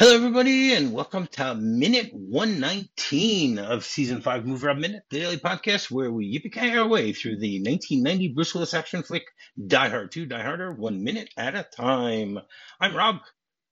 Hello, 0.00 0.14
everybody, 0.14 0.72
and 0.72 0.94
welcome 0.94 1.26
to 1.26 1.54
minute 1.56 2.08
119 2.14 3.58
of 3.58 3.84
season 3.84 4.22
5 4.22 4.44
MovieRob 4.44 4.80
Minute, 4.80 5.02
the 5.10 5.20
daily 5.20 5.36
podcast 5.36 5.90
where 5.90 6.10
we 6.10 6.40
yippee 6.40 6.74
our 6.74 6.88
way 6.88 7.12
through 7.12 7.38
the 7.38 7.58
1990 7.58 8.28
Bruce 8.28 8.54
Willis 8.54 8.72
action 8.72 9.02
flick 9.02 9.24
Die 9.66 9.88
Hard 9.90 10.10
2 10.10 10.24
Die 10.24 10.42
Harder, 10.42 10.72
one 10.72 11.04
minute 11.04 11.28
at 11.36 11.54
a 11.54 11.64
time. 11.64 12.38
I'm 12.80 12.96
Rob, 12.96 13.16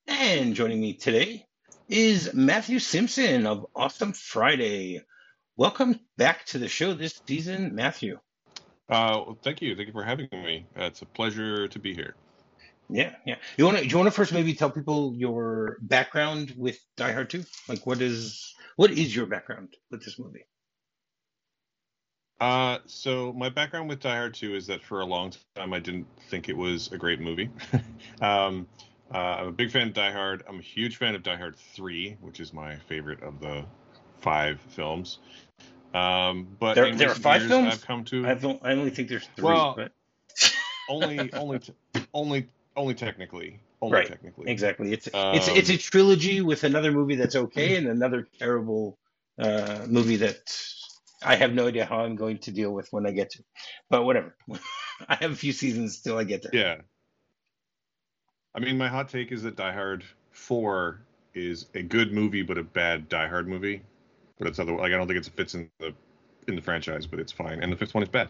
and 0.05 0.53
joining 0.53 0.79
me 0.79 0.97
today 0.97 1.47
is 1.87 2.31
Matthew 2.31 2.77
Simpson 2.77 3.47
of 3.47 3.65
Awesome 3.75 4.13
Friday. 4.13 5.01
Welcome 5.57 5.99
back 6.15 6.45
to 6.45 6.59
the 6.59 6.67
show 6.67 6.93
this 6.93 7.19
season, 7.27 7.73
Matthew. 7.73 8.19
Uh, 8.87 9.17
well, 9.25 9.39
thank 9.43 9.63
you. 9.63 9.75
Thank 9.75 9.87
you 9.87 9.93
for 9.93 10.03
having 10.03 10.27
me. 10.31 10.67
Uh, 10.79 10.83
it's 10.83 11.01
a 11.01 11.07
pleasure 11.07 11.67
to 11.67 11.79
be 11.79 11.95
here. 11.95 12.13
Yeah, 12.89 13.15
yeah. 13.25 13.35
You 13.57 13.65
want 13.65 13.77
to? 13.77 13.83
Do 13.83 13.89
you 13.89 13.97
want 13.97 14.07
to 14.07 14.11
first 14.11 14.33
maybe 14.33 14.53
tell 14.53 14.71
people 14.71 15.13
your 15.15 15.77
background 15.81 16.53
with 16.57 16.79
Die 16.97 17.11
Hard 17.11 17.29
2? 17.29 17.43
Like, 17.67 17.85
what 17.85 18.01
is 18.01 18.53
what 18.77 18.91
is 18.91 19.15
your 19.15 19.27
background 19.27 19.75
with 19.91 20.03
this 20.03 20.17
movie? 20.17 20.45
Uh, 22.39 22.77
so 22.85 23.33
my 23.33 23.49
background 23.49 23.89
with 23.89 23.99
Die 23.99 24.15
Hard 24.15 24.33
2 24.33 24.55
is 24.55 24.67
that 24.67 24.81
for 24.81 25.01
a 25.01 25.05
long 25.05 25.33
time 25.55 25.73
I 25.73 25.79
didn't 25.79 26.07
think 26.29 26.49
it 26.49 26.55
was 26.55 26.91
a 26.91 26.97
great 26.97 27.19
movie. 27.19 27.49
um, 28.21 28.65
uh, 29.13 29.17
I'm 29.17 29.47
a 29.47 29.51
big 29.51 29.71
fan 29.71 29.89
of 29.89 29.93
Die 29.93 30.11
Hard. 30.11 30.43
I'm 30.47 30.59
a 30.59 30.63
huge 30.63 30.97
fan 30.97 31.15
of 31.15 31.23
Die 31.23 31.35
Hard 31.35 31.57
3, 31.75 32.17
which 32.21 32.39
is 32.39 32.53
my 32.53 32.77
favorite 32.87 33.21
of 33.21 33.39
the 33.39 33.65
five 34.21 34.59
films. 34.69 35.19
Um, 35.93 36.55
but 36.59 36.75
There, 36.75 36.95
there 36.95 37.09
are 37.09 37.15
five 37.15 37.43
films. 37.43 37.73
I've 37.73 37.85
come 37.85 38.03
to 38.05 38.25
I 38.25 38.35
don't. 38.35 38.59
I 38.63 38.71
only 38.71 38.91
think 38.91 39.09
there's 39.09 39.27
three. 39.35 39.45
Well, 39.45 39.73
but 39.75 39.91
only, 40.87 41.33
only, 41.33 41.59
t- 41.59 41.73
only, 42.13 42.47
only 42.75 42.93
technically, 42.93 43.59
only 43.81 43.97
Right. 43.97 44.07
technically. 44.07 44.49
exactly, 44.49 44.93
it's 44.93 45.07
it's 45.07 45.15
Um, 45.15 45.57
it's 45.57 45.69
a 45.69 45.77
trilogy 45.77 46.41
with 46.41 46.63
another 46.63 46.91
movie 46.91 47.15
that's 47.15 47.35
okay 47.35 47.77
and 47.77 47.87
another 47.87 48.27
terrible 48.37 48.97
uh, 49.37 49.85
movie 49.87 50.17
that 50.17 50.53
I 51.23 51.35
have 51.35 51.53
no 51.53 51.67
idea 51.67 51.85
how 51.85 51.99
I'm 51.99 52.15
going 52.15 52.37
to 52.39 52.51
deal 52.51 52.71
with 52.71 52.91
when 52.91 53.05
I 53.05 53.11
get 53.11 53.31
to. 53.31 53.43
But 53.89 54.03
whatever. 54.03 54.35
I 55.07 55.15
have 55.15 55.31
a 55.31 55.35
few 55.35 55.53
seasons 55.53 56.01
till 56.01 56.17
I 56.17 56.23
get 56.23 56.43
there. 56.43 56.51
Yeah. 56.53 56.81
I 58.55 58.59
mean, 58.59 58.77
my 58.77 58.87
hot 58.87 59.09
take 59.09 59.31
is 59.31 59.43
that 59.43 59.55
Die 59.55 59.71
Hard 59.71 60.03
4 60.31 61.01
is 61.33 61.67
a 61.75 61.81
good 61.81 62.11
movie, 62.11 62.41
but 62.41 62.57
a 62.57 62.63
bad 62.63 63.07
Die 63.07 63.27
Hard 63.27 63.47
movie. 63.47 63.81
But 64.37 64.47
it's 64.47 64.59
other 64.59 64.73
like 64.73 64.91
I 64.93 64.97
don't 64.97 65.07
think 65.07 65.19
it 65.19 65.31
fits 65.35 65.55
in 65.55 65.69
the 65.79 65.93
in 66.47 66.55
the 66.55 66.61
franchise, 66.61 67.05
but 67.05 67.19
it's 67.19 67.31
fine. 67.31 67.61
And 67.61 67.71
the 67.71 67.75
fifth 67.75 67.93
one 67.93 68.03
is 68.03 68.09
bad. 68.09 68.29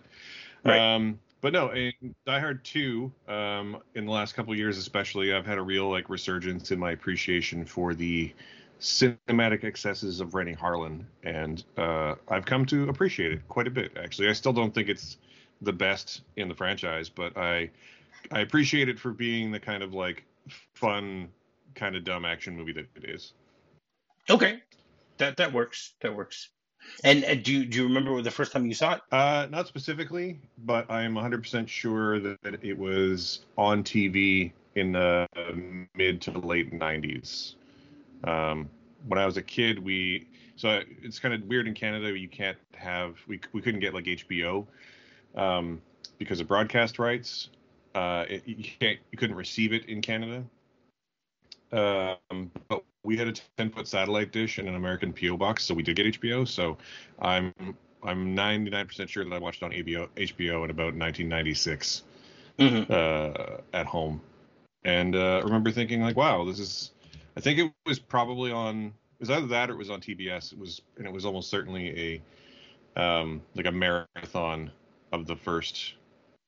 Right. 0.65 0.79
Um, 0.79 1.19
but 1.41 1.53
no, 1.53 1.69
in 1.69 1.93
Die 2.25 2.39
Hard 2.39 2.63
2, 2.63 3.11
um, 3.27 3.77
in 3.95 4.05
the 4.05 4.11
last 4.11 4.35
couple 4.35 4.53
years 4.55 4.77
especially, 4.77 5.33
I've 5.33 5.45
had 5.45 5.57
a 5.57 5.61
real 5.61 5.89
like 5.89 6.09
resurgence 6.09 6.71
in 6.71 6.79
my 6.79 6.91
appreciation 6.91 7.65
for 7.65 7.93
the 7.93 8.33
cinematic 8.79 9.63
excesses 9.63 10.19
of 10.21 10.33
Renny 10.33 10.55
Harlin, 10.55 11.03
and 11.23 11.63
uh, 11.77 12.15
I've 12.27 12.45
come 12.45 12.65
to 12.67 12.89
appreciate 12.89 13.31
it 13.31 13.47
quite 13.47 13.67
a 13.67 13.71
bit. 13.71 13.97
Actually, 14.01 14.29
I 14.29 14.33
still 14.33 14.53
don't 14.53 14.73
think 14.73 14.89
it's 14.89 15.17
the 15.61 15.73
best 15.73 16.21
in 16.37 16.47
the 16.47 16.55
franchise, 16.55 17.09
but 17.09 17.37
I 17.37 17.69
I 18.31 18.39
appreciate 18.39 18.89
it 18.89 18.99
for 18.99 19.11
being 19.11 19.51
the 19.51 19.59
kind 19.59 19.83
of 19.83 19.93
like 19.93 20.23
fun, 20.73 21.29
kind 21.75 21.95
of 21.95 22.03
dumb 22.03 22.25
action 22.25 22.55
movie 22.55 22.73
that 22.73 22.87
it 22.95 23.09
is. 23.09 23.33
Okay, 24.29 24.59
that 25.17 25.37
that 25.37 25.53
works. 25.53 25.93
That 26.01 26.15
works. 26.15 26.49
And, 27.03 27.23
and 27.23 27.43
do 27.43 27.53
you 27.53 27.65
do 27.65 27.77
you 27.77 27.83
remember 27.85 28.21
the 28.21 28.31
first 28.31 28.51
time 28.51 28.65
you 28.65 28.73
saw 28.73 28.93
it? 28.95 29.01
Uh, 29.11 29.47
not 29.49 29.67
specifically, 29.67 30.39
but 30.65 30.89
I 30.89 31.03
am 31.03 31.13
100% 31.13 31.67
sure 31.67 32.19
that, 32.19 32.41
that 32.41 32.63
it 32.63 32.77
was 32.77 33.41
on 33.57 33.83
TV 33.83 34.51
in 34.75 34.91
the 34.91 35.27
mid 35.95 36.21
to 36.21 36.31
late 36.31 36.71
90s. 36.71 37.55
Um, 38.23 38.69
when 39.07 39.19
I 39.19 39.25
was 39.25 39.37
a 39.37 39.41
kid, 39.41 39.79
we 39.79 40.27
so 40.55 40.81
it's 41.01 41.19
kind 41.19 41.33
of 41.33 41.43
weird 41.43 41.67
in 41.67 41.73
Canada. 41.73 42.17
You 42.17 42.27
can't 42.27 42.57
have 42.73 43.15
we 43.27 43.39
we 43.53 43.61
couldn't 43.61 43.79
get 43.79 43.93
like 43.93 44.05
HBO 44.05 44.65
um, 45.35 45.81
because 46.17 46.41
of 46.41 46.47
broadcast 46.47 46.99
rights. 46.99 47.49
Uh, 47.95 48.25
it, 48.29 48.43
you 48.45 48.69
can't 48.79 48.99
you 49.11 49.17
couldn't 49.17 49.37
receive 49.37 49.73
it 49.73 49.85
in 49.85 50.01
Canada. 50.01 50.43
Um, 51.71 52.51
but 52.67 52.83
we 53.03 53.17
had 53.17 53.27
a 53.27 53.33
10 53.57 53.71
foot 53.71 53.87
satellite 53.87 54.31
dish 54.31 54.57
and 54.57 54.67
an 54.67 54.75
American 54.75 55.13
PO 55.13 55.37
box, 55.37 55.63
so 55.63 55.73
we 55.73 55.83
did 55.83 55.95
get 55.95 56.05
HBO. 56.19 56.47
So 56.47 56.77
I'm 57.19 57.53
I'm 58.03 58.35
99% 58.35 59.09
sure 59.09 59.23
that 59.25 59.33
I 59.33 59.39
watched 59.39 59.61
it 59.61 59.65
on 59.65 59.71
HBO, 59.71 60.07
HBO 60.15 60.63
in 60.63 60.69
about 60.69 60.95
1996 60.95 62.03
hmm 62.57 62.81
uh, 62.89 63.57
at 63.73 63.85
home, 63.85 64.21
and 64.83 65.15
uh, 65.15 65.37
I 65.37 65.41
remember 65.41 65.71
thinking 65.71 66.01
like, 66.01 66.15
wow, 66.15 66.43
this 66.45 66.59
is. 66.59 66.91
I 67.37 67.41
think 67.41 67.59
it 67.59 67.71
was 67.85 67.99
probably 67.99 68.51
on. 68.51 68.87
It 68.87 69.21
was 69.21 69.29
either 69.29 69.47
that 69.47 69.69
or 69.69 69.73
it 69.73 69.77
was 69.77 69.89
on 69.89 70.01
TBS. 70.01 70.53
It 70.53 70.59
was, 70.59 70.81
and 70.97 71.05
it 71.05 71.11
was 71.11 71.25
almost 71.25 71.49
certainly 71.49 72.21
a, 72.95 73.01
um, 73.01 73.41
like 73.55 73.65
a 73.65 73.71
marathon 73.71 74.71
of 75.11 75.25
the 75.25 75.35
first, 75.35 75.93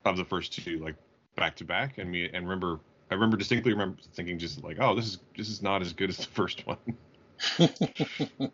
of 0.05 0.17
the 0.17 0.25
first 0.25 0.53
two, 0.53 0.79
like 0.79 0.95
back 1.35 1.55
to 1.57 1.65
back. 1.65 1.97
And 1.97 2.11
me, 2.11 2.29
and 2.33 2.43
remember, 2.43 2.79
I 3.11 3.15
remember 3.15 3.35
distinctly 3.37 3.73
remember 3.73 3.97
thinking 4.13 4.39
just 4.39 4.63
like, 4.63 4.77
oh, 4.79 4.95
this 4.95 5.05
is 5.05 5.19
this 5.37 5.49
is 5.49 5.61
not 5.61 5.81
as 5.81 5.91
good 5.91 6.09
as 6.09 6.17
the 6.17 6.23
first 6.33 6.65
one. 6.65 6.77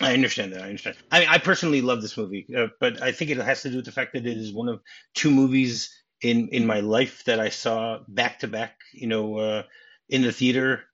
I 0.00 0.14
understand 0.14 0.52
that. 0.52 0.62
I 0.62 0.68
understand. 0.68 0.96
I, 1.12 1.20
mean, 1.20 1.28
I 1.28 1.38
personally 1.38 1.80
love 1.82 2.02
this 2.02 2.16
movie, 2.16 2.46
uh, 2.56 2.68
but 2.80 3.00
I 3.02 3.12
think 3.12 3.30
it 3.30 3.36
has 3.36 3.62
to 3.62 3.70
do 3.70 3.76
with 3.76 3.84
the 3.84 3.92
fact 3.92 4.14
that 4.14 4.26
it 4.26 4.36
is 4.36 4.52
one 4.52 4.68
of 4.68 4.80
two 5.14 5.30
movies 5.30 5.96
in 6.22 6.48
in 6.48 6.66
my 6.66 6.80
life 6.80 7.22
that 7.24 7.38
I 7.38 7.50
saw 7.50 8.00
back 8.08 8.40
to 8.40 8.48
back. 8.48 8.80
You 8.92 9.06
know, 9.06 9.38
uh, 9.38 9.62
in 10.08 10.22
the 10.22 10.32
theater. 10.32 10.84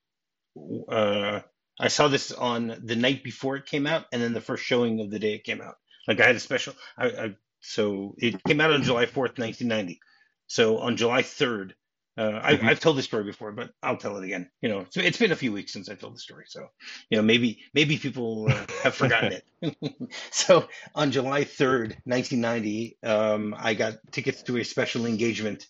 Uh, 0.88 1.40
I 1.80 1.86
saw 1.86 2.08
this 2.08 2.32
on 2.32 2.80
the 2.82 2.96
night 2.96 3.22
before 3.22 3.54
it 3.54 3.66
came 3.66 3.86
out, 3.86 4.06
and 4.12 4.20
then 4.20 4.32
the 4.32 4.40
first 4.40 4.64
showing 4.64 4.98
of 5.00 5.10
the 5.10 5.20
day 5.20 5.34
it 5.34 5.44
came 5.44 5.60
out. 5.60 5.76
Like 6.08 6.20
I 6.20 6.26
had 6.26 6.34
a 6.34 6.40
special. 6.40 6.74
I, 6.96 7.06
I 7.06 7.36
so 7.60 8.16
it 8.18 8.42
came 8.42 8.60
out 8.60 8.72
on 8.72 8.82
July 8.82 9.06
fourth, 9.06 9.38
nineteen 9.38 9.68
ninety. 9.68 10.00
So 10.48 10.78
on 10.78 10.96
July 10.96 11.22
third, 11.22 11.74
uh, 12.16 12.40
I've, 12.42 12.58
Mhm. 12.58 12.68
I've 12.68 12.80
told 12.80 12.98
this 12.98 13.04
story 13.04 13.22
before, 13.24 13.52
but 13.52 13.70
I'll 13.80 13.96
tell 13.96 14.16
it 14.16 14.24
again. 14.24 14.50
You 14.60 14.70
know, 14.70 14.86
so 14.90 15.00
it's 15.00 15.18
been 15.18 15.30
a 15.30 15.36
few 15.36 15.52
weeks 15.52 15.72
since 15.72 15.88
I 15.88 15.94
told 15.94 16.16
the 16.16 16.20
story, 16.20 16.46
so 16.48 16.66
you 17.10 17.16
know 17.16 17.22
maybe 17.22 17.62
maybe 17.74 17.96
people 17.96 18.48
uh, 18.50 18.66
have 18.82 18.96
forgotten 18.96 19.40
it. 19.62 20.10
so 20.32 20.68
on 20.96 21.12
July 21.12 21.44
third, 21.44 21.96
nineteen 22.04 22.40
ninety, 22.40 22.98
um, 23.04 23.54
I 23.56 23.74
got 23.74 23.98
tickets 24.10 24.42
to 24.44 24.56
a 24.56 24.64
special 24.64 25.06
engagement 25.06 25.68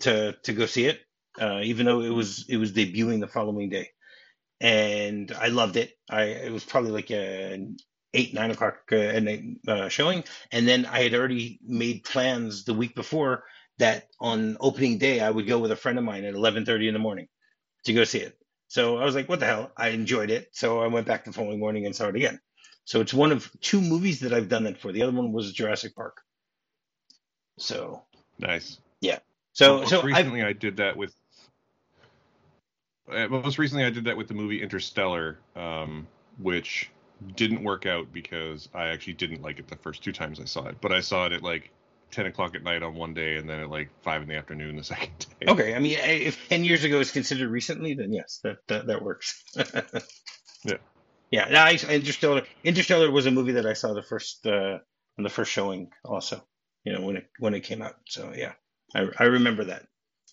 to 0.00 0.36
to 0.44 0.52
go 0.52 0.66
see 0.66 0.84
it, 0.86 1.00
uh, 1.40 1.60
even 1.64 1.86
though 1.86 2.00
it 2.00 2.10
was 2.10 2.46
it 2.48 2.56
was 2.58 2.72
debuting 2.72 3.20
the 3.20 3.26
following 3.26 3.70
day, 3.70 3.90
and 4.60 5.32
I 5.32 5.48
loved 5.48 5.76
it. 5.76 5.92
I 6.08 6.24
it 6.24 6.52
was 6.52 6.64
probably 6.64 6.92
like 6.92 7.10
an 7.10 7.76
eight 8.14 8.32
nine 8.32 8.50
o'clock 8.50 8.78
uh, 8.92 8.96
at 8.96 9.22
night 9.22 9.42
uh, 9.68 9.88
showing, 9.88 10.24
and 10.50 10.66
then 10.66 10.86
I 10.86 11.02
had 11.02 11.14
already 11.14 11.58
made 11.66 12.04
plans 12.04 12.64
the 12.64 12.74
week 12.74 12.94
before 12.94 13.44
that 13.78 14.08
on 14.20 14.56
opening 14.60 14.98
day 14.98 15.20
I 15.20 15.30
would 15.30 15.46
go 15.46 15.58
with 15.58 15.72
a 15.72 15.76
friend 15.76 15.98
of 15.98 16.04
mine 16.04 16.24
at 16.24 16.34
eleven 16.34 16.64
thirty 16.64 16.88
in 16.88 16.94
the 16.94 17.00
morning 17.00 17.28
to 17.84 17.92
go 17.92 18.04
see 18.04 18.20
it. 18.20 18.38
So 18.68 18.98
I 18.98 19.04
was 19.04 19.14
like, 19.14 19.28
what 19.28 19.40
the 19.40 19.46
hell? 19.46 19.70
I 19.76 19.88
enjoyed 19.88 20.30
it, 20.30 20.48
so 20.52 20.80
I 20.80 20.86
went 20.86 21.06
back 21.06 21.24
the 21.24 21.32
following 21.32 21.60
morning 21.60 21.86
and 21.86 21.94
saw 21.94 22.08
it 22.08 22.16
again. 22.16 22.40
So 22.84 23.00
it's 23.00 23.14
one 23.14 23.32
of 23.32 23.50
two 23.60 23.80
movies 23.80 24.20
that 24.20 24.32
I've 24.32 24.48
done 24.48 24.64
that 24.64 24.78
for. 24.78 24.92
The 24.92 25.02
other 25.02 25.12
one 25.12 25.32
was 25.32 25.52
Jurassic 25.52 25.94
Park. 25.94 26.20
So 27.58 28.02
nice. 28.38 28.78
Yeah. 29.00 29.18
So 29.52 29.78
most 29.78 29.90
so 29.90 30.02
recently 30.02 30.42
I 30.42 30.52
did 30.52 30.78
that 30.78 30.96
with. 30.96 31.14
Uh, 33.10 33.28
most 33.28 33.58
recently, 33.58 33.84
I 33.84 33.90
did 33.90 34.04
that 34.04 34.16
with 34.16 34.28
the 34.28 34.34
movie 34.34 34.62
Interstellar, 34.62 35.38
um, 35.54 36.06
which 36.38 36.90
didn't 37.36 37.62
work 37.62 37.86
out 37.86 38.12
because 38.12 38.68
I 38.74 38.88
actually 38.88 39.14
didn't 39.14 39.42
like 39.42 39.58
it 39.58 39.68
the 39.68 39.76
first 39.76 40.02
two 40.02 40.12
times 40.12 40.40
I 40.40 40.44
saw 40.44 40.66
it. 40.66 40.76
But 40.80 40.92
I 40.92 41.00
saw 41.00 41.26
it 41.26 41.32
at 41.32 41.42
like 41.42 41.70
ten 42.10 42.26
o'clock 42.26 42.54
at 42.54 42.62
night 42.62 42.82
on 42.82 42.94
one 42.94 43.14
day, 43.14 43.36
and 43.36 43.48
then 43.48 43.60
at 43.60 43.70
like 43.70 43.90
five 44.02 44.22
in 44.22 44.28
the 44.28 44.36
afternoon 44.36 44.76
the 44.76 44.84
second 44.94 45.26
day. 45.40 45.46
Okay, 45.48 45.74
I 45.74 45.78
mean, 45.78 45.98
if 45.98 46.48
ten 46.48 46.64
years 46.64 46.84
ago 46.84 47.00
is 47.00 47.10
considered 47.10 47.50
recently, 47.50 47.94
then 47.94 48.12
yes, 48.12 48.40
that 48.44 48.58
that, 48.68 48.86
that 48.86 49.02
works. 49.02 49.42
Yeah. 50.64 50.76
Yeah, 51.30 51.48
no, 51.50 51.58
I, 51.58 51.78
Interstellar. 51.90 52.42
Interstellar 52.62 53.10
was 53.10 53.26
a 53.26 53.30
movie 53.30 53.52
that 53.52 53.66
I 53.66 53.72
saw 53.72 53.92
the 53.92 54.02
first 54.02 54.46
uh, 54.46 54.78
on 55.18 55.24
the 55.24 55.28
first 55.28 55.50
showing, 55.50 55.90
also. 56.04 56.42
You 56.84 56.92
know, 56.92 57.00
when 57.00 57.16
it 57.16 57.26
when 57.38 57.54
it 57.54 57.60
came 57.60 57.82
out. 57.82 57.96
So 58.06 58.32
yeah, 58.34 58.52
I 58.94 59.08
I 59.18 59.24
remember 59.24 59.64
that. 59.64 59.82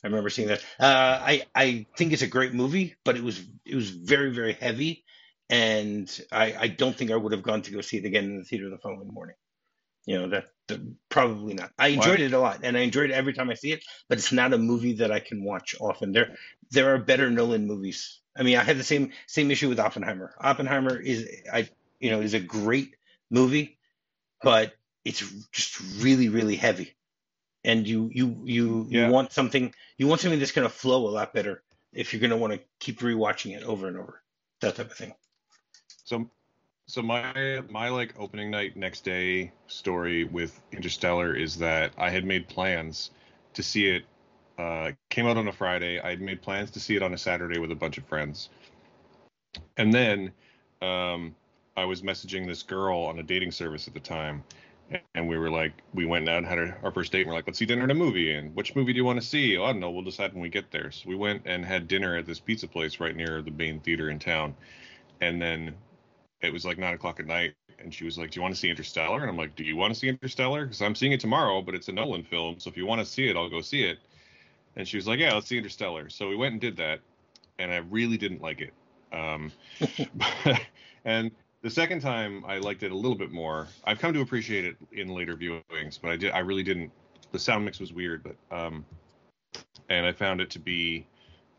I 0.03 0.07
remember 0.07 0.29
seeing 0.29 0.49
that. 0.49 0.59
Uh, 0.79 1.19
I 1.21 1.43
I 1.55 1.85
think 1.97 2.13
it's 2.13 2.21
a 2.21 2.27
great 2.27 2.53
movie, 2.53 2.95
but 3.03 3.15
it 3.15 3.23
was 3.23 3.41
it 3.65 3.75
was 3.75 3.89
very 3.89 4.31
very 4.31 4.53
heavy, 4.53 5.03
and 5.51 6.21
I 6.31 6.55
I 6.59 6.67
don't 6.69 6.95
think 6.95 7.11
I 7.11 7.15
would 7.17 7.33
have 7.33 7.43
gone 7.43 7.61
to 7.63 7.71
go 7.71 7.81
see 7.81 7.97
it 7.97 8.05
again 8.05 8.25
in 8.25 8.37
the 8.39 8.45
theater 8.45 8.69
the 8.69 8.79
following 8.79 9.09
morning. 9.13 9.35
You 10.07 10.19
know 10.19 10.29
that, 10.29 10.45
that 10.67 10.79
probably 11.09 11.53
not. 11.53 11.71
I 11.77 11.89
enjoyed 11.89 12.21
it 12.21 12.33
a 12.33 12.39
lot, 12.39 12.61
and 12.63 12.75
I 12.75 12.81
enjoyed 12.81 13.11
it 13.11 13.13
every 13.13 13.33
time 13.33 13.51
I 13.51 13.53
see 13.53 13.71
it. 13.73 13.83
But 14.09 14.17
it's 14.17 14.31
not 14.31 14.53
a 14.53 14.57
movie 14.57 14.93
that 14.93 15.11
I 15.11 15.19
can 15.19 15.43
watch 15.43 15.75
often. 15.79 16.13
There 16.13 16.35
there 16.71 16.95
are 16.95 16.97
better 16.97 17.29
Nolan 17.29 17.67
movies. 17.67 18.19
I 18.35 18.43
mean, 18.43 18.57
I 18.57 18.63
had 18.63 18.77
the 18.79 18.83
same 18.83 19.11
same 19.27 19.51
issue 19.51 19.69
with 19.69 19.79
Oppenheimer. 19.79 20.33
Oppenheimer 20.39 20.97
is 20.97 21.29
I 21.53 21.69
you 21.99 22.09
know 22.11 22.21
is 22.21 22.33
a 22.33 22.39
great 22.39 22.95
movie, 23.29 23.77
but 24.41 24.73
it's 25.05 25.21
just 25.51 25.79
really 25.99 26.29
really 26.29 26.55
heavy, 26.55 26.95
and 27.63 27.87
you 27.87 28.09
you 28.13 28.41
you 28.45 28.87
Yeah. 28.89 29.07
you 29.07 29.11
want 29.11 29.33
something 29.33 29.73
you 29.97 30.07
want 30.07 30.21
something 30.21 30.39
that's 30.39 30.51
going 30.53 30.67
to 30.67 30.73
flow 30.73 31.07
a 31.07 31.11
lot 31.11 31.33
better 31.33 31.63
if 31.93 32.13
you're 32.13 32.21
going 32.21 32.31
to 32.31 32.37
want 32.37 32.53
to 32.53 32.61
keep 32.79 33.01
rewatching 33.01 33.55
it 33.55 33.63
over 33.63 33.87
and 33.87 33.97
over, 33.97 34.23
that 34.61 34.75
type 34.75 34.91
of 34.91 34.97
thing. 34.97 35.13
So, 36.03 36.29
so 36.87 37.01
my 37.01 37.61
my 37.69 37.89
like 37.89 38.13
opening 38.19 38.51
night 38.51 38.75
next 38.75 39.03
day 39.05 39.51
story 39.67 40.23
with 40.23 40.59
Interstellar 40.71 41.35
is 41.35 41.57
that 41.57 41.93
I 41.97 42.09
had 42.09 42.25
made 42.25 42.47
plans 42.47 43.11
to 43.53 43.63
see 43.63 43.87
it. 43.87 44.03
Uh, 44.57 44.91
came 45.09 45.25
out 45.25 45.37
on 45.37 45.47
a 45.47 45.51
Friday. 45.51 45.99
I 45.99 46.09
had 46.09 46.21
made 46.21 46.41
plans 46.41 46.69
to 46.71 46.79
see 46.79 46.95
it 46.95 47.01
on 47.01 47.13
a 47.13 47.17
Saturday 47.17 47.59
with 47.59 47.71
a 47.71 47.75
bunch 47.75 47.97
of 47.97 48.05
friends, 48.05 48.49
and 49.77 49.93
then 49.93 50.31
um, 50.81 51.35
I 51.77 51.85
was 51.85 52.01
messaging 52.01 52.45
this 52.45 52.61
girl 52.61 52.99
on 52.99 53.19
a 53.19 53.23
dating 53.23 53.51
service 53.51 53.87
at 53.87 53.93
the 53.93 53.99
time, 53.99 54.43
and 55.15 55.27
we 55.27 55.37
were 55.37 55.49
like, 55.49 55.73
we 55.93 56.05
went 56.05 56.27
out 56.27 56.39
and 56.39 56.45
had 56.45 56.59
our, 56.59 56.77
our 56.83 56.91
first 56.91 57.11
date. 57.11 57.21
And 57.21 57.29
we're 57.29 57.35
like, 57.35 57.47
let's 57.47 57.59
see 57.59 57.65
dinner 57.65 57.83
at 57.83 57.91
a 57.91 57.95
movie. 57.95 58.33
And 58.33 58.53
which 58.55 58.75
movie 58.75 58.93
do 58.93 58.97
you 58.97 59.05
want 59.05 59.21
to 59.21 59.25
see? 59.25 59.57
Oh, 59.57 59.63
I 59.63 59.71
don't 59.71 59.79
know. 59.79 59.91
We'll 59.91 60.03
decide 60.03 60.33
when 60.33 60.41
we 60.41 60.49
get 60.49 60.71
there. 60.71 60.91
So 60.91 61.07
we 61.07 61.15
went 61.15 61.43
and 61.45 61.65
had 61.65 61.87
dinner 61.87 62.17
at 62.17 62.25
this 62.25 62.39
pizza 62.39 62.67
place 62.67 62.99
right 62.99 63.15
near 63.15 63.41
the 63.41 63.51
main 63.51 63.79
theater 63.79 64.09
in 64.09 64.19
town. 64.19 64.55
And 65.21 65.41
then 65.41 65.75
it 66.41 66.51
was 66.51 66.65
like 66.65 66.77
nine 66.77 66.93
o'clock 66.93 67.19
at 67.19 67.27
night. 67.27 67.53
And 67.79 67.93
she 67.93 68.03
was 68.03 68.17
like, 68.17 68.31
Do 68.31 68.37
you 68.37 68.41
want 68.41 68.53
to 68.53 68.59
see 68.59 68.69
Interstellar? 68.69 69.21
And 69.21 69.29
I'm 69.29 69.37
like, 69.37 69.55
Do 69.55 69.63
you 69.63 69.75
want 69.75 69.93
to 69.93 69.99
see 69.99 70.07
Interstellar? 70.07 70.65
Because 70.65 70.81
I'm 70.81 70.95
seeing 70.95 71.11
it 71.11 71.19
tomorrow, 71.19 71.61
but 71.61 71.75
it's 71.75 71.87
a 71.87 71.91
Nolan 71.91 72.23
film. 72.23 72.59
So 72.59 72.69
if 72.69 72.77
you 72.77 72.85
want 72.85 72.99
to 72.99 73.05
see 73.05 73.27
it, 73.27 73.35
I'll 73.35 73.49
go 73.49 73.61
see 73.61 73.83
it. 73.83 73.99
And 74.75 74.87
she 74.87 74.97
was 74.97 75.07
like, 75.07 75.19
Yeah, 75.19 75.33
let's 75.33 75.47
see 75.47 75.57
Interstellar. 75.57 76.09
So 76.09 76.29
we 76.29 76.35
went 76.35 76.53
and 76.53 76.61
did 76.61 76.77
that. 76.77 76.99
And 77.59 77.71
I 77.71 77.77
really 77.77 78.17
didn't 78.17 78.41
like 78.41 78.61
it. 78.61 78.73
Um, 79.13 79.51
and 81.05 81.31
the 81.61 81.69
second 81.69 82.01
time 82.01 82.43
I 82.45 82.57
liked 82.57 82.83
it 82.83 82.91
a 82.91 82.95
little 82.95 83.17
bit 83.17 83.31
more. 83.31 83.67
I've 83.83 83.99
come 83.99 84.13
to 84.13 84.21
appreciate 84.21 84.65
it 84.65 84.77
in 84.91 85.09
later 85.09 85.35
viewings, 85.35 85.99
but 86.01 86.11
I 86.11 86.15
did 86.15 86.31
I 86.31 86.39
really 86.39 86.63
didn't. 86.63 86.91
The 87.31 87.39
sound 87.39 87.63
mix 87.63 87.79
was 87.79 87.93
weird, 87.93 88.23
but 88.23 88.35
um, 88.55 88.85
and 89.89 90.05
I 90.05 90.11
found 90.11 90.41
it 90.41 90.49
to 90.51 90.59
be 90.59 91.05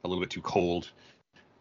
a 0.04 0.08
little 0.08 0.22
bit 0.22 0.30
too 0.30 0.42
cold. 0.42 0.90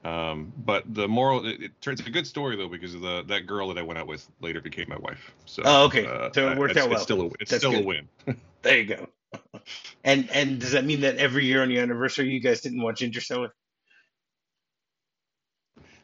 Um, 0.04 0.52
but 0.58 0.84
the 0.96 1.08
moral 1.08 1.46
it, 1.46 1.62
it 1.62 1.82
turns 1.82 2.00
a 2.00 2.10
good 2.10 2.26
story 2.26 2.56
though 2.56 2.68
because 2.68 2.96
of 2.96 3.02
the 3.02 3.24
that 3.28 3.46
girl 3.46 3.68
that 3.68 3.78
I 3.78 3.84
went 3.84 4.00
out 4.00 4.08
with 4.08 4.28
later 4.40 4.60
became 4.60 4.88
my 4.90 4.98
wife. 4.98 5.32
So 5.46 5.62
oh, 5.64 5.86
okay, 5.86 6.08
uh, 6.08 6.32
so 6.34 6.50
it 6.50 6.58
worked 6.58 6.76
I, 6.78 6.82
out 6.82 6.90
well. 6.90 6.96
It's 6.96 7.04
still 7.04 7.22
a, 7.22 7.30
it's 7.40 7.56
still 7.56 7.76
a 7.76 7.84
win. 7.84 8.10
there 8.64 8.80
you 8.80 8.86
go. 8.86 9.08
and 10.04 10.30
and 10.32 10.60
does 10.60 10.72
that 10.72 10.86
mean 10.86 11.02
that 11.02 11.18
every 11.18 11.46
year 11.46 11.62
on 11.62 11.70
your 11.70 11.84
anniversary 11.84 12.30
you 12.30 12.40
guys 12.40 12.62
didn't 12.62 12.82
watch 12.82 13.04
Interstellar? 13.04 13.54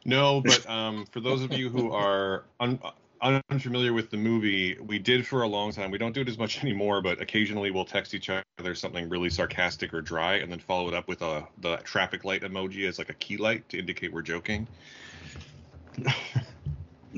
No, 0.04 0.40
but 0.42 0.68
um, 0.70 1.04
for 1.06 1.20
those 1.20 1.42
of 1.42 1.52
you 1.52 1.68
who 1.68 1.92
are 1.92 2.44
un- 2.60 2.80
unfamiliar 3.20 3.92
with 3.92 4.10
the 4.10 4.16
movie, 4.16 4.78
we 4.78 4.98
did 4.98 5.26
for 5.26 5.42
a 5.42 5.48
long 5.48 5.72
time. 5.72 5.90
We 5.90 5.98
don't 5.98 6.12
do 6.12 6.20
it 6.20 6.28
as 6.28 6.38
much 6.38 6.62
anymore, 6.64 7.00
but 7.00 7.20
occasionally 7.20 7.70
we'll 7.70 7.84
text 7.84 8.14
each 8.14 8.30
other 8.30 8.74
something 8.74 9.08
really 9.08 9.30
sarcastic 9.30 9.92
or 9.94 10.00
dry, 10.00 10.36
and 10.36 10.50
then 10.50 10.58
follow 10.58 10.88
it 10.88 10.94
up 10.94 11.08
with 11.08 11.22
a 11.22 11.46
the 11.60 11.76
traffic 11.78 12.24
light 12.24 12.42
emoji 12.42 12.88
as 12.88 12.98
like 12.98 13.10
a 13.10 13.14
key 13.14 13.36
light 13.36 13.68
to 13.70 13.78
indicate 13.78 14.12
we're 14.12 14.22
joking. 14.22 14.66
uh, 16.06 16.12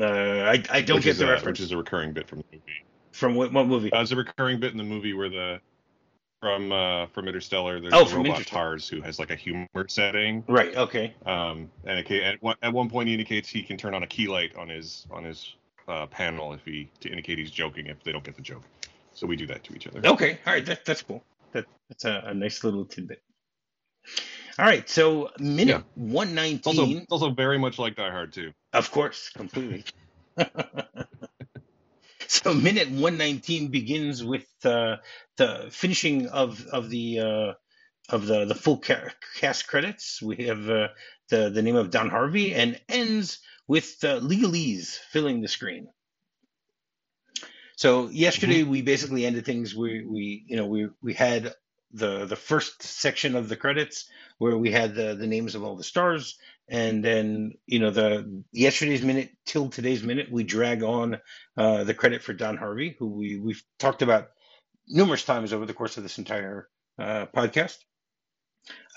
I 0.00 0.62
I 0.70 0.80
don't 0.82 0.96
which 0.96 1.04
get 1.04 1.18
the 1.18 1.26
a, 1.26 1.30
reference. 1.30 1.58
Which 1.58 1.60
is 1.60 1.72
a 1.72 1.76
recurring 1.76 2.12
bit 2.12 2.28
from 2.28 2.38
the 2.38 2.44
movie. 2.52 2.84
From 3.12 3.34
what, 3.34 3.52
what 3.52 3.66
movie? 3.66 3.92
Uh, 3.92 4.02
it's 4.02 4.12
a 4.12 4.16
recurring 4.16 4.60
bit 4.60 4.72
in 4.72 4.78
the 4.78 4.84
movie 4.84 5.12
where 5.12 5.28
the 5.28 5.60
from 6.40 6.72
uh, 6.72 7.06
from 7.06 7.28
Interstellar. 7.28 7.80
There's 7.80 7.92
Oh, 7.92 8.02
a 8.02 8.06
from 8.06 8.22
robot. 8.24 8.46
Tars 8.46 8.88
who 8.88 9.00
has 9.02 9.18
like 9.18 9.30
a 9.30 9.36
humor 9.36 9.66
setting. 9.88 10.42
Right. 10.48 10.74
Okay. 10.74 11.14
Um, 11.26 11.70
and 11.84 11.98
it, 11.98 12.10
at, 12.22 12.42
one, 12.42 12.56
at 12.62 12.72
one 12.72 12.88
point 12.88 13.08
he 13.08 13.14
indicates 13.14 13.48
he 13.48 13.62
can 13.62 13.76
turn 13.76 13.94
on 13.94 14.02
a 14.02 14.06
key 14.06 14.26
light 14.26 14.56
on 14.56 14.68
his 14.68 15.06
on 15.10 15.24
his 15.24 15.54
uh, 15.88 16.06
panel 16.06 16.52
if 16.52 16.64
he 16.64 16.90
to 17.00 17.08
indicate 17.08 17.38
he's 17.38 17.50
joking 17.50 17.86
if 17.86 18.02
they 18.04 18.12
don't 18.12 18.24
get 18.24 18.36
the 18.36 18.42
joke. 18.42 18.62
So 19.14 19.26
we 19.26 19.36
do 19.36 19.46
that 19.46 19.64
to 19.64 19.74
each 19.74 19.86
other. 19.86 20.00
Okay. 20.04 20.38
All 20.46 20.52
right. 20.52 20.64
That, 20.64 20.84
that's 20.84 21.02
cool. 21.02 21.22
That, 21.52 21.66
that's 21.88 22.04
a, 22.04 22.22
a 22.26 22.34
nice 22.34 22.64
little 22.64 22.84
tidbit. 22.84 23.22
All 24.58 24.64
right. 24.66 24.88
So 24.88 25.30
minute 25.38 25.68
Yeah. 25.68 25.82
one 25.94 26.36
It's 26.38 26.66
also 26.66 27.00
also 27.10 27.30
very 27.30 27.58
much 27.58 27.78
like 27.78 27.96
Die 27.96 28.10
Hard 28.10 28.32
too. 28.32 28.52
Of 28.72 28.90
course, 28.90 29.30
completely. 29.30 29.84
so 32.28 32.54
minute 32.54 32.88
119 32.88 33.68
begins 33.68 34.22
with 34.22 34.46
uh, 34.64 34.96
the 35.36 35.68
finishing 35.70 36.28
of 36.28 36.64
of 36.66 36.90
the 36.90 37.20
uh, 37.20 37.52
of 38.14 38.26
the 38.26 38.44
the 38.44 38.54
full 38.54 38.78
cast 38.78 39.66
credits. 39.66 40.20
We 40.22 40.46
have 40.46 40.68
uh, 40.68 40.88
the 41.30 41.50
the 41.50 41.62
name 41.62 41.76
of 41.76 41.90
Don 41.90 42.10
Harvey 42.10 42.54
and 42.54 42.80
ends 42.88 43.40
with 43.70 44.02
uh, 44.02 44.18
legalese 44.18 44.98
filling 45.12 45.40
the 45.40 45.46
screen. 45.46 45.86
So 47.76 48.08
yesterday 48.08 48.64
we 48.64 48.82
basically 48.82 49.24
ended 49.24 49.46
things. 49.46 49.76
We 49.76 50.04
we 50.04 50.44
you 50.48 50.56
know 50.56 50.66
we 50.66 50.88
we 51.00 51.14
had 51.14 51.54
the 51.92 52.26
the 52.26 52.34
first 52.34 52.82
section 52.82 53.36
of 53.36 53.48
the 53.48 53.54
credits 53.54 54.10
where 54.38 54.58
we 54.58 54.72
had 54.72 54.96
the 54.96 55.14
the 55.14 55.28
names 55.28 55.54
of 55.54 55.62
all 55.62 55.76
the 55.76 55.84
stars 55.84 56.36
and 56.68 57.04
then 57.04 57.52
you 57.64 57.78
know 57.78 57.92
the 57.92 58.42
yesterday's 58.50 59.02
minute 59.02 59.30
till 59.46 59.68
today's 59.68 60.02
minute 60.02 60.32
we 60.32 60.42
drag 60.42 60.82
on 60.82 61.18
uh, 61.56 61.84
the 61.84 61.94
credit 61.94 62.22
for 62.24 62.32
Don 62.32 62.56
Harvey, 62.56 62.96
who 62.98 63.06
we 63.06 63.38
we've 63.38 63.62
talked 63.78 64.02
about 64.02 64.30
numerous 64.88 65.24
times 65.24 65.52
over 65.52 65.64
the 65.64 65.74
course 65.74 65.96
of 65.96 66.02
this 66.02 66.18
entire 66.18 66.68
uh, 66.98 67.26
podcast. 67.26 67.78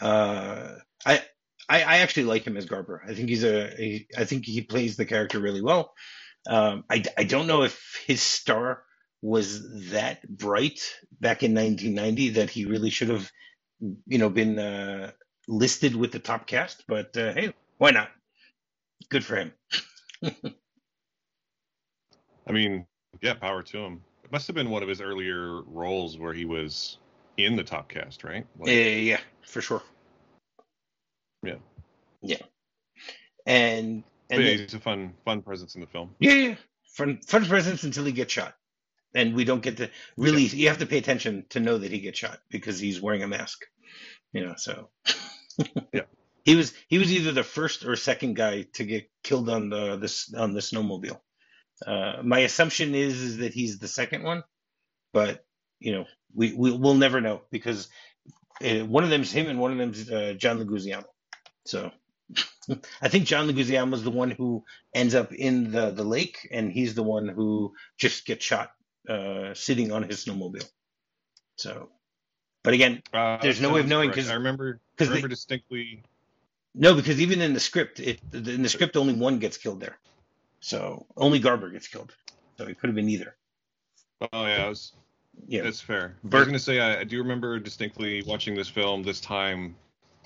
Uh, 0.02 0.78
I, 1.06 1.22
I 1.70 1.84
I 1.84 1.98
actually 1.98 2.26
like 2.26 2.46
him 2.46 2.58
as 2.58 2.66
Garber. 2.66 3.02
I 3.08 3.14
think 3.14 3.30
he's 3.30 3.44
a, 3.44 3.82
a 3.82 4.08
I 4.18 4.26
think 4.26 4.46
he 4.46 4.62
plays 4.62 4.98
the 4.98 5.06
character 5.06 5.40
really 5.40 5.62
well. 5.62 5.94
Um, 6.48 6.84
I 6.90 7.04
I 7.18 7.24
don't 7.24 7.48
know 7.48 7.64
if 7.64 8.04
his 8.06 8.22
star 8.22 8.84
was 9.22 9.92
that 9.92 10.28
bright 10.28 10.82
back 11.22 11.44
in 11.44 11.54
1990 11.54 12.30
that 12.32 12.50
he 12.50 12.66
really 12.66 12.90
should 12.90 13.10
have 13.10 13.32
you 14.08 14.18
know 14.18 14.30
been 14.30 14.60
uh, 14.60 15.12
listed 15.48 15.96
with 15.96 16.12
the 16.12 16.20
top 16.20 16.48
cast, 16.48 16.84
but 16.88 17.16
uh, 17.18 17.34
hey, 17.34 17.54
why 17.78 17.92
not? 17.92 18.10
Good 19.10 19.26
for 19.26 19.36
him. 19.36 19.54
I 22.48 22.52
mean, 22.52 22.86
yeah, 23.22 23.36
power 23.36 23.64
to 23.64 23.78
him. 23.78 24.02
It 24.24 24.32
must 24.32 24.48
have 24.48 24.56
been 24.56 24.70
one 24.70 24.84
of 24.84 24.90
his 24.90 25.02
earlier 25.02 25.62
roles 25.64 26.18
where 26.18 26.34
he 26.34 26.46
was 26.46 26.98
in 27.38 27.56
the 27.56 27.64
top 27.64 27.90
cast, 27.90 28.24
right? 28.24 28.46
Like, 28.60 28.70
Yeah, 28.70 28.84
yeah, 28.84 29.20
for 29.46 29.62
sure. 29.62 29.82
Yeah. 31.44 31.56
Yeah. 32.22 32.38
And 33.46 34.04
and 34.30 34.42
yeah, 34.42 34.50
then- 34.50 34.60
he's 34.60 34.74
a 34.74 34.80
fun 34.80 35.14
fun 35.26 35.42
presence 35.42 35.76
in 35.76 35.82
the 35.82 35.88
film. 35.88 36.16
yeah, 36.20 36.34
yeah. 36.34 36.56
Fun 36.98 37.20
fun 37.28 37.46
presence 37.46 37.84
until 37.84 38.06
he 38.06 38.12
gets 38.12 38.32
shot. 38.34 38.56
And 39.16 39.36
we 39.36 39.46
don't 39.46 39.62
get 39.62 39.78
to 39.78 39.90
really 40.18 40.44
you 40.44 40.70
have 40.70 40.80
to 40.80 40.86
pay 40.88 40.98
attention 40.98 41.46
to 41.50 41.60
know 41.60 41.78
that 41.78 41.92
he 41.92 42.00
gets 42.00 42.20
shot 42.20 42.40
because 42.50 42.80
he's 42.80 43.02
wearing 43.02 43.24
a 43.24 43.28
mask. 43.28 43.66
You 44.32 44.48
know, 44.48 44.56
so 44.58 44.90
Yeah. 45.94 46.04
He 46.44 46.56
was 46.56 46.74
he 46.88 46.98
was 46.98 47.12
either 47.12 47.32
the 47.32 47.44
first 47.44 47.86
or 47.86 47.96
second 47.96 48.36
guy 48.36 48.64
to 48.74 48.84
get 48.84 49.10
killed 49.24 49.50
on 49.50 49.70
the 49.70 49.98
this 49.98 50.34
on 50.34 50.54
the 50.54 50.60
snowmobile. 50.62 51.20
Uh, 51.86 52.22
my 52.24 52.40
assumption 52.40 52.96
is, 52.96 53.22
is 53.22 53.38
that 53.38 53.54
he's 53.54 53.80
the 53.80 53.88
second 53.88 54.24
one, 54.24 54.44
but 55.14 55.46
you 55.80 55.94
know 55.94 56.06
we, 56.36 56.54
we 56.54 56.72
we'll 56.72 56.96
never 56.96 57.22
know 57.22 57.42
because 57.52 57.90
uh, 58.64 58.86
one 58.86 59.04
of 59.04 59.10
them's 59.10 59.32
him 59.32 59.48
and 59.48 59.60
one 59.60 59.72
of 59.72 59.78
them's 59.78 60.10
uh, 60.12 60.34
John 60.38 60.60
Leguizamo. 60.60 61.06
So 61.66 61.92
I 63.02 63.08
think 63.10 63.26
John 63.26 63.48
Leguizamo 63.48 63.94
is 63.94 64.04
the 64.04 64.12
one 64.12 64.32
who 64.32 64.64
ends 64.94 65.16
up 65.16 65.34
in 65.34 65.72
the 65.72 65.92
the 65.92 66.04
lake, 66.04 66.48
and 66.52 66.72
he's 66.72 66.96
the 66.96 67.04
one 67.04 67.28
who 67.28 67.74
just 67.98 68.26
gets 68.26 68.44
shot 68.46 68.72
uh, 69.10 69.54
sitting 69.54 69.92
on 69.92 70.04
his 70.04 70.26
snowmobile. 70.26 70.68
So, 71.58 71.90
but 72.64 72.74
again, 72.74 73.04
Uh, 73.14 73.38
There's 73.42 73.62
no 73.62 73.72
way 73.74 73.82
of 73.82 73.88
knowing 73.88 74.10
correct. 74.10 74.28
'cause- 74.28 74.32
I 74.32 74.36
remember. 74.36 74.80
I 74.80 74.98
'cause 74.98 75.08
they- 75.10 75.16
remember 75.16 75.28
distinctly. 75.30 76.04
no, 76.74 76.96
because 76.96 77.20
even 77.22 77.42
in 77.42 77.54
the 77.54 77.60
script, 77.60 78.00
it 78.00 78.20
in 78.34 78.64
the 78.64 78.70
script 78.70 78.96
only 78.98 79.14
one 79.14 79.40
gets 79.40 79.58
killed 79.58 79.80
there. 79.80 80.00
So 80.62 81.06
only 81.18 81.40
Garber 81.40 81.70
gets 81.70 81.88
killed. 81.88 82.16
So 82.58 82.66
it 82.66 82.80
could 82.80 82.88
have 82.88 82.96
been 82.96 83.10
either. 83.10 83.36
Oh 84.32 84.46
yeah, 84.46 84.70
was, 84.70 84.94
Yeah. 85.48 85.64
that's 85.64 85.82
fair. 85.82 86.16
I 86.32 86.38
was 86.38 86.46
gonna 86.46 86.60
say 86.60 86.80
I, 86.80 87.02
I 87.02 87.04
do 87.04 87.18
remember 87.20 87.60
distinctly 87.60 88.22
watching 88.24 88.56
this 88.56 88.70
film 88.70 89.04
this 89.04 89.20
time. 89.20 89.76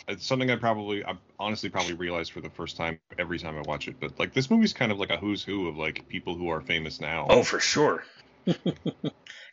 It's 0.08 0.26
something 0.26 0.50
I 0.50 0.56
probably, 0.56 1.04
I 1.04 1.18
honestly 1.38 1.70
probably 1.70 1.94
realized 1.94 2.32
for 2.32 2.40
the 2.42 2.50
first 2.50 2.78
time 2.78 2.98
every 3.18 3.38
time 3.40 3.58
I 3.58 3.62
watch 3.62 3.88
it. 3.88 4.00
But 4.00 4.18
like 4.20 4.34
this 4.34 4.50
movie's 4.50 4.74
kind 4.74 4.92
of 4.92 5.00
like 5.00 5.10
a 5.10 5.18
who's 5.18 5.44
who 5.44 5.68
of 5.68 5.78
like 5.78 6.08
people 6.08 6.36
who 6.36 6.50
are 6.50 6.62
famous 6.62 7.02
now. 7.02 7.28
Oh, 7.30 7.44
for 7.44 7.60
sure. 7.60 8.04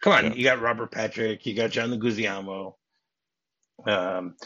Come 0.00 0.12
on, 0.12 0.24
Yeah. 0.26 0.32
you 0.34 0.44
got 0.44 0.60
Robert 0.60 0.92
Patrick, 0.92 1.44
you 1.46 1.54
got 1.54 1.70
John 1.70 1.90
Leguizamo. 1.90 2.74
Um, 3.84 4.36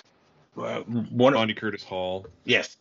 uh, 0.57 0.81
one 0.81 1.35
of, 1.35 1.41
Vondie 1.41 1.57
Curtis 1.57 1.85
Hall. 1.85 2.27
yes, 2.45 2.77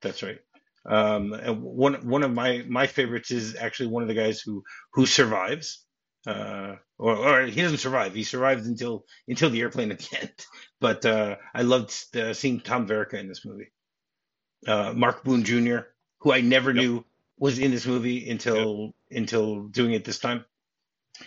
that's 0.00 0.22
right. 0.22 0.38
Um, 0.86 1.34
and 1.34 1.62
one 1.62 1.94
one 2.08 2.22
of 2.22 2.32
my 2.32 2.64
my 2.66 2.86
favorites 2.86 3.30
is 3.30 3.54
actually 3.54 3.88
one 3.90 4.02
of 4.02 4.08
the 4.08 4.14
guys 4.14 4.40
who 4.40 4.64
who 4.94 5.04
survives. 5.04 5.84
Uh, 6.26 6.76
or, 6.98 7.16
or 7.16 7.46
he 7.46 7.60
doesn't 7.62 7.78
survive. 7.78 8.14
He 8.14 8.24
survives 8.24 8.66
until 8.66 9.06
until 9.28 9.50
the 9.50 9.60
airplane 9.62 9.92
at 9.92 10.00
the 10.00 10.18
end. 10.20 10.32
But 10.80 11.06
uh, 11.06 11.36
I 11.54 11.62
loved 11.62 11.94
uh, 12.16 12.34
seeing 12.34 12.60
Tom 12.60 12.88
Verica 12.88 13.14
in 13.14 13.28
this 13.28 13.44
movie. 13.46 13.70
Uh, 14.66 14.92
Mark 14.96 15.24
Boone 15.24 15.44
Jr., 15.44 15.78
who 16.20 16.32
I 16.32 16.42
never 16.42 16.72
Yep. 16.72 16.86
knew 16.86 17.04
was 17.38 17.58
in 17.58 17.70
this 17.72 17.86
movie 17.86 18.30
until 18.30 18.94
until 19.10 19.64
doing 19.68 19.92
it 19.94 20.04
this 20.04 20.18
time, 20.20 20.44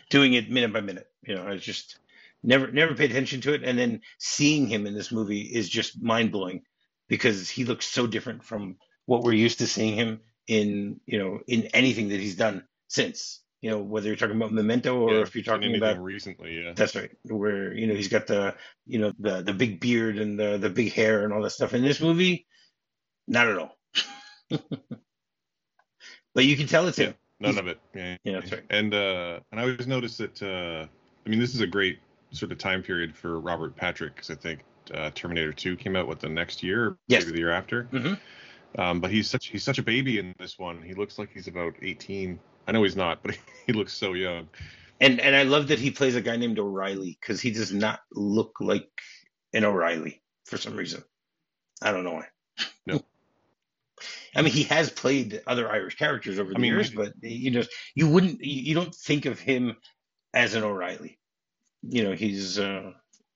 doing 0.09 0.33
it 0.33 0.51
minute 0.51 0.73
by 0.73 0.81
minute. 0.81 1.07
You 1.23 1.35
know, 1.35 1.47
I 1.47 1.57
just 1.57 1.99
never 2.43 2.71
never 2.71 2.95
paid 2.95 3.11
attention 3.11 3.41
to 3.41 3.53
it, 3.53 3.63
and 3.63 3.79
then 3.79 4.01
seeing 4.19 4.67
him 4.67 4.87
in 4.87 4.95
this 4.95 5.11
movie 5.11 5.41
is 5.41 5.69
just 5.69 6.01
mind 6.01 6.31
blowing. 6.31 6.63
because 7.09 7.49
he 7.49 7.65
looks 7.65 7.87
so 7.87 8.07
different 8.07 8.43
from 8.43 8.77
what 9.05 9.23
we're 9.23 9.33
used 9.33 9.59
to 9.59 9.67
seeing 9.67 9.95
him 9.95 10.21
in, 10.47 10.99
you 11.05 11.19
know, 11.19 11.41
in 11.47 11.65
anything 11.75 12.09
that 12.09 12.21
he's 12.21 12.37
done 12.37 12.65
since. 12.89 13.42
You 13.63 13.69
know, 13.69 13.79
whether 13.79 14.07
you're 14.07 14.17
talking 14.17 14.35
about 14.35 14.51
Memento 14.51 14.99
or 14.99 15.13
Yeah, 15.13 15.21
if 15.21 15.33
you're 15.35 15.43
talking 15.45 15.73
about 15.77 15.97
recently, 16.03 16.61
yeah. 16.61 16.73
that's 16.75 16.95
right, 16.97 17.09
where 17.23 17.73
you 17.73 17.87
know 17.87 17.93
he's 17.95 18.09
got 18.09 18.27
the 18.27 18.55
you 18.85 18.99
know 18.99 19.13
the 19.19 19.41
the 19.41 19.53
big 19.53 19.79
beard 19.79 20.17
and 20.17 20.37
the 20.37 20.57
the 20.57 20.69
big 20.69 20.91
hair 20.91 21.23
and 21.23 21.31
all 21.31 21.41
that 21.43 21.51
stuff. 21.51 21.73
In 21.73 21.81
this 21.81 22.01
movie, 22.01 22.45
not 23.25 23.47
at 23.47 23.57
all. 23.57 23.77
but 26.35 26.45
you 26.45 26.57
can 26.57 26.67
tell 26.67 26.87
it's 26.87 26.97
him. 26.97 27.13
None 27.39 27.51
He's- 27.53 27.61
of 27.61 27.67
it. 27.67 27.79
Yeah, 27.95 28.17
Yeah, 28.23 28.39
that's 28.39 28.51
right. 28.51 28.63
And 28.69 28.93
uh, 28.93 29.39
and 29.51 29.59
I 29.59 29.63
always 29.63 29.87
noticed 29.87 30.17
that. 30.17 30.41
Uh, 30.43 30.87
I 31.25 31.29
mean, 31.29 31.39
this 31.39 31.55
is 31.55 31.61
a 31.61 31.67
great 31.67 31.99
sort 32.31 32.51
of 32.51 32.57
time 32.57 32.83
period 32.83 33.15
for 33.15 33.39
Robert 33.39 33.77
Patrick 33.77 34.15
because 34.15 34.29
I 34.29 34.35
think 34.35 34.59
uh, 34.93 35.09
Terminator 35.15 35.53
2 35.53 35.77
came 35.77 35.95
out 35.95 36.05
what 36.05 36.19
the 36.19 36.27
next 36.27 36.61
year, 36.63 36.97
Yes. 37.07 37.21
maybe 37.23 37.31
the 37.35 37.39
year 37.39 37.51
after. 37.51 37.85
Mhm. 37.93 38.19
Um, 38.77 38.99
but 38.99 39.09
he's 39.09 39.29
such 39.29 39.47
he's 39.47 39.63
such 39.63 39.77
a 39.79 39.83
baby 39.83 40.19
in 40.19 40.33
this 40.37 40.59
one. 40.59 40.81
He 40.81 40.93
looks 40.95 41.17
like 41.17 41.29
he's 41.33 41.47
about 41.47 41.75
18. 41.81 42.39
I 42.67 42.71
know 42.71 42.83
he's 42.83 42.95
not, 42.95 43.23
but 43.23 43.37
he 43.67 43.73
looks 43.73 43.93
so 43.93 44.13
young. 44.13 44.47
And 44.99 45.19
and 45.19 45.35
I 45.35 45.43
love 45.43 45.67
that 45.67 45.79
he 45.79 45.91
plays 45.91 46.15
a 46.15 46.21
guy 46.21 46.37
named 46.37 46.59
O'Reilly 46.59 47.17
because 47.19 47.41
he 47.41 47.51
does 47.51 47.73
not 47.73 47.99
look 48.11 48.57
like 48.59 48.89
an 49.53 49.65
O'Reilly 49.65 50.21
for 50.45 50.57
some 50.57 50.75
reason. 50.75 51.03
I 51.81 51.91
don't 51.91 52.03
know 52.03 52.13
why. 52.13 52.27
No. 52.85 53.01
I 54.35 54.41
mean, 54.41 54.51
he 54.51 54.63
has 54.63 54.89
played 54.89 55.41
other 55.45 55.69
Irish 55.69 55.95
characters 55.95 56.39
over 56.39 56.51
the 56.51 56.57
I 56.57 56.59
mean, 56.59 56.71
years, 56.73 56.89
but 56.89 57.13
you 57.21 57.51
know, 57.51 57.63
you 57.93 58.07
wouldn't, 58.07 58.43
you 58.43 58.61
you 58.61 58.75
don't 58.75 58.93
think 58.93 59.25
of 59.25 59.39
him 59.39 59.75
as 60.33 60.55
an 60.55 60.63
O'Reilly. 60.63 61.19
You 61.83 62.05
know, 62.05 62.13
he's, 62.13 62.57
uh, 62.57 62.93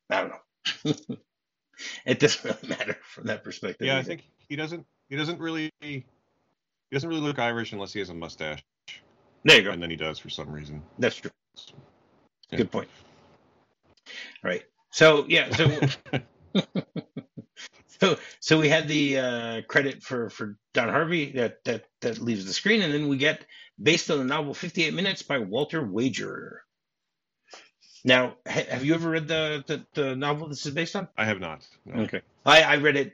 I 0.09 0.21
don't 0.21 0.31
know. 0.31 1.17
it 2.05 2.19
doesn't 2.19 2.43
really 2.43 2.77
matter 2.77 2.97
from 3.03 3.27
that 3.27 3.43
perspective. 3.43 3.87
Yeah, 3.87 3.97
I 3.97 4.03
think 4.03 4.23
he 4.49 4.55
doesn't 4.55 4.85
he 5.09 5.15
doesn't 5.15 5.39
really 5.39 5.71
he 5.81 6.05
doesn't 6.91 7.09
really 7.09 7.21
look 7.21 7.39
Irish 7.39 7.73
unless 7.73 7.93
he 7.93 7.99
has 7.99 8.09
a 8.09 8.13
mustache, 8.13 8.63
there 9.47 9.57
you 9.59 9.63
go. 9.65 9.71
and 9.71 9.83
then 9.83 9.91
he 9.91 9.97
does 9.97 10.19
for 10.19 10.29
some 10.29 10.51
reason. 10.51 10.83
That's 10.99 11.17
true. 11.17 11.31
Yeah. 12.51 12.59
Good 12.59 12.71
point. 12.71 12.89
All 14.43 14.51
right. 14.51 14.63
So 14.91 15.25
yeah. 15.29 15.51
So 15.55 15.79
so 18.01 18.17
so 18.39 18.59
we 18.59 18.69
had 18.69 18.87
the 18.87 19.19
uh, 19.19 19.61
credit 19.67 20.03
for 20.03 20.29
for 20.29 20.57
Don 20.73 20.89
Harvey 20.89 21.33
that 21.33 21.63
that 21.65 21.85
that 22.01 22.19
leaves 22.19 22.45
the 22.45 22.53
screen, 22.53 22.81
and 22.83 22.93
then 22.93 23.09
we 23.09 23.17
get 23.17 23.45
based 23.81 24.11
on 24.11 24.19
the 24.19 24.25
novel 24.25 24.53
Fifty 24.53 24.83
Eight 24.85 24.95
Minutes 24.95 25.23
by 25.23 25.39
Walter 25.39 25.85
Wager. 25.85 26.63
Now, 28.05 28.37
ha- 28.47 28.65
have 28.69 28.85
you 28.85 28.95
ever 28.95 29.11
read 29.11 29.27
the, 29.27 29.63
the 29.67 29.85
the 29.95 30.15
novel 30.15 30.49
this 30.49 30.65
is 30.65 30.73
based 30.73 30.95
on? 30.95 31.09
I 31.17 31.25
have 31.25 31.39
not. 31.41 31.67
no. 31.85 32.03
Okay. 32.03 32.21
I 32.45 32.63
I 32.63 32.77
read 32.77 32.97
it 32.97 33.13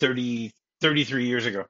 30, 0.00 0.52
33 0.80 1.26
years 1.26 1.46
ago. 1.46 1.66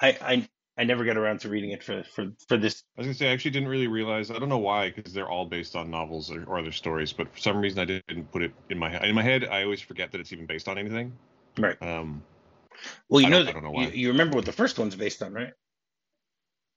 I 0.00 0.18
I 0.20 0.48
I 0.78 0.84
never 0.84 1.04
got 1.04 1.16
around 1.16 1.40
to 1.40 1.48
reading 1.48 1.70
it 1.70 1.82
for 1.82 2.02
for 2.04 2.32
for 2.48 2.56
this. 2.56 2.84
I 2.96 3.00
was 3.00 3.06
gonna 3.06 3.14
say 3.14 3.30
I 3.30 3.32
actually 3.32 3.52
didn't 3.52 3.68
really 3.68 3.88
realize. 3.88 4.30
I 4.30 4.38
don't 4.38 4.48
know 4.50 4.58
why, 4.58 4.90
because 4.90 5.12
they're 5.12 5.28
all 5.28 5.46
based 5.46 5.74
on 5.74 5.90
novels 5.90 6.30
or, 6.30 6.44
or 6.44 6.58
other 6.58 6.72
stories. 6.72 7.12
But 7.12 7.32
for 7.32 7.38
some 7.38 7.58
reason, 7.58 7.78
I 7.78 7.84
didn't 7.84 8.30
put 8.30 8.42
it 8.42 8.52
in 8.68 8.78
my 8.78 8.90
head. 8.90 9.04
In 9.04 9.14
my 9.14 9.22
head, 9.22 9.44
I 9.44 9.62
always 9.64 9.80
forget 9.80 10.12
that 10.12 10.20
it's 10.20 10.32
even 10.32 10.46
based 10.46 10.68
on 10.68 10.76
anything. 10.78 11.12
Right. 11.58 11.80
Um, 11.82 12.22
Well, 13.08 13.20
you 13.20 13.28
I 13.28 13.30
know 13.30 13.42
that 13.44 13.50
I 13.50 13.52
don't 13.52 13.62
know 13.62 13.70
you, 13.70 13.86
why. 13.86 13.92
you 13.94 14.08
remember 14.08 14.36
what 14.36 14.44
the 14.44 14.52
first 14.52 14.78
one's 14.78 14.94
based 14.96 15.22
on, 15.22 15.32
right? 15.32 15.52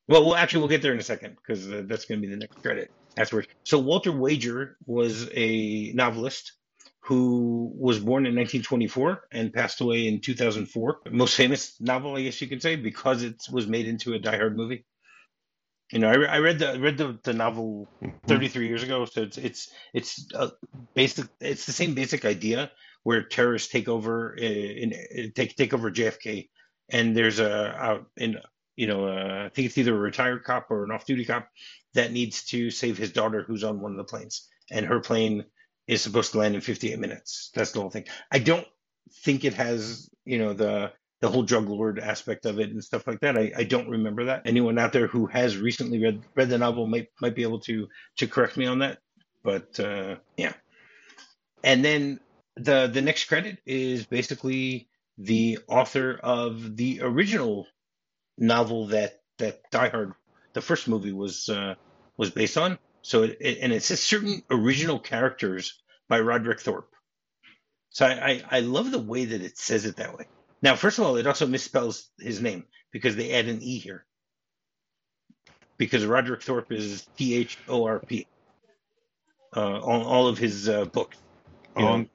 Well, 0.07 0.25
well, 0.25 0.35
actually, 0.35 0.59
we'll 0.59 0.69
get 0.69 0.81
there 0.81 0.93
in 0.93 0.99
a 0.99 1.03
second 1.03 1.35
because 1.35 1.69
uh, 1.69 1.83
that's 1.85 2.05
going 2.05 2.21
to 2.21 2.27
be 2.27 2.31
the 2.33 2.39
next 2.39 2.61
credit 2.61 2.91
afterwards. 3.17 3.47
So 3.63 3.79
Walter 3.79 4.11
Wager 4.11 4.77
was 4.85 5.29
a 5.33 5.91
novelist 5.93 6.53
who 7.01 7.71
was 7.75 7.99
born 7.99 8.25
in 8.25 8.35
1924 8.35 9.27
and 9.31 9.53
passed 9.53 9.81
away 9.81 10.07
in 10.07 10.19
2004. 10.19 11.01
Most 11.11 11.35
famous 11.35 11.79
novel, 11.79 12.15
I 12.15 12.23
guess 12.23 12.41
you 12.41 12.47
could 12.47 12.61
say, 12.61 12.75
because 12.75 13.23
it 13.23 13.41
was 13.51 13.67
made 13.67 13.87
into 13.87 14.13
a 14.13 14.19
Die 14.19 14.37
Hard 14.37 14.57
movie. 14.57 14.85
You 15.91 15.99
know, 15.99 16.09
I, 16.09 16.15
re- 16.15 16.27
I 16.27 16.37
read 16.39 16.59
the 16.59 16.79
read 16.79 16.97
the, 16.97 17.17
the 17.23 17.33
novel 17.33 17.87
33 18.27 18.67
years 18.67 18.83
ago, 18.83 19.05
so 19.05 19.23
it's 19.23 19.37
it's 19.39 19.71
it's 19.91 20.27
uh, 20.35 20.49
basic. 20.93 21.27
It's 21.39 21.65
the 21.65 21.71
same 21.71 21.95
basic 21.95 22.25
idea 22.25 22.71
where 23.03 23.23
terrorists 23.23 23.71
take 23.71 23.87
over 23.87 24.35
uh, 24.39 24.43
in, 24.43 24.93
in 25.11 25.31
take 25.31 25.55
take 25.55 25.73
over 25.73 25.89
JFK, 25.89 26.49
and 26.91 27.17
there's 27.17 27.39
a 27.39 27.75
out 27.75 28.05
in 28.17 28.37
you 28.75 28.85
know 28.85 29.07
uh, 29.07 29.45
I 29.45 29.49
think 29.49 29.65
it's 29.65 29.79
either 29.79 29.95
a 29.95 29.99
retired 29.99 30.43
cop 30.43 30.69
or 30.69 30.83
an 30.83 30.91
off-duty 30.91 31.25
cop 31.25 31.47
that 31.95 32.11
needs 32.11 32.43
to 32.45 32.69
save 32.69 32.99
his 32.99 33.11
daughter 33.11 33.43
who's 33.47 33.63
on 33.63 33.81
one 33.81 33.91
of 33.91 33.97
the 33.97 34.03
planes, 34.03 34.47
and 34.69 34.85
her 34.85 34.99
plane 34.99 35.45
is 35.89 36.01
supposed 36.01 36.31
to 36.31 36.37
land 36.37 36.55
in 36.55 36.61
58 36.61 36.99
minutes. 36.99 37.51
That's 37.55 37.71
the 37.71 37.81
whole 37.81 37.89
thing. 37.89 38.05
I 38.31 38.39
don't 38.39 38.67
think 39.23 39.43
it 39.43 39.55
has 39.55 40.09
you 40.23 40.37
know 40.37 40.53
the 40.53 40.93
the 41.21 41.27
whole 41.27 41.43
drug 41.43 41.67
lord 41.67 41.99
aspect 41.99 42.45
of 42.45 42.59
it 42.59 42.69
and 42.69 42.83
stuff 42.83 43.07
like 43.07 43.19
that. 43.21 43.37
I, 43.37 43.51
I 43.57 43.63
don't 43.63 43.89
remember 43.89 44.25
that. 44.25 44.43
Anyone 44.45 44.77
out 44.77 44.93
there 44.93 45.07
who 45.07 45.25
has 45.25 45.57
recently 45.57 45.99
read 46.01 46.21
read 46.35 46.49
the 46.49 46.59
novel 46.59 46.87
might 46.87 47.07
might 47.19 47.35
be 47.35 47.41
able 47.41 47.59
to 47.61 47.87
to 48.17 48.27
correct 48.27 48.55
me 48.55 48.67
on 48.67 48.79
that. 48.79 48.99
But 49.43 49.79
uh, 49.79 50.17
yeah, 50.37 50.53
and 51.63 51.83
then 51.83 52.19
the 52.55 52.87
the 52.87 53.01
next 53.01 53.25
credit 53.25 53.57
is 53.65 54.05
basically 54.05 54.87
the 55.17 55.59
author 55.67 56.19
of 56.21 56.77
the 56.77 57.01
original 57.01 57.65
novel 58.37 58.87
that 58.87 59.21
that 59.39 59.59
Die 59.71 59.89
Hard, 59.89 60.13
the 60.53 60.61
first 60.61 60.87
movie 60.87 61.13
was 61.13 61.49
uh, 61.49 61.73
was 62.15 62.29
based 62.29 62.57
on. 62.57 62.77
So 63.01 63.23
it, 63.23 63.37
it, 63.39 63.57
and 63.61 63.73
it 63.73 63.83
says 63.83 64.01
certain 64.01 64.43
original 64.49 64.99
characters 64.99 65.81
by 66.07 66.19
Roderick 66.19 66.59
Thorpe. 66.61 66.89
So 67.89 68.05
I, 68.05 68.11
I 68.11 68.43
I 68.51 68.59
love 68.59 68.91
the 68.91 68.99
way 68.99 69.25
that 69.25 69.41
it 69.41 69.57
says 69.57 69.85
it 69.85 69.97
that 69.97 70.17
way. 70.17 70.25
Now, 70.61 70.75
first 70.75 70.99
of 70.99 71.05
all, 71.05 71.15
it 71.15 71.27
also 71.27 71.47
misspells 71.47 72.03
his 72.19 72.41
name 72.41 72.65
because 72.91 73.15
they 73.15 73.33
add 73.33 73.47
an 73.47 73.61
e 73.61 73.79
here. 73.79 74.05
Because 75.77 76.05
Roderick 76.05 76.43
Thorp 76.43 76.71
is 76.71 77.07
T 77.17 77.35
H 77.35 77.57
O 77.67 77.85
R 77.85 77.99
P. 77.99 78.27
Uh, 79.55 79.79
on 79.79 80.01
all 80.03 80.27
of 80.27 80.37
his 80.37 80.69
uh, 80.69 80.85
books. 80.85 81.17
Um, 81.75 82.09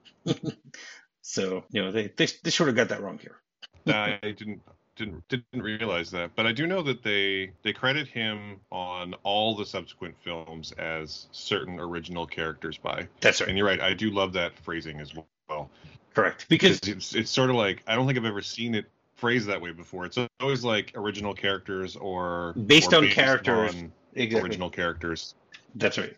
So 1.22 1.64
you 1.70 1.82
know 1.82 1.90
they, 1.90 2.08
they 2.08 2.28
they 2.42 2.50
sort 2.50 2.68
of 2.68 2.76
got 2.76 2.90
that 2.90 3.02
wrong 3.02 3.18
here. 3.18 3.40
I 3.88 4.18
didn't 4.22 4.60
didn't 4.96 5.26
didn't 5.28 5.62
realize 5.62 6.10
that, 6.12 6.30
but 6.36 6.46
I 6.46 6.52
do 6.52 6.66
know 6.66 6.82
that 6.82 7.02
they 7.02 7.52
they 7.62 7.72
credit 7.72 8.06
him 8.08 8.60
on 8.70 9.14
all 9.22 9.54
the 9.56 9.66
subsequent 9.66 10.14
films 10.22 10.72
as 10.72 11.26
certain 11.32 11.78
original 11.80 12.26
characters 12.26 12.78
by. 12.78 13.06
That's 13.20 13.40
right, 13.40 13.48
And 13.48 13.58
you're 13.58 13.66
right, 13.66 13.80
I 13.80 13.94
do 13.94 14.10
love 14.10 14.32
that 14.34 14.58
phrasing 14.58 15.00
as 15.00 15.12
well. 15.48 15.70
correct. 16.14 16.46
Because 16.48 16.78
it's 16.86 17.14
it's 17.14 17.30
sort 17.30 17.50
of 17.50 17.56
like 17.56 17.82
I 17.86 17.94
don't 17.96 18.06
think 18.06 18.18
I've 18.18 18.24
ever 18.24 18.42
seen 18.42 18.74
it 18.74 18.86
phrased 19.16 19.46
that 19.48 19.60
way 19.60 19.72
before. 19.72 20.04
It's 20.06 20.18
always 20.40 20.64
like 20.64 20.92
original 20.94 21.34
characters 21.34 21.96
or 21.96 22.52
Based 22.66 22.92
or 22.92 22.96
on 22.98 23.08
characters. 23.08 23.74
on 23.74 23.92
exactly, 24.14 24.48
original 24.48 24.70
characters. 24.70 25.34
that's 25.76 25.98
right. 25.98 26.16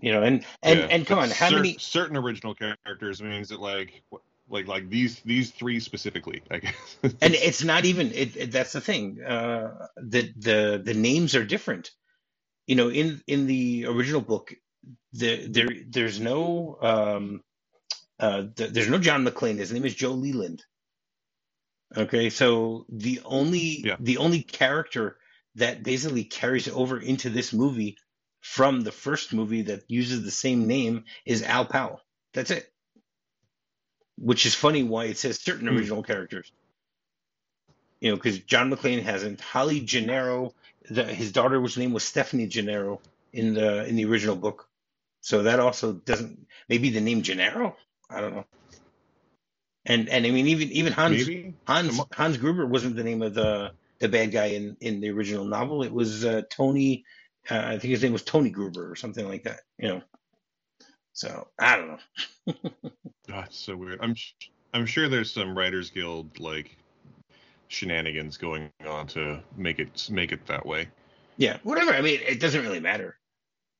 You 0.00 0.12
know, 0.12 0.22
and 0.22 0.44
and 0.62 0.80
Yeah, 0.80 0.86
and 0.86 1.06
come 1.06 1.18
on, 1.18 1.30
how 1.30 1.50
cer- 1.50 1.56
many? 1.56 1.76
certain 1.78 2.16
original 2.16 2.54
characters 2.54 3.22
means 3.22 3.48
that 3.50 3.60
like 3.60 4.02
like 4.48 4.66
like 4.68 4.88
these 4.90 5.20
these 5.20 5.50
three 5.50 5.80
specifically, 5.80 6.42
I 6.50 6.58
guess. 6.58 6.96
And 7.22 7.34
it's 7.34 7.64
not 7.64 7.84
even. 7.84 8.12
It, 8.12 8.36
it, 8.36 8.52
that's 8.52 8.72
the 8.72 8.80
thing. 8.80 9.22
Uh, 9.22 9.88
the 9.96 10.32
the 10.36 10.82
the 10.84 10.94
names 10.94 11.34
are 11.34 11.44
different. 11.44 11.90
You 12.66 12.76
know, 12.76 12.90
in 12.90 13.22
in 13.26 13.46
the 13.46 13.86
original 13.86 14.20
book, 14.20 14.54
the, 15.12 15.46
there 15.48 15.68
there's 15.88 16.20
no 16.20 16.78
um, 16.80 17.42
uh, 18.18 18.44
th- 18.56 18.70
there's 18.70 18.88
no 18.90 18.98
John 18.98 19.24
McClane. 19.26 19.58
His 19.58 19.72
name 19.72 19.84
is 19.84 19.94
Joe 19.94 20.12
Leland. 20.12 20.62
Okay, 21.96 22.30
so 22.30 22.86
the 22.88 23.20
only 23.24 23.82
Yeah. 23.86 23.96
the 24.00 24.18
only 24.18 24.42
character 24.42 25.18
that 25.56 25.82
basically 25.82 26.24
carries 26.24 26.68
over 26.68 26.98
into 27.00 27.30
this 27.30 27.52
movie 27.52 27.96
from 28.40 28.80
the 28.82 28.92
first 28.92 29.32
movie 29.32 29.62
that 29.62 29.84
uses 29.88 30.24
the 30.24 30.30
same 30.30 30.66
name 30.66 31.04
is 31.24 31.42
Al 31.42 31.64
Powell. 31.66 32.00
That's 32.34 32.50
it. 32.50 32.70
Which 34.16 34.46
is 34.46 34.54
funny 34.54 34.82
why 34.82 35.06
it 35.06 35.18
says 35.18 35.40
certain 35.40 35.68
Hmm. 35.68 35.76
original 35.76 36.02
characters. 36.02 36.52
You 38.00 38.10
know, 38.10 38.16
because 38.16 38.38
John 38.40 38.70
McClane 38.70 39.02
hasn't. 39.02 39.40
Holly 39.40 39.80
Gennaro, 39.80 40.52
the, 40.90 41.04
his 41.04 41.32
daughter, 41.32 41.60
whose 41.60 41.76
name 41.78 41.92
was 41.92 42.04
Stephanie 42.04 42.46
Gennaro 42.46 43.00
in 43.32 43.54
the 43.54 43.86
in 43.86 43.96
the 43.96 44.04
original 44.04 44.36
book. 44.36 44.68
So 45.20 45.44
that 45.44 45.58
also 45.58 45.92
doesn't. 45.94 46.46
Maybe 46.68 46.90
the 46.90 47.00
name 47.00 47.22
Gennaro. 47.22 47.76
I 48.10 48.20
don't 48.20 48.34
know. 48.34 48.44
And 49.86 50.08
and 50.08 50.26
I 50.26 50.30
mean 50.30 50.46
even 50.48 50.70
even 50.72 50.92
Hans 50.92 51.26
Maybe 51.26 51.54
Hans 51.66 52.00
Hans 52.12 52.36
Gruber 52.36 52.66
wasn't 52.66 52.96
the 52.96 53.04
name 53.04 53.22
of 53.22 53.34
the 53.34 53.72
the 54.00 54.08
bad 54.08 54.32
guy 54.32 54.46
in 54.46 54.76
in 54.80 55.00
the 55.00 55.10
original 55.10 55.44
novel. 55.44 55.82
It 55.82 55.92
was 55.92 56.24
uh, 56.24 56.42
Tony. 56.50 57.04
Uh, 57.50 57.58
I 57.58 57.78
think 57.78 57.90
his 57.90 58.02
name 58.02 58.12
was 58.12 58.22
Tony 58.22 58.50
Gruber 58.50 58.90
or 58.90 58.96
something 58.96 59.26
like 59.28 59.44
that. 59.44 59.60
You 59.78 59.88
know. 59.88 60.02
So 61.14 61.48
I 61.58 61.76
don't 61.76 61.88
know. 61.88 62.70
That's 63.28 63.56
so 63.56 63.76
weird. 63.76 64.00
I'm 64.02 64.14
sh- 64.14 64.34
I'm 64.74 64.86
sure 64.86 65.08
there's 65.08 65.32
some 65.32 65.56
Writers 65.56 65.90
Guild 65.90 66.38
like 66.40 66.76
shenanigans 67.68 68.36
going 68.36 68.70
on 68.86 69.06
to 69.08 69.40
make 69.56 69.78
it 69.78 70.08
make 70.10 70.32
it 70.32 70.46
that 70.46 70.66
way. 70.66 70.88
Yeah, 71.36 71.58
whatever. 71.62 71.92
I 71.92 72.00
mean, 72.00 72.20
it 72.26 72.40
doesn't 72.40 72.62
really 72.62 72.80
matter. 72.80 73.16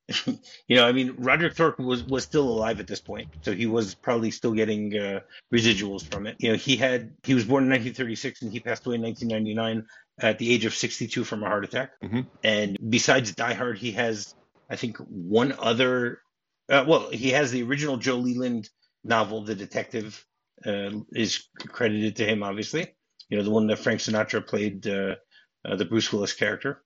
you 0.27 0.77
know, 0.77 0.87
I 0.87 0.93
mean, 0.93 1.15
Roderick 1.19 1.55
Thorp 1.55 1.79
was 1.79 2.05
was 2.05 2.25
still 2.25 2.49
alive 2.49 2.79
at 2.79 2.87
this 2.87 3.01
point, 3.01 3.29
so 3.43 3.53
he 3.53 3.67
was 3.67 3.95
probably 3.95 4.31
still 4.31 4.53
getting 4.53 4.97
uh, 4.97 5.21
residuals 5.53 6.05
from 6.05 6.27
it. 6.27 6.37
You 6.39 6.53
know, 6.53 6.57
he 6.57 6.77
had 6.77 7.15
he 7.23 7.35
was 7.35 7.45
born 7.45 7.65
in 7.65 7.71
1936 7.71 8.43
and 8.43 8.53
he 8.53 8.61
passed 8.61 8.87
away 8.87 8.97
in 8.97 9.03
1999 9.03 9.87
at 10.21 10.39
the 10.39 10.53
age 10.53 10.67
of 10.67 10.75
62 10.75 11.25
from 11.25 11.43
a 11.43 11.47
heart 11.47 11.65
attack. 11.65 11.93
Mm-hmm. 12.03 12.21
And 12.43 12.77
besides 12.89 13.35
Die 13.35 13.55
Hard, 13.55 13.79
he 13.79 13.93
has 13.93 14.35
I 14.69 14.77
think 14.77 14.99
one 14.99 15.55
other. 15.59 16.21
Uh, 16.69 16.85
well, 16.87 17.11
he 17.11 17.31
has 17.31 17.51
the 17.51 17.63
original 17.63 17.97
Joe 17.97 18.17
Leland 18.17 18.71
novel, 19.03 19.45
The 19.45 19.55
Detective, 19.55 20.25
uh, 20.65 20.91
is 21.13 21.47
credited 21.59 22.17
to 22.17 22.27
him, 22.27 22.43
obviously. 22.43 22.95
You 23.29 23.39
know, 23.39 23.45
the 23.45 23.51
one 23.51 23.67
that 23.67 23.79
Frank 23.79 24.01
Sinatra 24.01 24.47
played 24.47 24.87
uh, 24.87 25.17
uh 25.65 25.77
the 25.77 25.85
Bruce 25.85 26.13
Willis 26.13 26.33
character. 26.33 26.83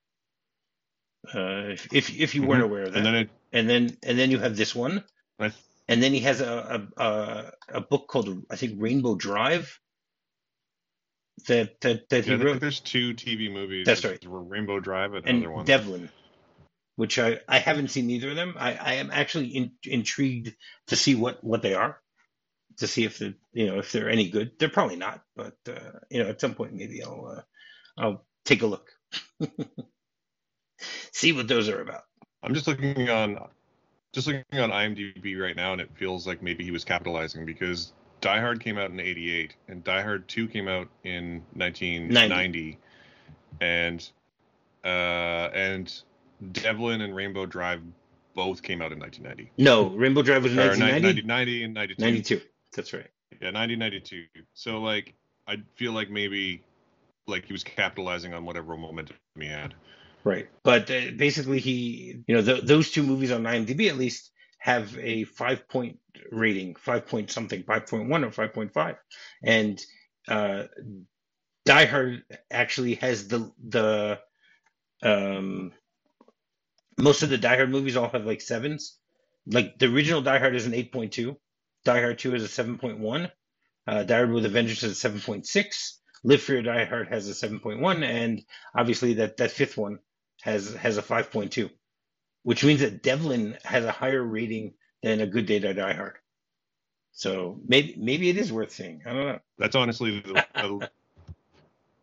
Uh, 1.34 1.74
if, 1.74 1.92
if, 1.92 2.18
if 2.18 2.34
you 2.34 2.42
weren't 2.42 2.62
mm-hmm. 2.62 2.70
aware 2.70 2.82
of 2.84 2.92
that, 2.92 2.98
and 2.98 3.06
then 3.06 3.14
it, 3.14 3.30
and 3.52 3.68
then 3.68 3.96
and 4.02 4.18
then 4.18 4.30
you 4.30 4.38
have 4.38 4.56
this 4.56 4.74
one, 4.74 5.04
I, 5.38 5.52
and 5.88 6.02
then 6.02 6.12
he 6.12 6.20
has 6.20 6.40
a, 6.40 6.88
a 6.96 7.52
a 7.68 7.80
book 7.80 8.06
called 8.06 8.44
I 8.50 8.56
think 8.56 8.74
Rainbow 8.80 9.14
Drive. 9.14 9.78
That 11.46 11.80
that 11.80 12.08
that 12.08 12.26
yeah, 12.26 12.36
he 12.36 12.42
wrote. 12.42 12.60
There's 12.60 12.80
two 12.80 13.14
TV 13.14 13.52
movies. 13.52 13.86
That's 13.86 14.04
right. 14.04 14.22
Rainbow 14.26 14.80
Drive 14.80 15.14
and, 15.14 15.26
and 15.26 15.38
another 15.38 15.52
one. 15.52 15.64
Devlin, 15.64 16.08
which 16.98 17.16
I 17.16 17.38
I 17.46 17.60
haven't 17.60 17.92
seen 17.92 18.10
either 18.10 18.30
of 18.30 18.34
them. 18.34 18.56
I 18.58 18.74
I 18.74 18.94
am 18.94 19.12
actually 19.12 19.46
in, 19.46 19.70
intrigued 19.84 20.56
to 20.88 20.96
see 20.96 21.14
what 21.14 21.44
what 21.44 21.62
they 21.62 21.74
are, 21.74 22.00
to 22.78 22.88
see 22.88 23.04
if 23.04 23.18
the 23.18 23.36
you 23.52 23.68
know 23.68 23.78
if 23.78 23.92
they're 23.92 24.10
any 24.10 24.28
good. 24.30 24.50
They're 24.58 24.68
probably 24.68 24.96
not, 24.96 25.22
but 25.36 25.54
uh, 25.68 26.00
you 26.10 26.20
know 26.20 26.28
at 26.28 26.40
some 26.40 26.54
point 26.54 26.72
maybe 26.72 27.04
I'll 27.04 27.36
uh, 27.36 27.42
I'll 27.96 28.26
take 28.44 28.62
a 28.62 28.66
look. 28.66 28.90
see 31.12 31.30
what 31.32 31.46
those 31.46 31.68
are 31.68 31.80
about. 31.80 32.02
I'm 32.42 32.52
just 32.52 32.66
looking 32.66 33.08
on 33.08 33.38
just 34.12 34.26
looking 34.26 34.58
on 34.58 34.70
IMDb 34.70 35.40
right 35.40 35.54
now, 35.54 35.74
and 35.74 35.80
it 35.80 35.90
feels 35.94 36.26
like 36.26 36.42
maybe 36.42 36.64
he 36.64 36.72
was 36.72 36.84
capitalizing 36.84 37.46
because 37.46 37.92
Die 38.20 38.40
Hard 38.40 38.58
came 38.58 38.76
out 38.76 38.90
in 38.90 38.98
'88, 38.98 39.54
and 39.68 39.84
Die 39.84 40.02
Hard 40.02 40.26
2 40.26 40.48
came 40.48 40.66
out 40.66 40.88
in 41.04 41.44
1990, 41.54 42.28
90. 42.28 42.78
and 43.60 44.10
uh, 44.84 45.50
and 45.54 46.02
Devlin 46.52 47.00
and 47.00 47.14
Rainbow 47.14 47.46
Drive 47.46 47.82
both 48.34 48.62
came 48.62 48.80
out 48.80 48.92
in 48.92 48.98
1990. 48.98 49.52
No, 49.58 49.88
Rainbow 49.88 50.22
Drive 50.22 50.44
was 50.44 50.52
in 50.52 50.58
1990. 50.58 51.22
90, 51.26 51.64
and 51.64 51.74
92. 51.74 52.02
92. 52.02 52.40
That's 52.74 52.92
right. 52.92 53.08
Yeah, 53.32 53.50
1992. 53.50 54.24
So 54.54 54.80
like, 54.80 55.14
I 55.46 55.56
feel 55.76 55.92
like 55.92 56.10
maybe 56.10 56.62
like 57.26 57.44
he 57.44 57.52
was 57.52 57.64
capitalizing 57.64 58.34
on 58.34 58.44
whatever 58.44 58.76
momentum 58.76 59.16
he 59.38 59.46
had. 59.46 59.74
Right. 60.24 60.48
But 60.62 60.90
uh, 60.90 61.12
basically, 61.16 61.58
he, 61.58 62.22
you 62.26 62.34
know, 62.34 62.42
those 62.42 62.90
two 62.90 63.02
movies 63.02 63.30
on 63.30 63.44
IMDb 63.44 63.88
at 63.88 63.96
least 63.96 64.30
have 64.58 64.96
a 64.98 65.24
five 65.24 65.68
point 65.68 65.98
rating, 66.30 66.74
five 66.74 67.06
point 67.06 67.30
something, 67.30 67.62
5.1 67.62 68.24
or 68.24 68.48
5.5. 68.48 68.96
And 69.42 69.84
uh, 70.26 70.64
Die 71.64 71.84
Hard 71.84 72.24
actually 72.50 72.94
has 72.96 73.28
the, 73.28 73.52
the, 73.66 74.18
um, 75.02 75.72
most 76.98 77.22
of 77.22 77.30
the 77.30 77.38
Die 77.38 77.56
Hard 77.56 77.70
movies 77.70 77.96
all 77.96 78.08
have 78.10 78.26
like 78.26 78.40
sevens. 78.40 78.98
Like 79.46 79.78
the 79.78 79.86
original 79.86 80.20
Die 80.20 80.38
Hard 80.38 80.54
is 80.54 80.66
an 80.66 80.72
8.2, 80.72 81.36
Die 81.84 82.00
Hard 82.00 82.18
2 82.18 82.34
is 82.34 82.44
a 82.44 82.62
7.1, 82.62 83.30
uh, 83.86 84.02
Die 84.02 84.14
Hard 84.14 84.30
with 84.30 84.44
a 84.44 84.48
Vengeance 84.48 84.82
is 84.82 85.04
a 85.04 85.08
7.6. 85.08 85.92
Live 86.24 86.42
Free 86.42 86.56
or 86.56 86.62
Die 86.62 86.84
Hard 86.84 87.08
has 87.08 87.28
a 87.28 87.48
7.1, 87.48 88.02
and 88.02 88.42
obviously 88.74 89.14
that, 89.14 89.36
that 89.36 89.52
fifth 89.52 89.76
one 89.76 90.00
has 90.42 90.74
has 90.74 90.98
a 90.98 91.02
5.2, 91.02 91.70
which 92.42 92.64
means 92.64 92.80
that 92.80 93.02
Devlin 93.02 93.56
has 93.64 93.84
a 93.84 93.92
higher 93.92 94.22
rating 94.22 94.74
than 95.02 95.20
A 95.20 95.26
Good 95.26 95.46
Day 95.46 95.60
to 95.60 95.72
Die 95.74 95.92
Hard. 95.94 96.16
So 97.12 97.60
maybe 97.66 97.94
maybe 97.98 98.28
it 98.28 98.36
is 98.36 98.52
worth 98.52 98.72
seeing. 98.72 99.02
I 99.06 99.12
don't 99.12 99.26
know. 99.26 99.38
That's 99.58 99.76
honestly 99.76 100.20
the 100.20 100.90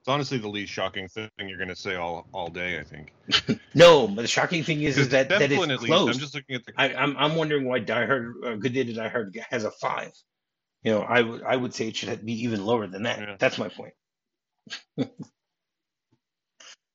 it's 0.06 0.12
honestly 0.12 0.38
the 0.38 0.48
least 0.48 0.72
shocking 0.72 1.08
thing 1.08 1.32
you're 1.40 1.58
going 1.58 1.68
to 1.68 1.76
say 1.76 1.96
all 1.96 2.28
all 2.32 2.48
day. 2.48 2.80
I 2.80 2.84
think. 2.84 3.12
no, 3.74 4.08
but 4.08 4.22
the 4.22 4.28
shocking 4.28 4.64
thing 4.64 4.84
is, 4.84 5.00
is 5.00 5.10
that 5.10 5.30
that 5.30 5.42
it's 5.52 5.84
closed. 5.84 6.14
I'm 6.14 6.20
just 6.20 6.36
looking 6.36 6.56
at 6.56 6.64
the. 6.64 6.74
I, 6.78 6.90
am 6.90 7.18
I'm, 7.18 7.18
I'm 7.18 7.36
wondering 7.36 7.66
why 7.66 7.80
Die 7.80 8.06
Hard, 8.06 8.36
uh, 8.46 8.54
Good 8.54 8.74
Day 8.74 8.84
to 8.84 8.94
Die 8.94 9.08
Hard 9.08 9.36
has 9.50 9.64
a 9.64 9.72
five. 9.72 10.12
You 10.84 10.92
know, 10.92 11.02
I 11.02 11.22
would 11.22 11.42
I 11.42 11.56
would 11.56 11.74
say 11.74 11.88
it 11.88 11.96
should 11.96 12.24
be 12.24 12.44
even 12.44 12.64
lower 12.64 12.86
than 12.86 13.02
that. 13.04 13.18
Yeah. 13.18 13.36
That's 13.40 13.58
my 13.58 13.70
point. 13.70 13.94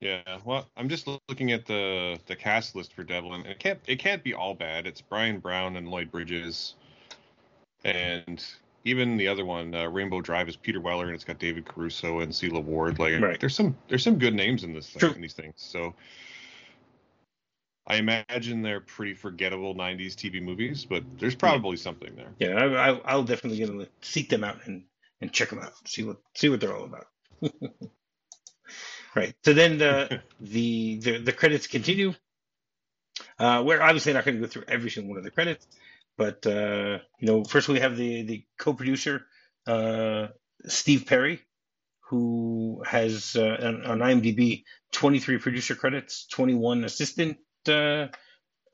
Yeah, 0.01 0.39
well, 0.47 0.67
I'm 0.79 0.89
just 0.89 1.07
looking 1.07 1.53
at 1.53 1.67
the 1.67 2.19
the 2.25 2.35
cast 2.35 2.75
list 2.75 2.95
for 2.95 3.05
Devlin. 3.05 3.45
It 3.45 3.59
can't 3.59 3.79
it 3.87 3.99
can't 3.99 4.25
be 4.25 4.33
all 4.33 4.55
bad. 4.55 4.87
It's 4.87 5.03
Bryan 5.03 5.41
Brown 5.41 5.77
and 5.77 5.89
Lloyd 5.89 6.11
Bridges, 6.11 6.75
and 7.85 8.43
even 8.85 9.17
the 9.17 9.29
other 9.29 9.45
one, 9.45 9.75
uh, 9.75 9.87
Rainbow 9.87 10.21
Drive, 10.21 10.49
is 10.49 10.57
Peter 10.57 10.81
Weller, 10.81 11.07
and 11.07 11.15
it's 11.15 11.25
got 11.25 11.39
David 11.39 11.67
Caruso 11.67 12.21
and 12.21 12.33
Sela 12.33 12.63
Ward. 12.63 12.99
Like, 12.99 13.21
right. 13.21 13.39
there's 13.41 13.55
some 13.55 13.77
there's 13.89 14.03
some 14.03 14.19
good 14.19 14.35
names 14.35 14.65
in 14.65 14.73
this 14.73 14.89
thing, 14.89 15.15
in 15.15 15.21
these 15.21 15.35
things. 15.35 15.55
So, 15.57 15.95
I 17.87 17.97
imagine 17.97 18.63
they're 18.63 18.81
pretty 18.81 19.15
forgettable 19.15 19.75
'90s 19.75 20.15
TV 20.15 20.43
movies, 20.43 20.85
but 20.85 21.05
there's 21.19 21.35
probably 21.35 21.77
yeah. 21.77 21.83
something 21.83 22.17
there. 22.17 22.33
Yeah, 22.39 22.57
I, 22.57 23.01
I'll 23.05 23.25
definitely 23.25 23.59
get 23.59 23.67
to 23.67 23.89
seek 24.01 24.29
them 24.29 24.45
out 24.45 24.67
and 24.67 24.85
and 25.21 25.33
check 25.33 25.51
them 25.51 25.59
out, 25.59 25.73
see 25.87 26.05
what 26.05 26.19
see 26.35 26.49
what 26.49 26.61
they're 26.61 26.75
all 26.75 26.85
about. 26.85 27.07
Right. 29.15 29.35
So 29.45 29.53
then 29.53 29.79
the 29.79 30.23
the, 30.41 30.99
the 30.99 31.19
the 31.19 31.33
credits 31.33 31.67
continue. 31.67 32.15
Uh, 33.39 33.63
we're 33.65 33.83
obviously 33.83 34.13
not 34.13 34.25
going 34.25 34.37
to 34.37 34.41
go 34.41 34.47
through 34.47 34.65
every 34.69 34.91
single 34.91 35.11
one 35.11 35.19
of 35.19 35.25
the 35.25 35.31
credits, 35.31 35.67
but 36.21 36.47
uh, 36.47 36.99
you 37.19 37.27
know, 37.27 37.45
first 37.45 37.67
we 37.71 37.81
have 37.81 37.97
the 37.97 38.23
the 38.25 38.45
co-producer 38.59 39.23
uh, 39.67 40.27
Steve 40.67 41.07
Perry, 41.07 41.41
who 42.11 42.83
has 42.87 43.37
uh, 43.37 43.81
on, 43.87 44.01
IMDb 44.01 44.65
23 44.93 45.39
producer 45.39 45.75
credits, 45.75 46.27
21 46.27 46.85
assistant 46.85 47.39
uh, 47.69 48.09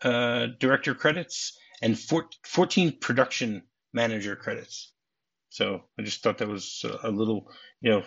uh, 0.03 0.47
director 0.59 0.93
credits, 0.93 1.57
and 1.81 1.97
four, 1.97 2.29
14 2.45 2.99
production 2.99 3.63
manager 3.93 4.35
credits. 4.35 4.93
So 5.51 5.83
I 5.97 6.03
just 6.03 6.25
thought 6.25 6.39
that 6.39 6.49
was 6.49 6.85
a 7.05 7.13
little, 7.13 7.49
you 7.81 7.93
know, 7.93 8.03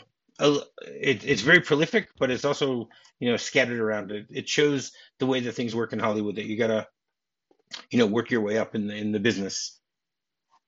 it, 0.81 1.23
it's 1.23 1.43
very 1.43 1.61
prolific, 1.61 2.09
but 2.19 2.29
it's 2.29 2.43
also 2.43 2.89
you 3.21 3.31
know 3.31 3.37
scattered 3.37 3.79
around. 3.79 4.11
It 4.11 4.25
it 4.29 4.49
shows 4.49 4.91
the 5.17 5.27
way 5.27 5.39
that 5.39 5.53
things 5.53 5.73
work 5.73 5.93
in 5.93 5.99
Hollywood. 5.99 6.35
That 6.35 6.45
you 6.45 6.57
gotta 6.57 6.87
you 7.91 7.99
know 7.99 8.07
work 8.07 8.31
your 8.31 8.41
way 8.41 8.57
up 8.57 8.75
in 8.75 8.87
the 8.87 8.95
in 8.95 9.11
the 9.11 9.19
business. 9.19 9.79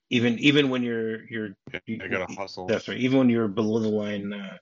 Even 0.09 0.39
even 0.39 0.69
when 0.69 0.83
you're 0.83 1.25
you're 1.29 1.49
you, 1.85 1.99
you 2.03 2.09
gotta 2.09 2.33
hustle. 2.33 2.67
That's 2.67 2.87
right. 2.87 2.97
Even 2.97 3.19
when 3.19 3.29
you're 3.29 3.47
below 3.47 3.79
the 3.79 3.89
line, 3.89 4.33
uh, 4.33 4.57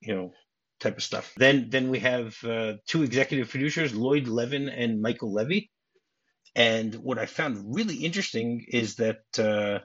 you 0.00 0.14
know 0.14 0.32
type 0.80 0.96
of 0.96 1.02
stuff. 1.02 1.32
Then 1.36 1.68
then 1.70 1.88
we 1.88 2.00
have 2.00 2.36
uh, 2.44 2.74
two 2.86 3.02
executive 3.02 3.50
producers, 3.50 3.94
Lloyd 3.94 4.28
Levin 4.28 4.68
and 4.68 5.02
Michael 5.02 5.32
Levy. 5.32 5.70
And 6.54 6.94
what 6.96 7.18
I 7.18 7.26
found 7.26 7.74
really 7.74 7.96
interesting 7.96 8.64
is 8.68 8.96
that 8.96 9.20
uh, 9.38 9.80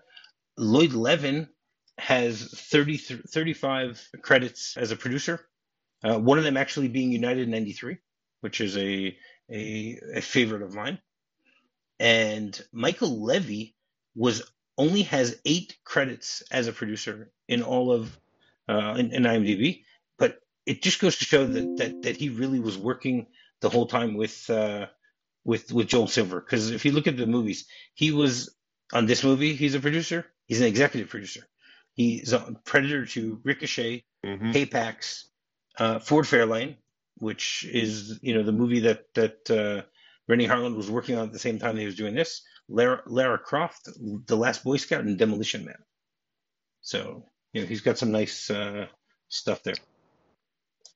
Lloyd 0.58 0.94
Levin 0.94 1.50
has 1.98 2.50
30, 2.72 2.98
35 2.98 4.08
credits 4.22 4.78
as 4.78 4.92
a 4.92 4.96
producer. 4.96 5.48
Uh, 6.04 6.18
one 6.18 6.38
of 6.38 6.44
them 6.44 6.58
actually 6.58 6.88
being 6.88 7.12
United 7.12 7.50
93, 7.50 7.98
which 8.42 8.62
is 8.62 8.78
a, 8.78 9.16
a, 9.52 10.00
a 10.16 10.22
favorite 10.22 10.64
of 10.64 10.74
mine. 10.74 11.00
And 12.02 12.60
Michael 12.74 13.22
Levy 13.22 13.76
was 14.16 14.42
only 14.76 15.04
has 15.04 15.40
eight 15.46 15.78
credits 15.84 16.42
as 16.50 16.66
a 16.66 16.74
producer 16.74 17.32
in 17.48 17.62
all 17.62 17.92
of 17.92 18.20
uh, 18.68 18.96
in, 18.98 19.14
in 19.14 19.24
IMDb, 19.24 19.84
but 20.18 20.40
it 20.66 20.82
just 20.82 21.00
goes 21.00 21.18
to 21.18 21.26
show 21.26 21.46
that 21.46 21.78
that, 21.78 22.02
that 22.02 22.18
he 22.18 22.30
really 22.30 22.60
was 22.60 22.76
working 22.76 23.28
the 23.60 23.70
whole 23.70 23.86
time 23.86 24.16
with 24.16 24.50
uh, 24.50 24.88
with 25.46 25.72
with 25.72 25.90
Joel 25.90 26.08
Silver. 26.08 26.42
Because 26.42 26.72
if 26.72 26.86
you 26.86 26.92
look 26.92 27.06
at 27.06 27.18
the 27.18 27.28
movies, 27.28 27.68
he 27.94 28.12
was 28.12 28.56
on 28.92 29.06
this 29.06 29.24
movie. 29.24 29.54
He's 29.54 29.76
a 29.76 29.80
producer. 29.80 30.26
He's 30.48 30.60
an 30.60 30.68
executive 30.68 31.10
producer. 31.10 31.48
He's 31.94 32.34
a 32.34 32.56
Predator 32.66 33.06
2 33.06 33.42
Ricochet, 33.44 34.06
mm-hmm. 34.26 34.52
Uh, 35.78 36.00
Ford 36.00 36.26
Fairlane, 36.26 36.78
which 37.20 37.64
is 37.64 38.18
you 38.24 38.34
know 38.34 38.42
the 38.42 38.52
movie 38.52 38.80
that 38.80 39.14
that 39.14 39.52
uh, 39.52 39.84
Renny 40.32 40.48
Harlin 40.48 40.78
was 40.78 40.90
working 40.90 41.18
on 41.18 41.26
at 41.26 41.34
the 41.34 41.40
same 41.40 41.60
time 41.60 41.76
he 41.76 41.86
was 41.86 41.96
doing 41.96 42.16
this. 42.16 42.42
Lara, 42.70 43.02
Lara 43.06 43.38
Croft, 43.38 43.90
The 44.28 44.38
Last 44.38 44.64
Boy 44.64 44.78
Scout, 44.78 45.04
and 45.04 45.18
Demolition 45.18 45.66
Man. 45.66 45.76
So 46.82 47.26
you 47.52 47.62
know 47.62 47.68
he's 47.68 47.82
got 47.82 47.98
some 47.98 48.12
nice 48.12 48.50
uh, 48.50 48.88
stuff 49.28 49.62
there. 49.64 49.76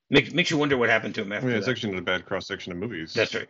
Make, 0.09 0.33
makes 0.33 0.51
you 0.51 0.57
wonder 0.57 0.77
what 0.77 0.89
happened 0.89 1.15
to 1.15 1.21
him 1.23 1.33
after. 1.33 1.49
Yeah, 1.49 1.57
it's 1.57 1.65
that. 1.65 1.73
actually 1.73 1.97
a 1.97 2.01
bad 2.01 2.25
cross 2.25 2.47
section 2.47 2.71
of 2.71 2.77
movies. 2.77 3.13
That's 3.13 3.35
right. 3.35 3.49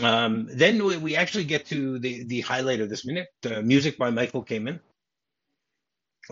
Um, 0.00 0.48
then 0.50 0.84
we, 0.84 0.96
we, 0.96 1.14
actually 1.14 1.44
get 1.44 1.66
to 1.66 2.00
the 2.00 2.24
the 2.24 2.40
highlight 2.40 2.80
of 2.80 2.90
this 2.90 3.06
minute: 3.06 3.28
uh, 3.46 3.62
music 3.62 3.96
by 3.96 4.10
Michael 4.10 4.44
Kamen 4.44 4.80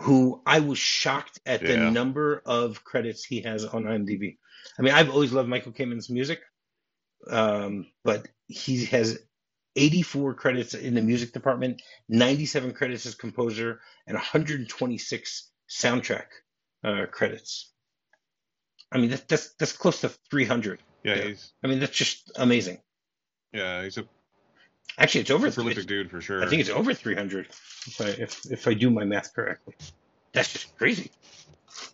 who 0.01 0.41
I 0.47 0.61
was 0.61 0.79
shocked 0.79 1.41
at 1.45 1.61
the 1.61 1.77
number 1.77 2.43
of 2.47 2.83
credits 2.83 3.25
he 3.25 3.43
has 3.43 3.65
on 3.65 3.85
IMDb. 3.85 4.38
I 4.79 4.83
mean, 4.83 4.95
I've 4.95 5.11
always 5.11 5.33
loved 5.33 5.49
Michael 5.49 5.73
Kamen's 5.73 6.09
music, 6.09 6.41
um, 7.28 7.87
but 8.04 8.28
he 8.48 8.85
has 8.87 9.18
84 9.76 10.35
credits 10.35 10.74
in 10.74 10.94
the 10.94 11.02
music 11.02 11.32
department, 11.32 11.82
97 12.08 12.72
credits 12.74 13.06
as 13.06 13.14
composer, 13.14 13.80
and 14.06 14.14
126 14.14 15.50
soundtrack 15.70 16.26
uh, 16.85 17.06
credits. 17.11 17.70
I 18.90 18.98
mean, 18.98 19.11
that's 19.11 19.22
that's 19.22 19.54
that's 19.54 19.72
close 19.72 20.00
to 20.02 20.11
300. 20.30 20.80
Yeah, 21.04 21.16
Yeah. 21.16 21.24
he's 21.24 21.52
I 21.64 21.68
mean, 21.68 21.80
that's 21.80 21.96
just 21.96 22.32
amazing. 22.37 22.78
yeah 23.52 23.82
he's 23.82 23.98
a 23.98 24.04
Actually, 24.98 25.22
it's 25.22 25.30
over. 25.30 25.50
prolific 25.50 25.87
dude 25.87 26.11
for 26.11 26.20
sure. 26.20 26.42
I 26.44 26.48
think 26.48 26.61
it's 26.61 26.70
over 26.70 26.92
300 26.92 27.46
if 27.87 28.00
I 28.00 28.04
if, 28.08 28.50
if 28.50 28.68
I 28.68 28.74
do 28.74 28.90
my 28.90 29.04
math 29.04 29.32
correctly. 29.35 29.74
That's 30.35 30.52
just 30.52 30.76
crazy. 30.76 31.11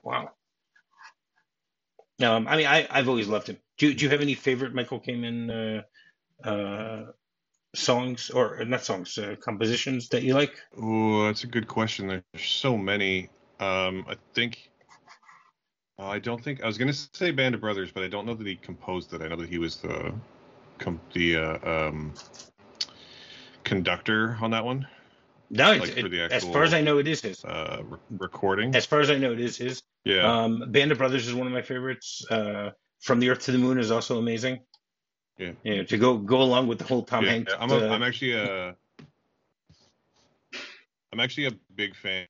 Wow. 0.02 0.32
Um, 2.20 2.48
I 2.48 2.56
mean, 2.56 2.66
I 2.66 2.86
I've 2.90 3.08
always 3.08 3.28
loved 3.28 3.48
him. 3.48 3.58
Do 3.78 3.92
do 3.94 4.04
you 4.04 4.10
have 4.10 4.20
any 4.20 4.34
favorite 4.34 4.74
Michael 4.74 5.00
Kamen 5.00 5.84
uh, 6.44 6.48
uh, 6.48 7.12
songs 7.74 8.30
or 8.30 8.64
not 8.64 8.82
songs, 8.82 9.16
uh, 9.18 9.36
compositions 9.40 10.08
that 10.08 10.22
you 10.22 10.34
like? 10.34 10.60
Oh, 10.80 11.24
that's 11.26 11.44
a 11.44 11.46
good 11.46 11.68
question. 11.68 12.08
There's 12.08 12.44
so 12.44 12.76
many. 12.76 13.28
Um, 13.60 14.04
I 14.08 14.16
think. 14.34 14.70
uh, 15.98 16.06
I 16.06 16.18
don't 16.18 16.42
think 16.42 16.62
I 16.62 16.66
was 16.66 16.76
gonna 16.78 16.92
say 16.92 17.30
Band 17.30 17.54
of 17.54 17.60
Brothers, 17.60 17.92
but 17.92 18.02
I 18.02 18.08
don't 18.08 18.26
know 18.26 18.34
that 18.34 18.46
he 18.46 18.56
composed 18.56 19.12
it. 19.14 19.22
I 19.22 19.28
know 19.28 19.36
that 19.36 19.48
he 19.48 19.58
was 19.58 19.76
the, 19.76 20.12
com- 20.78 21.00
the 21.12 21.36
uh, 21.36 21.70
um, 21.88 22.14
conductor 23.64 24.36
on 24.40 24.50
that 24.52 24.64
one, 24.64 24.86
No, 25.50 25.72
Like 25.72 25.96
it- 25.96 26.32
as 26.32 26.44
far 26.44 26.62
as 26.62 26.74
I 26.74 26.80
know, 26.80 26.98
it 26.98 27.06
is 27.08 27.20
his. 27.22 27.44
uh, 27.44 27.82
re- 27.84 27.98
recording. 28.10 28.74
As 28.74 28.86
far 28.86 29.00
as 29.00 29.10
I 29.10 29.18
know, 29.18 29.32
it 29.32 29.40
is 29.40 29.56
his. 29.56 29.82
Yeah, 30.08 30.42
Um, 30.42 30.64
Band 30.72 30.90
of 30.90 30.98
Brothers 30.98 31.28
is 31.28 31.34
one 31.34 31.46
of 31.46 31.52
my 31.52 31.60
favorites. 31.60 32.24
Uh, 32.30 32.70
From 33.00 33.20
the 33.20 33.28
Earth 33.28 33.40
to 33.40 33.52
the 33.52 33.58
Moon 33.58 33.78
is 33.78 33.90
also 33.90 34.18
amazing. 34.18 34.60
Yeah. 35.36 35.52
You 35.62 35.76
know, 35.76 35.84
to 35.84 35.98
go 35.98 36.16
go 36.16 36.40
along 36.40 36.66
with 36.66 36.78
the 36.78 36.84
whole 36.84 37.02
Tom 37.02 37.24
yeah, 37.24 37.30
Hanks. 37.30 37.52
I'm, 37.58 37.70
a, 37.70 37.76
uh, 37.76 37.94
I'm 37.94 38.02
actually 38.02 38.32
a. 38.32 38.74
I'm 41.12 41.20
actually 41.20 41.46
a 41.46 41.52
big 41.74 41.94
fan 41.94 42.26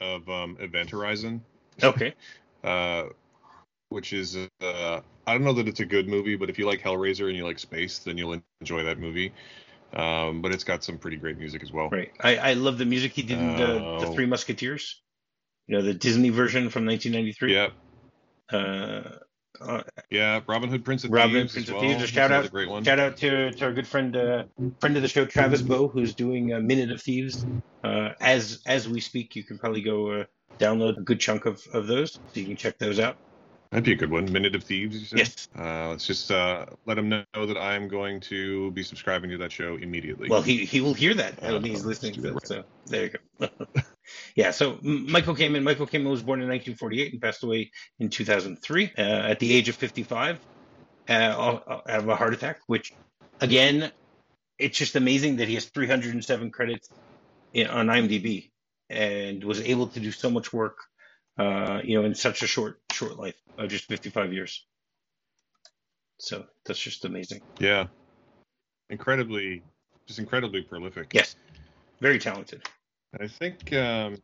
of 0.00 0.28
um, 0.28 0.56
Event 0.60 0.90
Horizon. 0.90 1.42
okay. 1.82 2.14
uh, 2.64 3.04
which 3.88 4.12
is 4.12 4.36
uh, 4.36 5.00
I 5.26 5.32
don't 5.32 5.44
know 5.44 5.52
that 5.54 5.66
it's 5.66 5.80
a 5.80 5.86
good 5.86 6.08
movie, 6.08 6.36
but 6.36 6.50
if 6.50 6.58
you 6.58 6.66
like 6.66 6.80
Hellraiser 6.80 7.28
and 7.28 7.36
you 7.36 7.44
like 7.44 7.58
space, 7.58 8.00
then 8.00 8.18
you'll 8.18 8.40
enjoy 8.60 8.82
that 8.84 8.98
movie. 8.98 9.32
Um, 9.94 10.42
but 10.42 10.52
it's 10.52 10.64
got 10.64 10.84
some 10.84 10.98
pretty 10.98 11.16
great 11.16 11.38
music 11.38 11.62
as 11.62 11.72
well. 11.72 11.88
Right. 11.88 12.12
I, 12.20 12.36
I 12.36 12.52
love 12.54 12.78
the 12.78 12.84
music 12.84 13.12
he 13.12 13.22
did 13.22 13.38
in 13.38 13.56
the, 13.56 13.66
the 13.66 14.06
Oh. 14.08 14.12
Three 14.12 14.26
Musketeers. 14.26 15.03
You 15.66 15.76
know, 15.76 15.82
the 15.82 15.94
Disney 15.94 16.28
version 16.30 16.68
from 16.70 16.84
1993. 16.86 17.54
Yeah, 17.54 17.68
Uh, 18.52 19.18
uh, 19.60 19.82
yeah. 20.10 20.40
Robin 20.46 20.68
Hood, 20.68 20.84
Prince 20.84 21.04
of 21.04 21.10
Robin 21.10 21.30
Hood, 21.32 21.42
Thieves. 21.42 21.52
Prince 21.54 21.68
of 21.68 21.74
well. 21.76 21.82
Thieves, 21.82 22.02
a 22.02 22.06
shout 22.06 22.32
out- 22.32 22.50
great 22.50 22.68
one. 22.68 22.84
shout 22.84 22.98
out 22.98 23.16
to, 23.18 23.50
to 23.52 23.64
our 23.64 23.72
good 23.72 23.86
friend, 23.86 24.14
uh, 24.16 24.44
friend 24.80 24.96
of 24.96 25.02
the 25.02 25.08
show, 25.08 25.24
Travis 25.24 25.62
Bow, 25.62 25.88
who's 25.88 26.14
doing 26.14 26.52
a 26.52 26.60
Minute 26.60 26.90
of 26.90 27.00
Thieves. 27.00 27.46
Uh, 27.82 28.10
as 28.20 28.62
as 28.66 28.88
we 28.88 29.00
speak, 29.00 29.36
you 29.36 29.42
can 29.44 29.58
probably 29.58 29.80
go 29.82 30.10
uh, 30.20 30.24
download 30.58 30.98
a 30.98 31.00
good 31.00 31.20
chunk 31.20 31.46
of, 31.46 31.62
of 31.72 31.86
those, 31.86 32.12
so 32.14 32.20
you 32.34 32.46
can 32.46 32.56
check 32.56 32.78
those 32.78 32.98
out. 32.98 33.16
That'd 33.70 33.84
be 33.86 33.92
a 33.92 33.96
good 33.96 34.10
one. 34.10 34.30
Minute 34.30 34.54
of 34.54 34.62
Thieves. 34.64 34.96
You 34.98 35.04
said? 35.06 35.18
Yes. 35.18 35.48
Uh, 35.58 35.88
let's 35.88 36.06
just 36.06 36.30
uh, 36.30 36.66
let 36.86 36.96
him 36.98 37.08
know 37.08 37.24
that 37.34 37.56
I'm 37.56 37.88
going 37.88 38.20
to 38.20 38.70
be 38.72 38.82
subscribing 38.82 39.30
to 39.30 39.38
that 39.38 39.50
show 39.50 39.76
immediately. 39.76 40.28
Well, 40.28 40.42
he 40.42 40.64
he 40.64 40.80
will 40.80 40.94
hear 40.94 41.14
that 41.14 41.42
Uh, 41.42 41.54
when 41.54 41.64
he's 41.64 41.84
listening 41.84 42.12
to 42.14 42.20
do 42.20 42.30
this. 42.34 42.42
So 42.48 42.64
there 42.86 43.04
you 43.06 43.10
go. 43.40 43.48
yeah. 44.34 44.50
So 44.50 44.78
Michael 44.82 45.34
Kamen. 45.34 45.62
Michael 45.62 45.86
Kamen 45.86 46.10
was 46.10 46.22
born 46.22 46.40
in 46.40 46.48
1948 46.48 47.12
and 47.12 47.22
passed 47.22 47.42
away 47.42 47.70
in 47.98 48.08
2003 48.08 48.92
uh, 48.96 49.00
at 49.00 49.38
the 49.38 49.52
age 49.52 49.68
of 49.68 49.76
55 49.76 50.40
uh, 51.08 51.12
out 51.12 51.86
of 51.86 52.08
a 52.08 52.16
heart 52.16 52.34
attack. 52.34 52.60
Which, 52.66 52.92
again, 53.40 53.90
it's 54.58 54.78
just 54.78 54.96
amazing 54.96 55.36
that 55.36 55.48
he 55.48 55.54
has 55.54 55.66
307 55.66 56.50
credits 56.50 56.88
in, 57.52 57.66
on 57.66 57.86
IMDb 57.86 58.50
and 58.90 59.42
was 59.42 59.60
able 59.60 59.88
to 59.88 60.00
do 60.00 60.12
so 60.12 60.30
much 60.30 60.52
work. 60.52 60.78
Uh, 61.36 61.80
you 61.82 61.98
know, 61.98 62.06
in 62.06 62.14
such 62.14 62.44
a 62.44 62.46
short 62.46 62.80
short 62.92 63.18
life 63.18 63.34
of 63.58 63.68
just 63.68 63.86
55 63.86 64.32
years. 64.32 64.64
So 66.18 66.44
that's 66.64 66.78
just 66.78 67.04
amazing. 67.04 67.40
yeah, 67.58 67.86
incredibly, 68.88 69.64
just 70.06 70.20
incredibly 70.20 70.62
prolific. 70.62 71.12
Yes, 71.12 71.34
very 72.00 72.20
talented. 72.20 72.62
And 73.14 73.22
I 73.22 73.28
think, 73.28 73.72
um, 73.72 74.16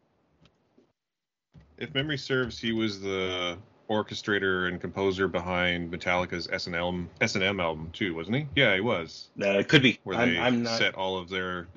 if 1.79 1.95
memory 1.95 2.19
serves, 2.19 2.59
he 2.59 2.73
was 2.73 3.01
the 3.01 3.57
orchestrator 3.89 4.69
and 4.69 4.81
composer 4.81 5.29
behind 5.29 5.93
Metallica's 5.93 6.49
S&M 6.51 7.09
S&M 7.21 7.61
album 7.61 7.91
too, 7.93 8.15
wasn't 8.15 8.37
he? 8.37 8.47
Yeah, 8.57 8.75
he 8.75 8.81
was. 8.81 9.29
Uh, 9.41 9.59
it 9.59 9.69
could 9.69 9.83
be. 9.83 9.99
Where 10.05 10.19
I'm, 10.19 10.35
they 10.35 10.39
I'm 10.39 10.63
not. 10.65 10.79
set 10.79 10.95
all 10.97 11.19
of 11.19 11.29
their 11.29 11.69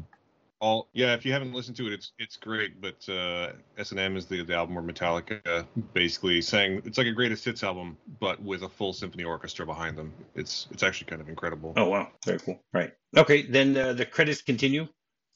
all. 0.59 0.89
Yeah, 0.93 1.13
if 1.13 1.23
you 1.23 1.31
haven't 1.33 1.53
listened 1.53 1.77
to 1.77 1.87
it, 1.87 1.93
it's 1.93 2.13
it's 2.17 2.35
great. 2.35 2.81
But 2.81 3.07
uh, 3.07 3.53
S&M 3.77 4.17
is 4.17 4.25
the, 4.25 4.43
the 4.43 4.55
album 4.55 4.75
where 4.75 4.83
Metallica 4.83 5.65
basically 5.93 6.41
sang. 6.41 6.81
It's 6.85 6.97
like 6.97 7.07
a 7.07 7.11
greatest 7.11 7.45
hits 7.45 7.63
album, 7.63 7.97
but 8.19 8.41
with 8.41 8.63
a 8.63 8.69
full 8.69 8.93
symphony 8.93 9.23
orchestra 9.23 9.67
behind 9.67 9.97
them. 9.97 10.13
It's 10.35 10.67
it's 10.71 10.81
actually 10.81 11.07
kind 11.07 11.21
of 11.21 11.29
incredible. 11.29 11.73
Oh 11.77 11.89
wow, 11.89 12.09
very 12.25 12.39
cool. 12.39 12.59
Right. 12.73 12.91
Okay, 13.15 13.43
then 13.43 13.77
uh, 13.77 13.93
the 13.93 14.05
credits 14.05 14.41
continue, 14.41 14.87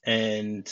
and 0.06 0.68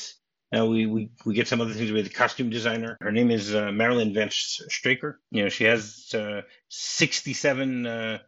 now 0.52 0.66
we, 0.68 0.86
we 0.86 1.10
we 1.26 1.34
get 1.34 1.48
some 1.48 1.62
other 1.62 1.74
things 1.74 1.92
with 1.92 2.06
the 2.06 2.14
costume 2.14 2.50
designer. 2.50 2.98
Her 3.02 3.12
name 3.12 3.32
is 3.32 3.54
uh, 3.54 3.72
Marilyn 3.72 4.14
Vance 4.14 4.62
Straker. 4.70 5.20
You 5.32 5.44
know, 5.44 5.50
she 5.50 5.66
has 5.66 6.14
uh, 6.14 6.42
67 6.70 7.86
uh, 7.86 8.20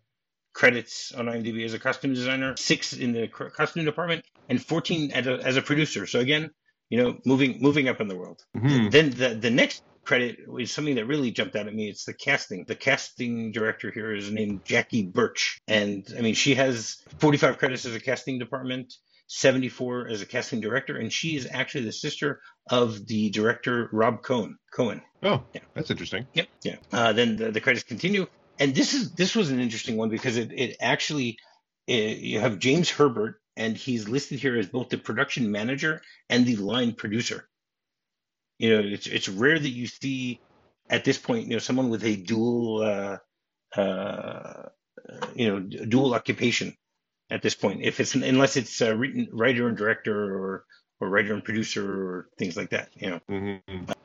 credits 0.54 1.12
on 1.14 1.28
IMDb 1.28 1.64
as 1.66 1.74
a 1.74 1.80
costume 1.80 2.14
designer, 2.14 2.56
six 2.58 2.94
in 2.94 3.14
the 3.14 3.28
costume 3.28 3.86
department, 3.86 4.26
and 4.50 4.64
14 4.64 5.12
as 5.12 5.28
a, 5.28 5.34
as 5.36 5.58
a 5.58 5.62
producer. 5.62 6.08
So 6.08 6.20
again, 6.20 6.50
you 6.90 7.02
know, 7.02 7.18
moving 7.26 7.62
moving 7.62 7.88
up 7.88 8.02
in 8.02 8.08
the 8.08 8.16
world. 8.16 8.42
Mhm. 8.56 8.92
Then 8.92 9.10
the 9.12 9.36
the 9.36 9.52
next 9.52 9.84
credit 10.04 10.40
is 10.58 10.72
something 10.72 10.96
that 10.96 11.06
really 11.06 11.32
jumped 11.32 11.56
out 11.56 11.68
at 11.68 11.76
me. 11.76 11.90
It's 11.90 12.06
the 12.06 12.14
casting. 12.14 12.66
The 12.66 12.76
casting 12.76 13.52
director 13.52 13.92
here 13.92 14.16
is 14.16 14.32
named 14.32 14.66
Jackie 14.66 15.06
Burch, 15.06 15.60
and 15.68 16.08
I 16.18 16.22
mean 16.22 16.34
she 16.34 16.56
has 16.56 16.98
45 17.20 17.58
credits 17.58 17.86
as 17.86 17.94
a 17.94 18.00
casting 18.00 18.40
department, 18.40 18.94
74 19.28 20.08
as 20.08 20.22
a 20.22 20.26
casting 20.26 20.62
director, 20.62 20.98
and 20.98 21.12
she 21.12 21.36
is 21.36 21.48
actually 21.52 21.86
the 21.86 21.92
sister 21.92 22.42
of 22.70 23.06
the 23.08 23.30
director 23.30 23.90
Rob 23.92 24.24
Cohen. 24.24 24.58
Cohen. 24.74 25.02
Oh, 25.24 25.44
Yeah. 25.54 25.62
that's 25.74 25.92
interesting. 25.92 26.28
Yep. 26.34 26.48
Yeah. 26.64 26.76
Uh, 26.92 27.14
then 27.14 27.36
the, 27.36 27.52
the 27.52 27.62
credits 27.62 27.84
continue, 27.84 28.28
and 28.60 28.74
this 28.74 28.94
is 28.94 29.14
this 29.14 29.36
was 29.36 29.52
an 29.52 29.60
interesting 29.60 29.98
one 29.98 30.10
because 30.10 30.38
it 30.38 30.52
it 30.52 30.78
actually 30.82 31.38
uh 31.90 31.94
you 31.94 32.40
have 32.40 32.60
James 32.60 32.90
Herbert, 32.90 33.36
and 33.56 33.76
he's 33.78 34.08
listed 34.10 34.40
here 34.40 34.58
as 34.58 34.68
both 34.68 34.90
the 34.90 34.98
production 34.98 35.52
manager 35.52 36.02
and 36.30 36.46
the 36.46 36.56
line 36.56 36.94
producer. 36.94 37.48
You 38.60 38.70
know, 38.82 38.88
it's 38.88 39.08
it's 39.08 39.30
rare 39.30 39.60
that 39.60 39.70
you 39.70 39.88
see 39.88 40.40
at 40.90 41.04
this 41.04 41.18
point, 41.18 41.48
you 41.48 41.54
know, 41.54 41.60
someone 41.60 41.90
with 41.90 42.04
a 42.06 42.16
dual, 42.16 42.82
uh, 42.82 43.18
uh, 43.80 44.70
you 45.36 45.48
know, 45.50 45.60
dual 45.60 46.14
occupation 46.14 46.76
at 47.32 47.42
this 47.44 47.56
point. 47.56 47.82
If 47.84 48.00
it's 48.02 48.16
unless 48.16 48.58
it's 48.58 48.82
a 48.82 48.96
written 48.96 49.30
writer 49.34 49.68
and 49.70 49.78
director 49.78 50.16
or 50.36 50.66
or 51.02 51.10
writer 51.10 51.34
and 51.34 51.44
producer 51.46 51.84
or 51.86 52.30
things 52.40 52.58
like 52.58 52.72
that. 52.72 52.90
You 52.96 53.12
know. 53.12 53.22
hmm 53.30 53.58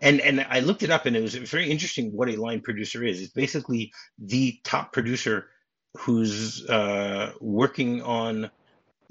And 0.02 0.20
and 0.20 0.46
I 0.48 0.60
looked 0.60 0.82
it 0.84 0.90
up, 0.90 1.06
and 1.06 1.16
it 1.16 1.22
was 1.22 1.34
very 1.34 1.70
interesting 1.70 2.12
what 2.12 2.30
a 2.30 2.36
line 2.36 2.62
producer 2.62 3.04
is. 3.04 3.22
It's 3.22 3.32
basically 3.32 3.92
the 4.18 4.58
top 4.64 4.92
producer 4.92 5.48
who's 5.98 6.66
uh, 6.68 7.32
working 7.40 8.02
on 8.02 8.50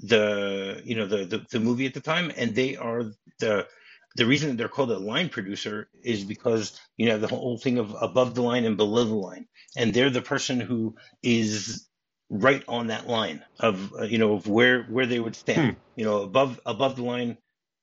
the 0.00 0.82
you 0.84 0.94
know 0.96 1.06
the, 1.06 1.24
the 1.24 1.46
the 1.50 1.60
movie 1.60 1.86
at 1.86 1.94
the 1.94 2.00
time, 2.00 2.32
and 2.36 2.54
they 2.54 2.76
are 2.76 3.04
the 3.40 3.66
the 4.16 4.26
reason 4.26 4.50
that 4.50 4.56
they're 4.58 4.68
called 4.68 4.90
a 4.90 4.98
line 4.98 5.28
producer 5.28 5.88
is 6.04 6.24
because 6.24 6.78
you 6.96 7.06
know 7.06 7.18
the 7.18 7.26
whole 7.28 7.58
thing 7.58 7.78
of 7.78 7.94
above 8.00 8.34
the 8.34 8.42
line 8.42 8.64
and 8.64 8.76
below 8.76 9.04
the 9.04 9.14
line, 9.14 9.46
and 9.76 9.94
they're 9.94 10.10
the 10.10 10.22
person 10.22 10.60
who 10.60 10.94
is 11.22 11.88
right 12.32 12.64
on 12.66 12.86
that 12.86 13.06
line 13.06 13.44
of 13.60 13.92
uh, 13.92 14.04
you 14.04 14.18
know 14.18 14.32
of 14.32 14.48
where 14.48 14.84
where 14.84 15.06
they 15.06 15.20
would 15.20 15.36
stand, 15.36 15.76
you 15.96 16.04
know 16.04 16.22
above 16.22 16.58
above 16.64 16.96
the 16.96 17.02
line 17.02 17.36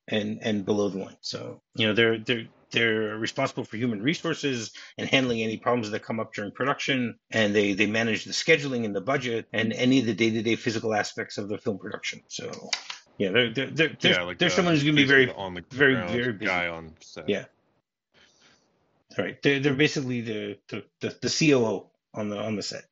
and 0.08 0.40
and 0.42 0.66
below 0.66 0.90
the 0.90 0.98
line. 0.98 1.18
So 1.22 1.62
you 1.76 1.88
know 1.88 1.94
they're 1.94 2.18
they're 2.18 2.48
they're 2.72 3.18
responsible 3.18 3.64
for 3.64 3.78
human 3.78 4.02
resources 4.02 4.72
and 4.98 5.08
handling 5.08 5.42
any 5.42 5.58
problems 5.58 5.92
that 5.92 6.04
come 6.04 6.20
up 6.20 6.34
during 6.34 6.52
production, 6.52 7.20
and 7.32 7.56
they 7.56 7.74
they 7.74 7.86
manage 7.86 8.26
the 8.26 8.32
scheduling 8.32 8.86
and 8.86 8.96
the 8.96 9.02
budget 9.02 9.48
and 9.54 9.72
any 9.72 10.00
of 10.00 10.08
the 10.08 10.16
day 10.16 10.32
to 10.32 10.42
day 10.42 10.56
physical 10.56 10.94
aspects 10.94 11.38
of 11.38 11.48
the 11.48 11.60
film 11.60 11.78
production. 11.78 12.22
So 12.28 12.52
yeah, 13.20 13.30
they're 13.30 13.54
they're, 13.54 13.68
they're 13.68 13.98
there's, 14.00 14.18
yeah, 14.18 14.24
like 14.24 14.40
there's 14.40 14.54
uh, 14.54 14.58
someone 14.58 14.74
who's 14.74 14.84
going 14.84 14.96
to 14.96 15.02
be 15.02 15.08
very 15.08 15.32
on 15.32 15.54
the 15.54 15.64
very, 15.70 15.96
very 15.96 16.34
busy. 16.34 16.46
guy 16.46 16.68
on 16.70 16.96
set. 17.02 17.30
Yeah. 17.30 17.46
right. 19.18 19.40
They're 19.44 19.60
they're 19.60 19.74
basically 19.76 20.22
the 20.22 20.58
the, 20.70 20.84
the 21.02 21.16
the 21.22 21.30
COO 21.30 21.88
on 22.16 22.30
the 22.30 22.40
on 22.40 22.56
the 22.56 22.64
set. 22.64 22.86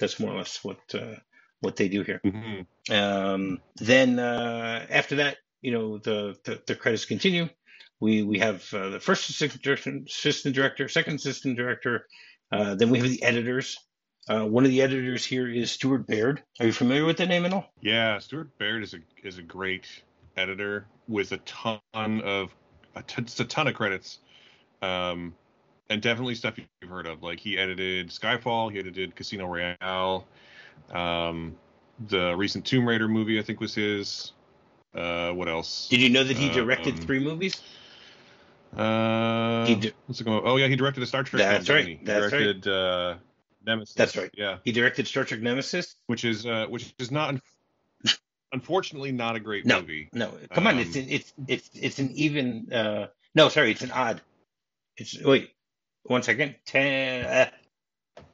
That's 0.00 0.18
more 0.18 0.32
or 0.32 0.38
less 0.38 0.64
what 0.64 0.80
uh, 0.94 1.16
what 1.60 1.76
they 1.76 1.88
do 1.88 2.02
here. 2.02 2.20
hmm 2.24 2.62
Um, 2.92 3.60
then 3.76 4.18
uh, 4.18 4.86
after 4.90 5.16
that, 5.16 5.36
you 5.62 5.72
know, 5.72 5.98
the, 5.98 6.36
the, 6.44 6.60
the 6.66 6.74
credits 6.74 7.04
continue. 7.04 7.48
We 8.00 8.22
we 8.22 8.38
have 8.38 8.72
uh, 8.72 8.88
the 8.88 9.00
first 9.00 9.28
assistant 9.28 9.62
director, 9.62 10.00
assistant 10.06 10.54
director, 10.54 10.88
second 10.88 11.16
assistant 11.16 11.56
director. 11.56 12.06
Uh, 12.50 12.74
then 12.74 12.90
we 12.90 12.98
have 12.98 13.08
the 13.08 13.22
editors. 13.22 13.78
Uh, 14.28 14.44
one 14.44 14.64
of 14.64 14.70
the 14.70 14.82
editors 14.82 15.24
here 15.24 15.48
is 15.48 15.70
Stuart 15.70 16.06
Baird. 16.06 16.42
Are 16.60 16.66
you 16.66 16.72
familiar 16.72 17.04
with 17.04 17.18
the 17.18 17.26
name 17.26 17.44
at 17.44 17.52
all? 17.52 17.66
Yeah, 17.80 18.18
Stuart 18.18 18.56
Baird 18.58 18.82
is 18.82 18.94
a 18.94 18.98
is 19.22 19.38
a 19.38 19.42
great 19.42 19.86
editor 20.36 20.86
with 21.08 21.32
a 21.32 21.38
ton 21.38 22.20
of 22.22 22.54
a, 22.94 23.02
t- 23.02 23.42
a 23.42 23.44
ton 23.44 23.68
of 23.68 23.74
credits, 23.74 24.18
um, 24.82 25.34
and 25.90 26.00
definitely 26.00 26.36
stuff 26.36 26.54
you've 26.56 26.88
heard 26.88 27.06
of. 27.06 27.22
Like 27.22 27.40
he 27.40 27.58
edited 27.58 28.08
Skyfall, 28.08 28.72
he 28.72 28.78
edited 28.78 29.14
Casino 29.14 29.46
Royale, 29.46 30.24
um, 30.90 31.56
the 32.08 32.34
recent 32.36 32.64
Tomb 32.64 32.88
Raider 32.88 33.08
movie 33.08 33.38
I 33.38 33.42
think 33.42 33.60
was 33.60 33.74
his. 33.74 34.32
Uh, 34.94 35.32
what 35.32 35.48
else? 35.48 35.88
Did 35.88 36.00
you 36.00 36.08
know 36.08 36.24
that 36.24 36.36
he 36.36 36.48
directed 36.48 36.94
Um, 36.94 37.00
three 37.02 37.20
movies? 37.20 37.60
Uh, 38.76 39.66
He 39.66 39.74
di- 39.74 39.92
what's 40.06 40.20
it 40.20 40.24
going? 40.24 40.42
Oh 40.44 40.56
yeah, 40.56 40.68
he 40.68 40.76
directed 40.76 41.02
a 41.02 41.06
Star 41.06 41.22
Trek. 41.24 41.38
That's 41.42 41.66
film, 41.66 41.76
right, 41.78 41.86
He? 41.86 42.00
That's 42.04 42.32
right. 42.32 42.38
directed 42.40 42.66
uh, 42.68 43.14
Nemesis. 43.66 43.94
That's 43.94 44.16
right. 44.16 44.30
Yeah, 44.34 44.58
He 44.64 44.72
directed 44.72 45.06
Star 45.06 45.24
Trek 45.24 45.40
Nemesis. 45.40 45.96
which 46.06 46.24
is 46.24 46.46
uh, 46.46 46.66
which 46.68 46.92
is 46.98 47.10
not, 47.10 47.34
unfortunately, 48.52 49.12
not 49.12 49.36
a 49.36 49.40
great 49.40 49.66
No. 49.66 49.80
movie. 49.80 50.08
No, 50.12 50.32
come 50.52 50.66
on, 50.66 50.74
Um, 50.74 50.80
it's 50.80 50.96
it's 50.96 51.32
it's 51.48 51.70
it's 51.74 51.98
an 51.98 52.10
even. 52.14 52.72
Uh, 52.72 53.06
no, 53.34 53.48
sorry, 53.48 53.70
it's 53.72 53.82
an 53.82 53.90
odd. 53.92 54.20
It's 54.96 55.20
wait, 55.22 55.50
one 56.04 56.22
second. 56.22 56.56
Ten. 56.64 57.24
Uh, 57.24 57.50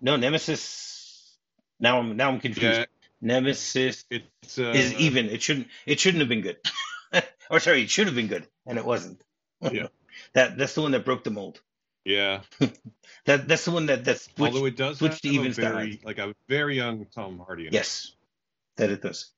no, 0.01 0.17
Nemesis. 0.17 1.37
Now 1.81 1.99
I'm 1.99 2.17
now 2.17 2.31
I'm 2.31 2.41
confused. 2.41 2.79
Yeah, 2.79 2.85
Nemesis 3.21 4.05
it's 4.11 4.59
uh, 4.59 4.71
is 4.71 4.95
even. 4.95 5.27
It 5.27 5.43
shouldn't. 5.43 5.69
It 5.87 6.01
shouldn't 6.01 6.21
have 6.21 6.29
been 6.29 6.43
good. 6.43 6.57
or 7.51 7.61
sorry, 7.61 7.83
it 7.83 7.91
should 7.91 8.07
have 8.07 8.17
been 8.17 8.29
good, 8.29 8.47
and 8.67 8.79
it 8.79 8.85
wasn't. 8.85 9.23
Yeah. 9.61 9.89
that 10.35 10.57
that's 10.57 10.75
the 10.75 10.83
one 10.83 10.93
that 10.93 11.05
broke 11.05 11.25
the 11.25 11.31
mold. 11.31 11.61
Yeah, 12.05 12.43
That 13.27 13.49
that's 13.49 13.65
the 13.65 13.73
one 13.73 13.87
that 13.87 14.05
that's 14.05 14.25
switched. 14.25 14.41
although 14.41 14.67
it 14.67 14.77
does 14.77 14.99
switched 14.99 15.15
have 15.15 15.21
to 15.23 15.29
a 15.29 15.33
even 15.33 15.53
very 15.53 16.01
like 16.05 16.19
a 16.19 16.33
very 16.49 16.77
young 16.77 17.07
Tom 17.07 17.43
Hardy. 17.45 17.63
In 17.63 17.69
it. 17.69 17.75
yes, 17.75 18.15
that 18.77 18.91
it 18.91 19.03
does. 19.03 19.33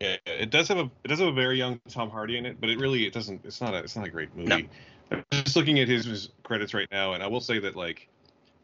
Yeah, 0.00 0.16
it 0.24 0.50
does 0.50 0.68
have 0.68 0.78
a 0.78 0.90
it 1.02 1.08
does 1.08 1.18
have 1.18 1.28
a 1.28 1.32
very 1.32 1.58
young 1.58 1.80
Tom 1.88 2.10
Hardy 2.10 2.38
in 2.38 2.46
it, 2.46 2.60
but 2.60 2.70
it 2.70 2.78
really 2.78 3.06
it 3.06 3.12
doesn't. 3.12 3.44
It's 3.44 3.60
not 3.60 3.74
a 3.74 3.78
it's 3.78 3.96
not 3.96 4.06
a 4.06 4.10
great 4.10 4.34
movie. 4.36 4.68
I'm 5.10 5.24
just 5.30 5.56
looking 5.56 5.78
at 5.78 5.88
his, 5.88 6.04
his 6.04 6.28
credits 6.42 6.74
right 6.74 6.88
now, 6.90 7.14
and 7.14 7.22
I 7.22 7.26
will 7.26 7.40
say 7.40 7.58
that 7.60 7.76
like 7.76 8.08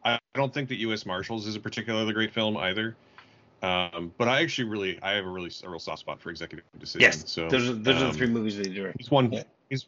I, 0.03 0.19
don't 0.35 0.53
think 0.53 0.69
that 0.69 0.75
U.S. 0.75 1.05
Marshals 1.05 1.47
is 1.47 1.55
a 1.55 1.59
particularly 1.59 2.11
great 2.13 2.33
film 2.33 2.57
either. 2.57 2.95
Um, 3.61 4.11
but 4.17 4.27
I 4.27 4.41
actually 4.41 4.65
really 4.65 5.01
I 5.01 5.13
have 5.13 5.25
a 5.25 5.29
really 5.29 5.51
a 5.63 5.69
real 5.69 5.79
soft 5.79 5.99
spot 5.99 6.19
for 6.19 6.29
Executive 6.29 6.65
Decision. 6.79 7.01
Yes, 7.01 7.23
so 7.27 7.47
those 7.47 7.69
are 7.69 7.73
those 7.73 7.95
are 7.97 7.99
the 7.99 8.05
um, 8.07 8.13
three 8.13 8.27
movies 8.27 8.57
they 8.57 8.63
direct. 8.63 8.97
He's 8.97 9.09
one. 9.09 9.31
Yeah. 9.31 9.43
He's 9.69 9.85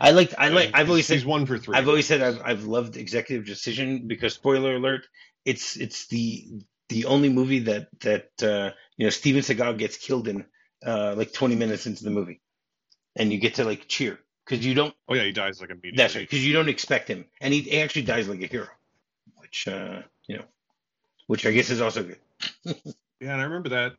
I 0.00 0.10
like. 0.10 0.34
I 0.36 0.48
like. 0.48 0.70
I've 0.74 0.88
always 0.88 1.06
said. 1.06 1.14
he's 1.14 1.24
one 1.24 1.46
for 1.46 1.56
three. 1.58 1.76
I've 1.76 1.88
always 1.88 2.06
said 2.06 2.22
I've, 2.22 2.40
I've 2.44 2.64
loved 2.64 2.96
Executive 2.96 3.46
Decision 3.46 4.06
because 4.06 4.34
spoiler 4.34 4.76
alert, 4.76 5.06
it's 5.46 5.76
it's 5.76 6.06
the 6.08 6.60
the 6.90 7.06
only 7.06 7.30
movie 7.30 7.60
that 7.60 7.88
that 8.00 8.30
uh, 8.42 8.72
you 8.98 9.06
know 9.06 9.10
Steven 9.10 9.40
Seagal 9.40 9.78
gets 9.78 9.96
killed 9.96 10.28
in 10.28 10.44
uh, 10.84 11.14
like 11.16 11.32
20 11.32 11.54
minutes 11.56 11.86
into 11.86 12.04
the 12.04 12.10
movie, 12.10 12.40
and 13.16 13.32
you 13.32 13.38
get 13.38 13.54
to 13.54 13.64
like 13.64 13.88
cheer 13.88 14.18
because 14.46 14.64
you 14.64 14.74
don't. 14.74 14.94
oh 15.08 15.14
yeah, 15.14 15.24
he 15.24 15.32
dies 15.32 15.60
like 15.60 15.70
immediately. 15.70 15.96
That's 15.96 16.14
right, 16.14 16.28
because 16.28 16.46
you 16.46 16.52
don't 16.52 16.68
expect 16.68 17.08
him, 17.08 17.24
and 17.40 17.52
he, 17.52 17.62
he 17.62 17.80
actually 17.80 18.02
dies 18.02 18.28
like 18.28 18.40
a 18.42 18.46
hero, 18.46 18.68
which 19.36 19.68
uh, 19.68 20.02
you 20.28 20.38
know, 20.38 20.44
which 21.26 21.46
I 21.46 21.52
guess 21.52 21.70
is 21.70 21.80
also 21.80 22.04
good. 22.04 22.74
Yeah, 23.18 23.32
and 23.32 23.40
I 23.40 23.44
remember 23.44 23.70
that. 23.70 23.92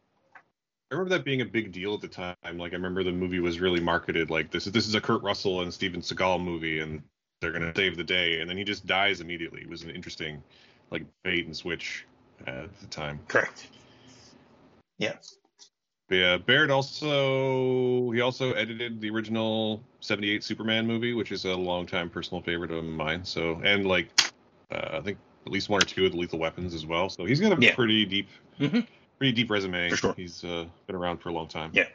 I 0.91 0.95
remember 0.95 1.09
that 1.17 1.25
being 1.25 1.41
a 1.41 1.45
big 1.45 1.71
deal 1.71 1.95
at 1.95 2.01
the 2.01 2.07
time. 2.07 2.35
Like 2.53 2.73
I 2.73 2.75
remember 2.75 3.03
the 3.03 3.11
movie 3.11 3.39
was 3.39 3.59
really 3.59 3.79
marketed 3.79 4.29
like 4.29 4.51
this. 4.51 4.67
is 4.67 4.73
This 4.73 4.87
is 4.87 4.93
a 4.93 5.01
Kurt 5.01 5.23
Russell 5.23 5.61
and 5.61 5.73
Steven 5.73 6.01
Seagal 6.01 6.43
movie, 6.43 6.79
and 6.79 7.01
they're 7.41 7.51
gonna 7.51 7.73
save 7.75 7.97
the 7.97 8.03
day. 8.03 8.41
And 8.41 8.49
then 8.49 8.57
he 8.57 8.63
just 8.63 8.85
dies 8.85 9.19
immediately. 9.19 9.61
It 9.61 9.69
was 9.69 9.81
an 9.81 9.89
interesting, 9.89 10.43
like 10.91 11.03
bait 11.23 11.47
and 11.47 11.57
switch 11.57 12.05
uh, 12.47 12.51
at 12.51 12.79
the 12.79 12.85
time. 12.87 13.19
Correct. 13.27 13.67
Yeah. 14.99 15.15
Yeah, 16.09 16.37
Baird 16.37 16.71
also 16.71 18.11
he 18.11 18.21
also 18.21 18.53
edited 18.53 19.01
the 19.01 19.09
original 19.09 19.83
'78 19.99 20.43
Superman 20.43 20.87
movie, 20.87 21.13
which 21.13 21.31
is 21.33 21.43
a 21.45 21.53
longtime 21.53 22.09
personal 22.09 22.41
favorite 22.41 22.71
of 22.71 22.83
mine. 22.85 23.25
So 23.25 23.59
and 23.63 23.85
like 23.85 24.07
uh, 24.71 24.97
I 24.97 25.01
think 25.01 25.17
at 25.45 25.51
least 25.51 25.69
one 25.69 25.81
or 25.81 25.85
two 25.85 26.05
of 26.05 26.13
the 26.13 26.17
Lethal 26.17 26.39
Weapons 26.39 26.73
as 26.73 26.85
well. 26.85 27.09
So 27.09 27.25
he's 27.25 27.39
got 27.41 27.57
a 27.57 27.61
Yeah. 27.61 27.75
pretty 27.75 28.05
deep, 28.05 28.29
Mhm. 28.59 28.87
pretty 29.17 29.33
deep 29.33 29.49
resume. 29.51 29.89
For 29.89 29.97
sure. 29.97 30.13
He's 30.15 30.43
uh, 30.45 30.65
been 30.87 30.95
around 30.95 31.17
for 31.17 31.29
a 31.29 31.33
long 31.33 31.47
time. 31.49 31.71
Yeah. 31.73 31.87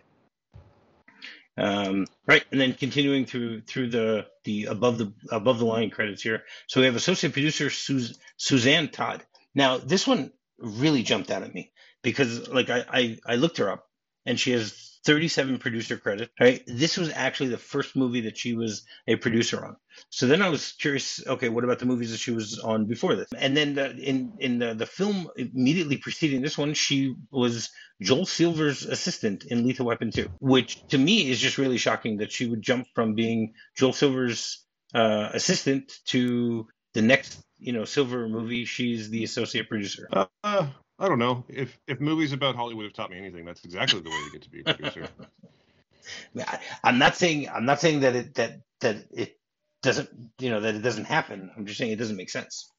Um, 1.58 2.06
right, 2.26 2.44
and 2.50 2.58
then 2.60 2.72
continuing 2.72 3.26
through 3.26 3.62
through 3.62 3.90
the 3.90 4.26
the 4.44 4.66
above 4.66 4.96
the 4.98 5.12
above 5.30 5.58
the 5.58 5.66
line 5.66 5.90
credits 5.90 6.22
here. 6.22 6.44
So 6.66 6.80
we 6.80 6.86
have 6.86 6.96
associate 6.96 7.32
producer 7.32 7.68
Sus- 7.70 8.18
Suzanne 8.36 8.88
Todd. 8.88 9.24
Now 9.54 9.76
this 9.78 10.06
one 10.06 10.32
really 10.58 11.02
jumped 11.02 11.30
out 11.30 11.42
at 11.42 11.52
me 11.52 11.72
because 12.02 12.48
like 12.48 12.70
I, 12.70 12.84
I 12.90 13.18
I 13.26 13.34
looked 13.36 13.58
her 13.58 13.70
up 13.70 13.86
and 14.26 14.38
she 14.38 14.52
has 14.52 14.92
37 15.04 15.58
producer 15.58 15.96
credits. 15.96 16.32
Right, 16.40 16.62
this 16.66 16.96
was 16.96 17.10
actually 17.10 17.50
the 17.50 17.58
first 17.58 17.96
movie 17.96 18.22
that 18.22 18.38
she 18.38 18.54
was 18.54 18.84
a 19.06 19.16
producer 19.16 19.64
on. 19.64 19.76
So 20.10 20.26
then 20.26 20.42
I 20.42 20.48
was 20.48 20.72
curious. 20.72 21.24
Okay, 21.26 21.48
what 21.48 21.64
about 21.64 21.78
the 21.78 21.86
movies 21.86 22.12
that 22.12 22.18
she 22.20 22.30
was 22.30 22.58
on 22.58 22.86
before 22.86 23.16
this? 23.16 23.28
And 23.36 23.56
then 23.56 23.74
the, 23.74 23.94
in 23.96 24.34
in 24.38 24.58
the, 24.58 24.74
the 24.74 24.86
film 24.86 25.28
immediately 25.36 25.96
preceding 25.96 26.40
this 26.40 26.56
one, 26.56 26.74
she 26.74 27.14
was 27.30 27.70
Joel 28.00 28.26
Silver's 28.26 28.84
assistant 28.84 29.44
in 29.44 29.66
Lethal 29.66 29.86
Weapon 29.86 30.10
2, 30.10 30.28
which 30.40 30.86
to 30.88 30.98
me 30.98 31.30
is 31.30 31.40
just 31.40 31.58
really 31.58 31.78
shocking 31.78 32.18
that 32.18 32.32
she 32.32 32.46
would 32.46 32.62
jump 32.62 32.86
from 32.94 33.14
being 33.14 33.54
Joel 33.76 33.92
Silver's 33.92 34.64
uh, 34.94 35.30
assistant 35.32 35.92
to 36.06 36.66
the 36.94 37.02
next, 37.02 37.40
you 37.58 37.72
know, 37.72 37.84
Silver 37.84 38.28
movie. 38.28 38.64
She's 38.64 39.10
the 39.10 39.24
associate 39.24 39.68
producer. 39.68 40.08
Uh, 40.12 40.26
uh, 40.44 40.66
I 41.02 41.08
don't 41.08 41.18
know 41.18 41.44
if 41.48 41.76
if 41.88 42.00
movies 42.00 42.32
about 42.32 42.54
Hollywood 42.54 42.84
have 42.84 42.92
taught 42.92 43.10
me 43.10 43.18
anything. 43.18 43.44
That's 43.44 43.64
exactly 43.64 44.00
the 44.00 44.08
way 44.08 44.16
you 44.16 44.32
get 44.32 44.42
to 44.42 44.50
be 44.50 44.60
a 44.60 44.64
producer. 44.74 45.08
I'm 46.84 46.98
not 46.98 47.16
saying 47.16 47.48
I'm 47.48 47.64
not 47.64 47.80
saying 47.80 48.00
that 48.00 48.14
it 48.14 48.34
that 48.36 48.60
that 48.82 48.96
it 49.10 49.36
doesn't 49.82 50.08
you 50.38 50.50
know 50.50 50.60
that 50.60 50.76
it 50.76 50.82
doesn't 50.82 51.06
happen. 51.06 51.50
I'm 51.56 51.66
just 51.66 51.78
saying 51.78 51.90
it 51.90 51.98
doesn't 51.98 52.16
make 52.16 52.30
sense. 52.30 52.70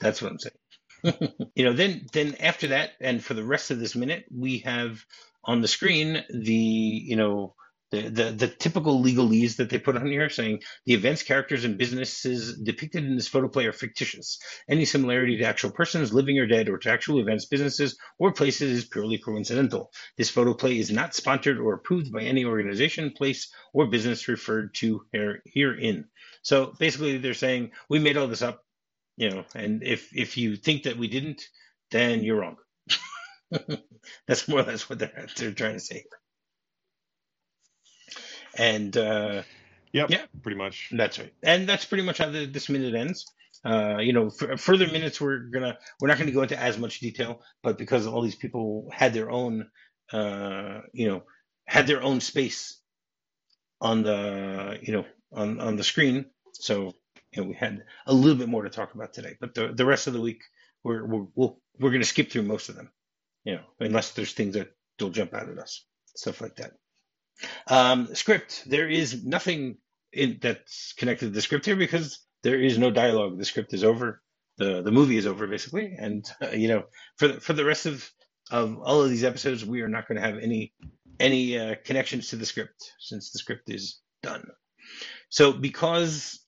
That's 0.00 0.22
what 0.22 0.30
I'm 0.30 0.38
saying. 0.38 1.18
you 1.56 1.64
know, 1.64 1.72
then 1.72 2.06
then 2.12 2.36
after 2.38 2.68
that, 2.68 2.92
and 3.00 3.22
for 3.22 3.34
the 3.34 3.44
rest 3.44 3.72
of 3.72 3.80
this 3.80 3.96
minute, 3.96 4.24
we 4.30 4.58
have 4.58 5.04
on 5.44 5.60
the 5.60 5.68
screen 5.68 6.22
the 6.30 6.54
you 6.54 7.16
know 7.16 7.56
the 8.02 8.30
the, 8.30 8.48
typical 8.48 9.02
legalese 9.02 9.56
that 9.56 9.70
they 9.70 9.78
put 9.78 9.96
on 9.96 10.06
here, 10.06 10.28
saying 10.30 10.60
the 10.86 10.94
events, 10.94 11.22
characters, 11.22 11.64
and 11.64 11.78
businesses 11.78 12.58
depicted 12.58 13.04
in 13.04 13.16
this 13.16 13.28
photoplay 13.28 13.66
are 13.66 13.72
fictitious. 13.72 14.38
Any 14.68 14.84
similarity 14.84 15.36
to 15.38 15.44
actual 15.44 15.72
persons, 15.72 16.12
living 16.12 16.38
or 16.38 16.46
dead, 16.46 16.68
or 16.68 16.78
to 16.78 16.90
actual 16.90 17.20
events, 17.20 17.46
businesses, 17.46 17.98
or 18.18 18.32
places 18.32 18.70
is 18.70 18.84
purely 18.86 19.18
coincidental. 19.18 19.92
This 20.16 20.30
photoplay 20.30 20.78
is 20.78 20.90
not 20.90 21.14
sponsored 21.14 21.58
or 21.58 21.74
approved 21.74 22.12
by 22.12 22.22
any 22.22 22.44
organization, 22.44 23.12
place, 23.12 23.52
or 23.72 23.86
business 23.86 24.28
referred 24.28 24.74
to 24.76 25.02
here, 25.12 25.42
herein. 25.46 26.06
So 26.42 26.74
basically, 26.78 27.18
they're 27.18 27.34
saying 27.34 27.72
we 27.88 27.98
made 27.98 28.16
all 28.16 28.28
this 28.28 28.42
up, 28.42 28.62
you 29.16 29.30
know, 29.30 29.44
and 29.54 29.82
if 29.82 30.10
if 30.14 30.36
you 30.36 30.56
think 30.56 30.84
that 30.84 30.98
we 30.98 31.08
didn't, 31.08 31.42
then 31.90 32.22
you're 32.22 32.40
wrong. 32.40 32.56
That's 34.28 34.48
more 34.48 34.60
or 34.60 34.64
less 34.64 34.88
what 34.88 34.98
they're, 34.98 35.26
they're 35.36 35.52
trying 35.52 35.74
to 35.74 35.80
say. 35.80 36.04
And 38.56 38.96
uh, 38.96 39.42
Yep. 39.94 40.10
Yeah. 40.10 40.24
Pretty 40.42 40.58
much. 40.58 40.88
that's 40.90 41.20
right, 41.20 41.32
and 41.44 41.68
that's 41.68 41.84
pretty 41.84 42.02
much 42.02 42.18
how 42.18 42.28
the, 42.28 42.46
this 42.46 42.68
minute 42.68 42.94
ends. 42.96 43.24
Uh, 43.64 43.98
you 43.98 44.12
know, 44.12 44.28
for 44.28 44.56
further 44.56 44.88
minutes, 44.88 45.20
we're 45.20 45.38
gonna 45.38 45.78
we're 46.00 46.08
not 46.08 46.18
to 46.18 46.30
go 46.32 46.42
into 46.42 46.60
as 46.60 46.76
much 46.78 46.98
detail, 46.98 47.40
but 47.62 47.78
because 47.78 48.04
all 48.04 48.20
these 48.20 48.34
people 48.34 48.88
had 48.92 49.14
their 49.14 49.30
own, 49.30 49.70
uh, 50.12 50.80
you 50.92 51.06
know, 51.06 51.22
had 51.66 51.86
their 51.86 52.02
own 52.02 52.20
space 52.20 52.80
on 53.80 54.02
the 54.02 54.80
you 54.82 54.92
know 54.92 55.04
on 55.32 55.60
on 55.60 55.76
the 55.76 55.84
screen, 55.84 56.26
so 56.54 56.92
you 57.32 57.42
know 57.42 57.48
we 57.48 57.54
had 57.54 57.84
a 58.08 58.12
little 58.12 58.36
bit 58.36 58.48
more 58.48 58.64
to 58.64 58.70
talk 58.70 58.94
about 58.94 59.12
today. 59.12 59.36
But 59.40 59.54
the 59.54 59.68
the 59.72 59.86
rest 59.86 60.08
of 60.08 60.12
the 60.12 60.20
week, 60.20 60.42
we're 60.82 61.06
we're 61.06 61.26
we'll, 61.36 61.60
we're 61.78 61.90
to 61.92 62.04
skip 62.04 62.32
through 62.32 62.42
most 62.42 62.68
of 62.68 62.74
them, 62.74 62.90
you 63.44 63.54
know, 63.54 63.62
unless 63.78 64.10
there's 64.10 64.32
things 64.32 64.54
that 64.54 64.74
will 65.00 65.10
jump 65.10 65.34
out 65.34 65.48
at 65.48 65.58
us, 65.58 65.86
stuff 66.16 66.40
like 66.40 66.56
that. 66.56 66.72
Um, 67.68 68.14
script. 68.14 68.64
There 68.66 68.88
is 68.88 69.24
nothing 69.24 69.78
in, 70.12 70.38
that's 70.40 70.92
connected 70.94 71.26
to 71.26 71.32
the 71.32 71.42
script 71.42 71.66
here 71.66 71.76
because 71.76 72.20
there 72.42 72.60
is 72.60 72.78
no 72.78 72.90
dialogue. 72.90 73.38
The 73.38 73.44
script 73.44 73.74
is 73.74 73.84
over. 73.84 74.22
the 74.58 74.82
The 74.82 74.92
movie 74.92 75.16
is 75.16 75.26
over 75.26 75.46
basically, 75.46 75.94
and 75.98 76.24
uh, 76.42 76.50
you 76.50 76.68
know, 76.68 76.84
for 77.18 77.28
the, 77.28 77.40
for 77.40 77.52
the 77.54 77.64
rest 77.64 77.86
of 77.86 78.08
of 78.50 78.78
all 78.82 79.02
of 79.02 79.10
these 79.10 79.24
episodes, 79.24 79.64
we 79.64 79.82
are 79.82 79.88
not 79.88 80.06
going 80.08 80.20
to 80.20 80.26
have 80.26 80.38
any 80.38 80.72
any 81.20 81.58
uh, 81.58 81.76
connections 81.84 82.28
to 82.30 82.36
the 82.36 82.46
script 82.46 82.92
since 83.00 83.30
the 83.32 83.38
script 83.38 83.70
is 83.70 84.00
done. 84.22 84.44
So 85.30 85.52
because 85.52 86.40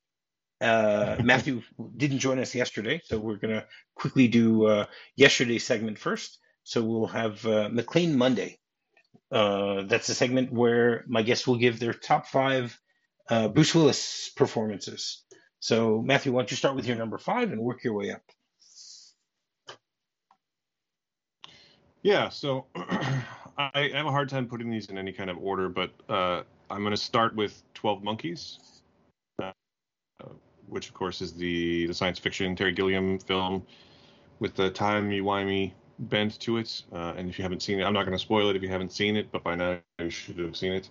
uh, 0.60 1.18
Matthew 1.24 1.62
didn't 1.96 2.20
join 2.20 2.40
us 2.40 2.54
yesterday, 2.54 3.00
so 3.04 3.18
we're 3.18 3.38
going 3.38 3.54
to 3.54 3.66
quickly 3.96 4.28
do 4.28 4.66
uh, 4.66 4.86
yesterday's 5.16 5.64
segment 5.66 5.98
first. 5.98 6.38
So 6.64 6.82
we'll 6.84 7.08
have 7.08 7.44
uh, 7.46 7.70
McClane 7.70 8.14
Monday. 8.16 8.58
Uh, 9.30 9.82
that's 9.82 10.08
a 10.08 10.14
segment 10.14 10.52
where 10.52 11.04
my 11.06 11.22
guests 11.22 11.46
will 11.46 11.56
give 11.58 11.78
their 11.78 11.92
top 11.92 12.26
five 12.26 12.78
uh, 13.28 13.48
Bruce 13.48 13.74
Willis 13.74 14.30
performances. 14.36 15.22
So, 15.60 16.02
Matthew, 16.02 16.32
why 16.32 16.40
don't 16.40 16.50
you 16.50 16.56
start 16.56 16.76
with 16.76 16.86
your 16.86 16.96
number 16.96 17.18
five 17.18 17.52
and 17.52 17.60
work 17.60 17.82
your 17.84 17.94
way 17.94 18.10
up? 18.10 18.22
Yeah, 22.02 22.28
so 22.28 22.66
I 23.58 23.90
have 23.94 24.06
a 24.06 24.12
hard 24.12 24.28
time 24.28 24.46
putting 24.46 24.70
these 24.70 24.86
in 24.86 24.98
any 24.98 25.12
kind 25.12 25.28
of 25.28 25.38
order, 25.38 25.68
but 25.68 25.90
uh, 26.08 26.42
I'm 26.70 26.82
going 26.82 26.92
to 26.92 26.96
start 26.96 27.34
with 27.34 27.60
Twelve 27.74 28.04
Monkeys, 28.04 28.60
uh, 29.42 29.50
which 30.68 30.88
of 30.88 30.94
course 30.94 31.20
is 31.20 31.32
the 31.32 31.86
the 31.86 31.94
science 31.94 32.20
fiction 32.20 32.54
Terry 32.54 32.72
Gilliam 32.72 33.18
film 33.18 33.66
with 34.38 34.54
the 34.54 34.70
timey 34.70 35.20
wimey 35.20 35.72
bent 35.98 36.38
to 36.40 36.58
it. 36.58 36.82
Uh, 36.92 37.14
and 37.16 37.28
if 37.28 37.38
you 37.38 37.42
haven't 37.42 37.62
seen 37.62 37.80
it, 37.80 37.84
I'm 37.84 37.92
not 37.94 38.04
going 38.04 38.16
to 38.16 38.22
spoil 38.22 38.48
it 38.50 38.56
if 38.56 38.62
you 38.62 38.68
haven't 38.68 38.92
seen 38.92 39.16
it, 39.16 39.30
but 39.32 39.42
by 39.42 39.54
now 39.54 39.78
you 39.98 40.10
should 40.10 40.38
have 40.38 40.56
seen 40.56 40.72
it. 40.72 40.90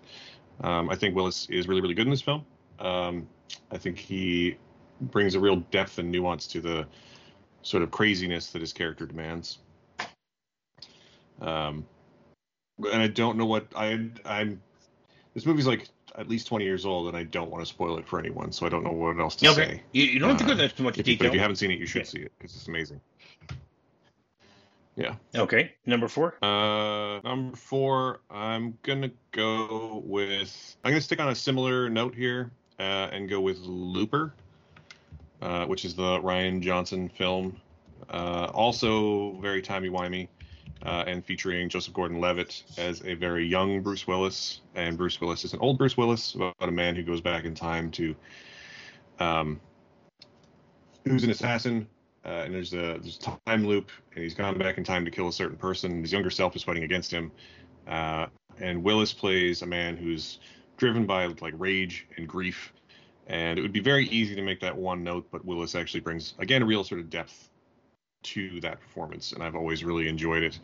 Um, 0.62 0.90
I 0.90 0.96
think 0.96 1.16
Willis 1.16 1.48
is 1.50 1.68
really 1.68 1.82
really 1.82 1.94
good 1.94 2.08
in 2.08 2.12
this 2.12 2.22
film. 2.22 2.46
Um, 2.80 3.28
I 3.72 3.78
think 3.78 3.98
he 3.98 4.58
brings 5.02 5.36
a 5.36 5.40
real 5.40 5.58
depth 5.72 6.00
and 6.00 6.12
nuance 6.12 6.48
to 6.48 6.62
the 6.62 6.88
sort 7.62 7.84
of 7.84 7.92
craziness 7.92 8.52
that 8.52 8.62
his 8.62 8.74
character 8.74 9.06
demands. 9.06 9.60
Um, 11.42 11.86
and 12.92 13.02
I 13.02 13.08
don't 13.08 13.38
know 13.38 13.46
what 13.46 13.68
I 13.76 14.10
I'm. 14.26 14.62
This 15.34 15.46
movie's 15.46 15.68
like 15.68 15.90
at 16.18 16.30
least 16.30 16.48
20 16.48 16.64
years 16.64 16.86
old, 16.86 17.08
and 17.10 17.18
I 17.18 17.24
don't 17.24 17.52
want 17.52 17.62
to 17.62 17.66
spoil 17.66 17.98
it 17.98 18.08
for 18.08 18.20
anyone, 18.20 18.52
so 18.54 18.66
I 18.66 18.70
don't 18.70 18.84
know 18.84 18.92
what 18.92 19.20
else 19.20 19.36
to 19.38 19.48
okay. 19.50 19.66
say. 19.66 19.84
You, 19.92 20.04
you 20.06 20.20
don't 20.20 20.30
have 20.30 20.38
to 20.38 20.46
go 20.46 20.52
Uh, 20.52 20.64
into 20.64 20.70
too 20.70 20.84
much 20.84 20.98
If 20.98 21.08
you, 21.08 21.18
but 21.18 21.26
detail. 21.26 21.28
if 21.28 21.34
you 21.34 21.40
haven't 21.42 21.58
seen 21.58 21.72
it, 21.72 21.80
you 21.80 21.86
should 21.86 22.02
Yeah. 22.02 22.06
see 22.06 22.20
it 22.20 22.32
because 22.38 22.56
it's 22.56 22.68
amazing. 22.70 23.02
Yeah. 24.96 25.16
Okay, 25.36 25.74
number 25.86 26.08
four. 26.08 26.36
Uh, 26.42 27.20
number 27.24 27.58
four, 27.58 28.22
I'm 28.30 28.78
gonna 28.82 29.12
go 29.32 30.02
with. 30.06 30.78
I'm 30.84 30.92
gonna 30.92 31.02
stick 31.02 31.20
on 31.20 31.30
a 31.30 31.36
similar 31.36 31.90
note 31.90 32.16
here 32.16 32.52
uh, 32.80 33.10
and 33.12 33.30
go 33.30 33.42
with 33.42 33.58
Looper, 33.60 34.34
uh, 35.42 35.66
which 35.66 35.84
is 35.84 35.96
the 35.96 36.20
Rian 36.22 36.62
Johnson 36.62 37.10
film. 37.10 37.60
Uh, 38.10 38.52
also 38.54 39.34
very 39.42 39.62
timey 39.62 39.90
wimey, 39.90 40.30
uh, 40.84 41.04
and 41.08 41.26
featuring 41.26 41.68
Joseph 41.68 41.94
Gordon-Levitt 41.94 42.64
as 42.78 43.02
a 43.04 43.16
very 43.16 43.46
young 43.46 43.82
Bruce 43.82 44.08
Willis, 44.08 44.62
and 44.76 44.98
Bruce 44.98 45.20
Willis 45.20 45.44
is 45.44 45.54
an 45.54 45.60
old 45.60 45.78
Bruce 45.78 45.98
Willis 45.98 46.36
about 46.36 46.56
a 46.62 46.72
man 46.72 46.96
who 46.96 47.04
goes 47.04 47.20
back 47.20 47.44
in 47.44 47.56
time 47.56 47.92
to, 47.92 48.16
um, 49.20 49.60
who's 51.04 51.24
an 51.24 51.32
assassin 51.32 51.88
uh, 52.26 52.44
and 52.46 52.54
there's 52.54 52.74
a 52.74 52.98
there's 53.02 53.18
a 53.18 53.40
time 53.46 53.68
loop, 53.68 53.92
and 54.14 54.24
he's 54.24 54.34
gone 54.34 54.58
back 54.58 54.78
in 54.78 54.84
time 54.84 55.06
to 55.06 55.12
kill 55.12 55.28
a 55.28 55.34
certain 55.34 55.58
person. 55.58 56.02
His 56.02 56.12
younger 56.12 56.30
self 56.32 56.56
is 56.56 56.64
fighting 56.64 56.84
against 56.84 57.12
him, 57.12 57.32
uh, 57.88 58.28
and 58.60 58.84
Willis 58.84 59.14
plays 59.14 59.62
a 59.62 59.66
man 59.66 59.96
who's 59.96 60.40
driven 60.78 61.06
by 61.06 61.28
like 61.42 61.54
rage 61.58 62.08
and 62.18 62.28
grief. 62.28 62.74
And 63.28 63.58
it 63.58 63.64
would 63.64 63.74
be 63.74 63.80
very 63.80 64.08
easy 64.10 64.36
to 64.36 64.42
make 64.44 64.60
that 64.62 64.76
one 64.76 65.04
note, 65.04 65.28
but 65.32 65.44
Willis 65.46 65.74
actually 65.74 66.02
brings 66.02 66.36
again 66.40 66.62
a 66.62 66.66
real 66.66 66.84
sort 66.84 67.02
of 67.02 67.10
depth 67.10 67.50
to 68.24 68.60
that 68.62 68.80
performance, 68.82 69.32
and 69.32 69.44
I've 69.44 69.56
always 69.56 69.84
really 69.84 70.08
enjoyed 70.08 70.44
it. 70.44 70.60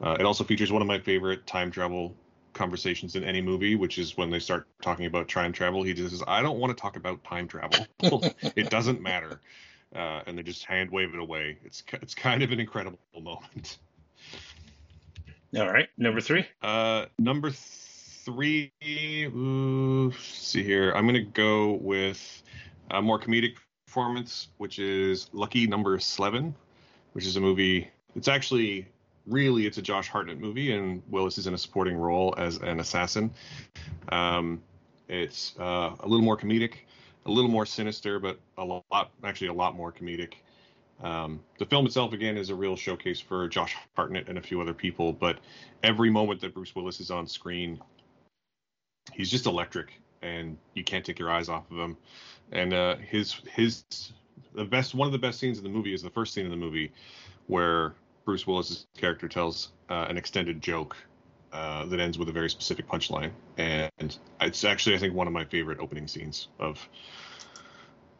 Uh, 0.00 0.16
it 0.18 0.26
also 0.26 0.42
features 0.42 0.72
one 0.72 0.82
of 0.82 0.88
my 0.88 0.98
favorite 0.98 1.46
time 1.46 1.70
travel 1.70 2.14
conversations 2.52 3.16
in 3.16 3.24
any 3.24 3.40
movie, 3.40 3.74
which 3.74 3.98
is 3.98 4.16
when 4.16 4.30
they 4.30 4.38
start 4.38 4.66
talking 4.82 5.06
about 5.06 5.28
time 5.28 5.52
travel. 5.52 5.82
He 5.82 5.94
just 5.94 6.10
says, 6.10 6.22
"I 6.26 6.42
don't 6.42 6.58
want 6.58 6.76
to 6.76 6.80
talk 6.80 6.96
about 6.96 7.22
time 7.24 7.46
travel. 7.46 7.86
it 8.56 8.70
doesn't 8.70 9.00
matter." 9.00 9.40
Uh, 9.94 10.22
and 10.26 10.36
they 10.36 10.42
just 10.42 10.64
hand 10.64 10.90
wave 10.90 11.14
it 11.14 11.20
away. 11.20 11.58
It's 11.64 11.82
it's 11.92 12.14
kind 12.14 12.42
of 12.42 12.50
an 12.50 12.60
incredible 12.60 12.98
moment. 13.20 13.78
All 15.56 15.70
right, 15.70 15.88
number 15.96 16.20
three. 16.20 16.44
Uh, 16.62 17.06
number 17.18 17.50
three, 17.50 18.72
ooh, 18.84 20.10
let's 20.10 20.18
see 20.24 20.64
here. 20.64 20.92
I'm 20.92 21.06
gonna 21.06 21.22
go 21.22 21.74
with 21.74 22.42
a 22.90 23.00
more 23.00 23.20
comedic 23.20 23.54
performance, 23.86 24.48
which 24.58 24.80
is 24.80 25.28
Lucky 25.32 25.68
Number 25.68 25.98
Slevin, 26.00 26.54
which 27.12 27.26
is 27.26 27.36
a 27.36 27.40
movie. 27.40 27.88
It's 28.16 28.26
actually 28.26 28.88
really 29.26 29.66
it's 29.66 29.78
a 29.78 29.82
Josh 29.82 30.08
Hartnett 30.08 30.40
movie, 30.40 30.72
and 30.72 31.02
Willis 31.08 31.38
is 31.38 31.46
in 31.46 31.54
a 31.54 31.58
supporting 31.58 31.96
role 31.96 32.34
as 32.36 32.56
an 32.58 32.80
assassin. 32.80 33.30
Um, 34.08 34.60
it's 35.08 35.54
uh, 35.60 35.94
a 36.00 36.08
little 36.08 36.24
more 36.24 36.36
comedic, 36.36 36.78
a 37.26 37.30
little 37.30 37.50
more 37.50 37.66
sinister, 37.66 38.18
but 38.18 38.38
a 38.58 38.64
lot 38.64 39.10
actually 39.22 39.48
a 39.48 39.54
lot 39.54 39.74
more 39.74 39.92
comedic. 39.92 40.34
Um, 41.02 41.40
the 41.58 41.66
film 41.66 41.86
itself, 41.86 42.12
again, 42.12 42.36
is 42.36 42.50
a 42.50 42.54
real 42.54 42.76
showcase 42.76 43.20
for 43.20 43.48
Josh 43.48 43.76
Hartnett 43.96 44.28
and 44.28 44.38
a 44.38 44.42
few 44.42 44.60
other 44.60 44.74
people. 44.74 45.12
But 45.12 45.38
every 45.82 46.10
moment 46.10 46.40
that 46.42 46.54
Bruce 46.54 46.74
Willis 46.74 47.00
is 47.00 47.10
on 47.10 47.26
screen, 47.26 47.80
he's 49.12 49.30
just 49.30 49.46
electric, 49.46 49.92
and 50.22 50.56
you 50.74 50.84
can't 50.84 51.04
take 51.04 51.18
your 51.18 51.30
eyes 51.30 51.48
off 51.48 51.70
of 51.70 51.78
him. 51.78 51.96
And 52.52 52.72
uh, 52.72 52.96
his 52.96 53.40
his 53.52 53.84
the 54.54 54.64
best 54.64 54.94
one 54.94 55.06
of 55.06 55.12
the 55.12 55.18
best 55.18 55.40
scenes 55.40 55.58
in 55.58 55.64
the 55.64 55.70
movie 55.70 55.94
is 55.94 56.02
the 56.02 56.10
first 56.10 56.34
scene 56.34 56.44
in 56.44 56.50
the 56.50 56.56
movie 56.56 56.92
where 57.46 57.94
Bruce 58.24 58.46
Willis's 58.46 58.86
character 58.96 59.28
tells 59.28 59.72
uh, 59.90 60.06
an 60.08 60.16
extended 60.16 60.62
joke 60.62 60.96
uh, 61.54 61.86
that 61.86 62.00
ends 62.00 62.18
with 62.18 62.28
a 62.28 62.32
very 62.32 62.50
specific 62.50 62.86
punchline, 62.86 63.30
and 63.56 64.18
it's 64.40 64.64
actually 64.64 64.96
I 64.96 64.98
think 64.98 65.14
one 65.14 65.26
of 65.26 65.32
my 65.32 65.44
favorite 65.44 65.78
opening 65.80 66.08
scenes 66.08 66.48
of. 66.58 66.86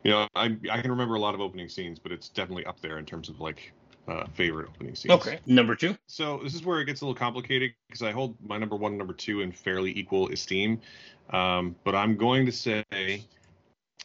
You 0.05 0.11
know, 0.11 0.29
I 0.35 0.57
I 0.71 0.83
can 0.83 0.91
remember 0.91 1.15
a 1.15 1.19
lot 1.19 1.35
of 1.35 1.41
opening 1.41 1.69
scenes, 1.69 1.99
but 1.99 2.13
it's 2.13 2.29
definitely 2.29 2.67
up 2.67 2.81
there 2.81 2.99
in 2.99 3.07
terms 3.07 3.29
of 3.31 3.41
like 3.41 3.73
uh, 4.07 4.27
favorite 4.35 4.69
opening 4.69 4.95
scenes. 4.95 5.15
Okay, 5.15 5.41
number 5.47 5.75
two. 5.75 5.97
So 6.07 6.41
this 6.43 6.55
is 6.55 6.65
where 6.65 6.81
it 6.81 6.85
gets 6.85 7.01
a 7.01 7.07
little 7.07 7.19
complicated 7.19 7.73
because 7.89 8.03
I 8.03 8.13
hold 8.13 8.37
my 8.47 8.59
number 8.59 8.77
one 8.77 8.93
and 8.93 8.99
number 8.99 9.15
two 9.15 9.41
in 9.41 9.51
fairly 9.51 9.99
equal 9.99 10.29
esteem. 10.29 10.81
Um, 11.31 11.75
but 11.85 11.95
I'm 11.95 12.17
going 12.17 12.47
to 12.47 12.53
say, 12.53 12.85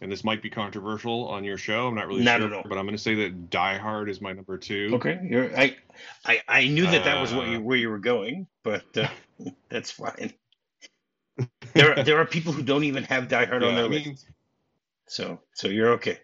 and 0.02 0.12
this 0.12 0.24
might 0.24 0.42
be 0.42 0.50
controversial 0.50 1.28
on 1.28 1.44
your 1.44 1.58
show. 1.58 1.88
I'm 1.88 1.96
not 1.96 2.08
really 2.08 2.24
Not 2.24 2.40
sure, 2.40 2.48
at 2.48 2.54
all. 2.54 2.64
but 2.68 2.78
I'm 2.78 2.86
going 2.86 2.96
to 2.96 3.02
say 3.02 3.16
that 3.16 3.50
Die 3.50 3.78
Hard 3.78 4.10
is 4.10 4.22
my 4.22 4.34
number 4.34 4.58
two. 4.58 4.92
Okay, 4.94 5.20
you're 5.24 5.56
I, 5.58 5.76
I 6.26 6.42
I 6.48 6.68
knew 6.68 6.86
that 6.86 7.04
that 7.06 7.20
was 7.20 7.34
what 7.34 7.48
Uh, 7.48 7.52
you 7.52 7.62
where 7.62 7.78
you 7.78 7.90
were 7.90 8.00
going, 8.00 8.48
but 8.64 8.86
uh, 8.98 9.08
that's 9.70 9.92
fine. 9.92 10.34
There 11.74 11.98
are, 11.98 12.04
there 12.04 12.18
are 12.18 12.26
people 12.26 12.52
who 12.52 12.64
don't 12.64 12.84
even 12.84 13.04
have 13.06 13.28
Die 13.28 13.46
Hard 13.46 13.64
on 13.64 13.76
their 13.76 13.86
I 13.86 13.88
list, 13.88 14.28
so 15.08 15.40
so 15.54 15.68
you're 15.68 15.94
okay. 15.94 16.20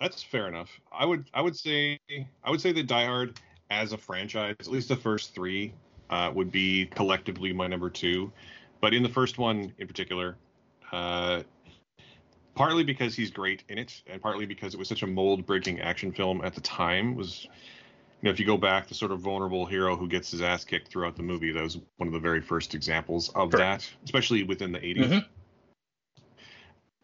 That's 0.00 0.22
fair 0.22 0.48
enough. 0.48 0.70
I 0.92 1.04
would 1.04 1.28
I 1.34 1.40
would 1.40 1.56
say 1.56 1.98
I 2.44 2.50
would 2.50 2.60
say 2.60 2.72
that 2.72 2.86
Die 2.86 3.04
Hard 3.06 3.40
as 3.70 3.92
a 3.92 3.98
franchise, 3.98 4.54
at 4.60 4.68
least 4.68 4.88
the 4.88 4.96
first 4.96 5.34
three, 5.34 5.74
uh, 6.10 6.30
would 6.34 6.52
be 6.52 6.86
collectively 6.86 7.52
my 7.52 7.66
number 7.66 7.90
two. 7.90 8.30
But 8.80 8.94
in 8.94 9.02
the 9.02 9.08
first 9.08 9.38
one 9.38 9.72
in 9.78 9.86
particular, 9.86 10.36
uh, 10.92 11.42
partly 12.56 12.82
because 12.82 13.14
he's 13.14 13.30
great 13.30 13.62
in 13.68 13.78
it, 13.78 14.02
and 14.08 14.20
partly 14.20 14.46
because 14.46 14.74
it 14.74 14.78
was 14.78 14.88
such 14.88 15.04
a 15.04 15.06
mold 15.06 15.46
breaking 15.46 15.80
action 15.80 16.10
film 16.10 16.40
at 16.42 16.54
the 16.54 16.60
time, 16.60 17.14
was 17.14 17.44
you 17.44 17.50
know 18.22 18.30
if 18.30 18.40
you 18.40 18.46
go 18.46 18.56
back, 18.56 18.88
the 18.88 18.94
sort 18.94 19.12
of 19.12 19.20
vulnerable 19.20 19.66
hero 19.66 19.94
who 19.94 20.08
gets 20.08 20.32
his 20.32 20.42
ass 20.42 20.64
kicked 20.64 20.88
throughout 20.88 21.14
the 21.14 21.22
movie, 21.22 21.52
that 21.52 21.62
was 21.62 21.78
one 21.98 22.08
of 22.08 22.12
the 22.12 22.18
very 22.18 22.40
first 22.40 22.74
examples 22.74 23.28
of 23.28 23.52
Correct. 23.52 23.90
that, 23.90 24.04
especially 24.04 24.42
within 24.42 24.72
the 24.72 24.80
80s. 24.80 25.22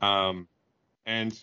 Mhm. 0.01 0.07
Um, 0.07 0.49
and 1.07 1.39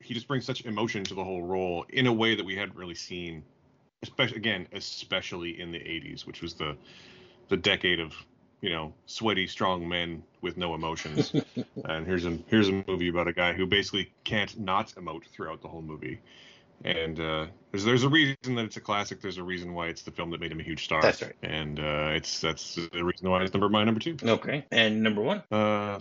he 0.00 0.14
just 0.14 0.28
brings 0.28 0.46
such 0.46 0.64
emotion 0.64 1.04
to 1.04 1.14
the 1.14 1.24
whole 1.24 1.42
role 1.42 1.84
in 1.90 2.06
a 2.06 2.12
way 2.12 2.36
that 2.36 2.46
we 2.46 2.54
hadn't 2.54 2.76
really 2.76 2.94
seen, 2.94 3.42
especially 4.02 4.36
again, 4.36 4.68
especially 4.72 5.60
in 5.60 5.72
the 5.72 5.80
'80s, 5.80 6.26
which 6.26 6.40
was 6.40 6.54
the 6.54 6.76
the 7.48 7.56
decade 7.56 8.00
of 8.00 8.14
you 8.60 8.70
know 8.70 8.92
sweaty, 9.06 9.46
strong 9.46 9.88
men 9.88 10.22
with 10.40 10.56
no 10.56 10.74
emotions. 10.74 11.32
and 11.84 12.06
here's 12.06 12.24
a 12.26 12.38
here's 12.48 12.68
a 12.68 12.84
movie 12.86 13.08
about 13.08 13.28
a 13.28 13.32
guy 13.32 13.52
who 13.52 13.66
basically 13.66 14.12
can't 14.24 14.58
not 14.58 14.88
emote 14.96 15.24
throughout 15.26 15.62
the 15.62 15.68
whole 15.68 15.82
movie. 15.82 16.20
And 16.84 17.18
uh, 17.18 17.46
there's 17.70 17.84
there's 17.84 18.04
a 18.04 18.08
reason 18.08 18.54
that 18.56 18.66
it's 18.66 18.76
a 18.76 18.80
classic. 18.80 19.20
There's 19.20 19.38
a 19.38 19.42
reason 19.42 19.72
why 19.72 19.86
it's 19.88 20.02
the 20.02 20.10
film 20.10 20.30
that 20.30 20.40
made 20.40 20.52
him 20.52 20.60
a 20.60 20.62
huge 20.62 20.84
star. 20.84 21.00
That's 21.00 21.22
right. 21.22 21.32
And 21.42 21.80
uh, 21.80 22.10
it's 22.12 22.40
that's 22.40 22.74
the 22.74 23.02
reason 23.02 23.30
why 23.30 23.42
it's 23.42 23.54
number 23.54 23.68
my 23.68 23.84
number 23.84 24.00
two. 24.00 24.16
Okay, 24.22 24.64
and 24.70 25.02
number 25.02 25.22
one, 25.22 25.42
Uh, 25.50 25.98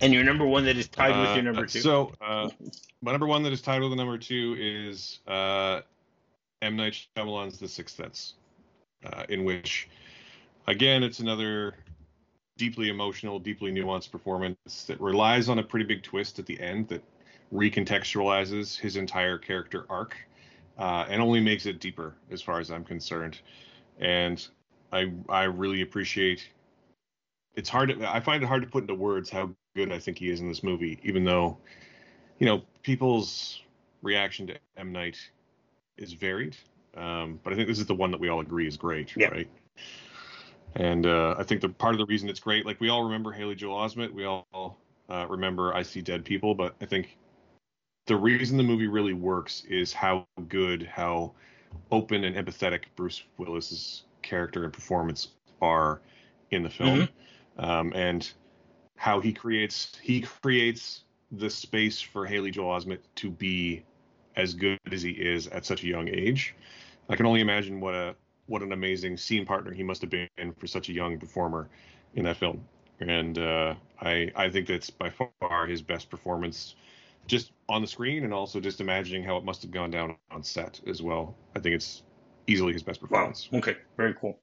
and 0.00 0.12
your 0.12 0.24
number 0.24 0.44
one 0.44 0.64
that 0.64 0.76
is 0.76 0.88
tied 0.88 1.16
with 1.16 1.30
your 1.30 1.38
Uh, 1.38 1.42
number 1.42 1.66
two. 1.66 1.80
So, 1.80 2.12
uh, 2.20 2.50
my 3.02 3.12
number 3.12 3.26
one 3.26 3.44
that 3.44 3.52
is 3.52 3.62
tied 3.62 3.80
with 3.82 3.90
the 3.90 3.96
number 3.96 4.18
two 4.18 4.56
is 4.58 5.20
uh, 5.28 5.82
M. 6.60 6.74
Night 6.76 7.06
Shyamalan's 7.16 7.58
The 7.58 7.68
Sixth 7.68 7.96
Sense, 7.96 8.34
uh, 9.06 9.24
in 9.28 9.44
which, 9.44 9.88
again, 10.66 11.02
it's 11.02 11.20
another 11.20 11.74
deeply 12.56 12.88
emotional, 12.88 13.38
deeply 13.38 13.72
nuanced 13.72 14.10
performance 14.10 14.84
that 14.86 15.00
relies 15.00 15.48
on 15.48 15.58
a 15.58 15.62
pretty 15.62 15.84
big 15.84 16.02
twist 16.02 16.38
at 16.38 16.46
the 16.46 16.60
end 16.60 16.88
that 16.88 17.02
recontextualizes 17.52 18.78
his 18.78 18.96
entire 18.96 19.38
character 19.38 19.86
arc 19.88 20.16
uh, 20.78 21.06
and 21.08 21.20
only 21.20 21.40
makes 21.40 21.66
it 21.66 21.80
deeper, 21.80 22.14
as 22.30 22.40
far 22.40 22.60
as 22.60 22.70
I'm 22.70 22.84
concerned. 22.84 23.40
And 23.98 24.46
I 24.92 25.12
I 25.28 25.44
really 25.44 25.82
appreciate. 25.82 26.48
It's 27.54 27.68
hard. 27.68 27.90
To, 27.90 28.10
I 28.10 28.20
find 28.20 28.42
it 28.42 28.46
hard 28.46 28.62
to 28.62 28.68
put 28.68 28.82
into 28.82 28.94
words 28.94 29.28
how 29.28 29.50
good 29.74 29.92
I 29.92 29.98
think 29.98 30.18
he 30.18 30.30
is 30.30 30.40
in 30.40 30.48
this 30.48 30.62
movie, 30.62 30.98
even 31.02 31.24
though, 31.24 31.58
you 32.38 32.46
know, 32.46 32.62
people's 32.82 33.62
reaction 34.02 34.46
to 34.46 34.56
M 34.76 34.92
Night 34.92 35.18
is 35.96 36.12
varied. 36.12 36.56
Um, 36.96 37.40
but 37.42 37.52
I 37.52 37.56
think 37.56 37.68
this 37.68 37.78
is 37.78 37.86
the 37.86 37.94
one 37.94 38.10
that 38.10 38.20
we 38.20 38.28
all 38.28 38.40
agree 38.40 38.66
is 38.66 38.76
great, 38.76 39.14
Yeah. 39.16 39.28
right? 39.28 39.48
And 40.76 41.06
uh, 41.06 41.34
I 41.38 41.42
think 41.42 41.60
the 41.60 41.68
part 41.68 41.94
of 41.94 41.98
the 41.98 42.06
reason 42.06 42.28
it's 42.28 42.40
great, 42.40 42.64
like 42.64 42.80
we 42.80 42.88
all 42.88 43.04
remember 43.04 43.32
Haley 43.32 43.54
Joel 43.54 43.76
Osment, 43.76 44.12
we 44.12 44.24
all 44.24 44.78
uh, 45.08 45.26
remember 45.28 45.74
I 45.74 45.82
See 45.82 46.00
Dead 46.00 46.24
People, 46.24 46.54
but 46.54 46.74
I 46.80 46.86
think 46.86 47.18
the 48.06 48.16
reason 48.16 48.56
the 48.56 48.62
movie 48.62 48.88
really 48.88 49.12
works 49.12 49.64
is 49.68 49.92
how 49.92 50.26
good, 50.48 50.82
how 50.82 51.32
open 51.90 52.24
and 52.24 52.36
empathetic 52.36 52.82
Bruce 52.96 53.22
Willis's 53.38 54.04
character 54.22 54.64
and 54.64 54.72
performance 54.72 55.28
are 55.60 56.00
in 56.50 56.62
the 56.62 56.70
film, 56.70 57.00
mm-hmm. 57.00 57.64
um, 57.64 57.92
and 57.94 58.32
how 58.96 59.20
he 59.20 59.32
creates 59.32 59.98
he 60.02 60.20
creates 60.20 61.02
the 61.32 61.48
space 61.50 62.00
for 62.00 62.26
Haley 62.26 62.50
Joel 62.50 62.78
Osment 62.78 62.98
to 63.16 63.30
be 63.30 63.84
as 64.36 64.54
good 64.54 64.78
as 64.90 65.02
he 65.02 65.10
is 65.10 65.46
at 65.48 65.64
such 65.64 65.82
a 65.82 65.86
young 65.86 66.08
age. 66.08 66.54
I 67.08 67.16
can 67.16 67.26
only 67.26 67.40
imagine 67.40 67.80
what 67.80 67.94
a 67.94 68.14
what 68.46 68.62
an 68.62 68.72
amazing 68.72 69.16
scene 69.16 69.46
partner 69.46 69.72
he 69.72 69.82
must 69.82 70.00
have 70.02 70.10
been 70.10 70.28
for 70.56 70.66
such 70.66 70.88
a 70.88 70.92
young 70.92 71.18
performer 71.18 71.68
in 72.14 72.24
that 72.24 72.36
film. 72.36 72.66
And 73.00 73.38
uh, 73.38 73.74
I 74.00 74.30
I 74.36 74.50
think 74.50 74.66
that's 74.68 74.90
by 74.90 75.10
far 75.10 75.66
his 75.66 75.82
best 75.82 76.10
performance, 76.10 76.76
just 77.26 77.52
on 77.68 77.80
the 77.82 77.88
screen 77.88 78.24
and 78.24 78.32
also 78.32 78.60
just 78.60 78.80
imagining 78.80 79.24
how 79.24 79.36
it 79.36 79.44
must 79.44 79.62
have 79.62 79.70
gone 79.70 79.90
down 79.90 80.16
on 80.30 80.42
set 80.42 80.80
as 80.86 81.02
well. 81.02 81.34
I 81.56 81.60
think 81.60 81.74
it's 81.74 82.02
easily 82.46 82.72
his 82.72 82.82
best 82.82 83.00
performance. 83.00 83.48
Wow. 83.50 83.58
Okay. 83.58 83.76
Very 83.96 84.14
cool. 84.14 84.38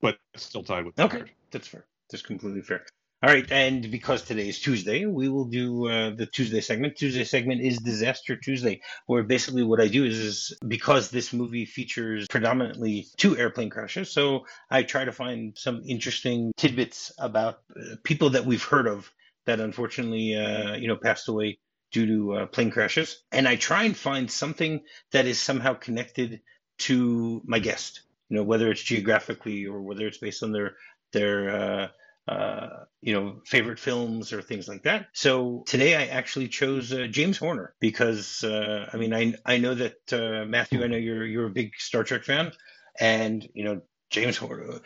But 0.00 0.18
still 0.36 0.62
tied 0.62 0.84
with. 0.84 0.98
Okay, 0.98 1.24
that's 1.50 1.66
fair. 1.68 1.86
That's 2.10 2.22
completely 2.22 2.62
fair. 2.62 2.84
All 3.26 3.32
right, 3.32 3.50
and 3.50 3.90
because 3.90 4.22
today 4.22 4.48
is 4.48 4.60
Tuesday, 4.60 5.04
we 5.04 5.28
will 5.28 5.46
do 5.46 5.88
uh, 5.88 6.10
the 6.10 6.26
Tuesday 6.26 6.60
segment. 6.60 6.94
Tuesday 6.94 7.24
segment 7.24 7.60
is 7.60 7.78
Disaster 7.78 8.36
Tuesday, 8.36 8.82
where 9.06 9.24
basically 9.24 9.64
what 9.64 9.80
I 9.80 9.88
do 9.88 10.04
is, 10.04 10.16
is 10.16 10.58
because 10.68 11.10
this 11.10 11.32
movie 11.32 11.64
features 11.64 12.28
predominantly 12.28 13.08
two 13.16 13.36
airplane 13.36 13.68
crashes, 13.68 14.12
so 14.12 14.46
I 14.70 14.84
try 14.84 15.06
to 15.06 15.10
find 15.10 15.58
some 15.58 15.82
interesting 15.88 16.52
tidbits 16.56 17.10
about 17.18 17.62
uh, 17.76 17.96
people 18.04 18.30
that 18.30 18.46
we've 18.46 18.62
heard 18.62 18.86
of 18.86 19.10
that 19.44 19.58
unfortunately, 19.58 20.36
uh, 20.36 20.76
you 20.76 20.86
know, 20.86 20.96
passed 20.96 21.26
away 21.26 21.58
due 21.90 22.06
to 22.06 22.32
uh, 22.32 22.46
plane 22.46 22.70
crashes, 22.70 23.24
and 23.32 23.48
I 23.48 23.56
try 23.56 23.82
and 23.82 23.96
find 23.96 24.30
something 24.30 24.82
that 25.10 25.26
is 25.26 25.40
somehow 25.40 25.74
connected 25.74 26.42
to 26.78 27.42
my 27.44 27.58
guest. 27.58 28.02
You 28.28 28.36
know, 28.36 28.44
whether 28.44 28.70
it's 28.70 28.84
geographically 28.84 29.66
or 29.66 29.82
whether 29.82 30.06
it's 30.06 30.18
based 30.18 30.44
on 30.44 30.52
their 30.52 30.76
their 31.12 31.90
uh, 32.28 32.32
uh, 32.32 32.84
you 33.00 33.12
know, 33.12 33.36
favorite 33.44 33.78
films 33.78 34.32
or 34.32 34.42
things 34.42 34.66
like 34.66 34.82
that. 34.82 35.06
So 35.12 35.62
today 35.66 35.94
I 35.94 36.06
actually 36.06 36.48
chose 36.48 36.92
uh, 36.92 37.06
James 37.08 37.38
Horner 37.38 37.74
because 37.80 38.42
uh, 38.42 38.88
I 38.92 38.96
mean 38.96 39.14
I 39.14 39.34
I 39.44 39.58
know 39.58 39.74
that 39.74 40.12
uh, 40.12 40.44
Matthew 40.46 40.82
I 40.82 40.88
know 40.88 40.96
you're 40.96 41.24
you're 41.24 41.46
a 41.46 41.50
big 41.50 41.72
Star 41.78 42.04
Trek 42.04 42.24
fan, 42.24 42.52
and 42.98 43.46
you 43.54 43.64
know 43.64 43.82
James 44.10 44.36
Horner. 44.36 44.80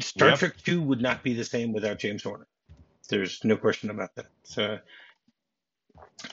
Star 0.00 0.30
yep. 0.30 0.38
Trek 0.38 0.56
Two 0.64 0.82
would 0.82 1.00
not 1.00 1.22
be 1.22 1.34
the 1.34 1.44
same 1.44 1.72
without 1.72 1.98
James 1.98 2.22
Horner. 2.22 2.46
There's 3.08 3.42
no 3.44 3.56
question 3.56 3.90
about 3.90 4.14
that. 4.16 4.26
So 4.44 4.78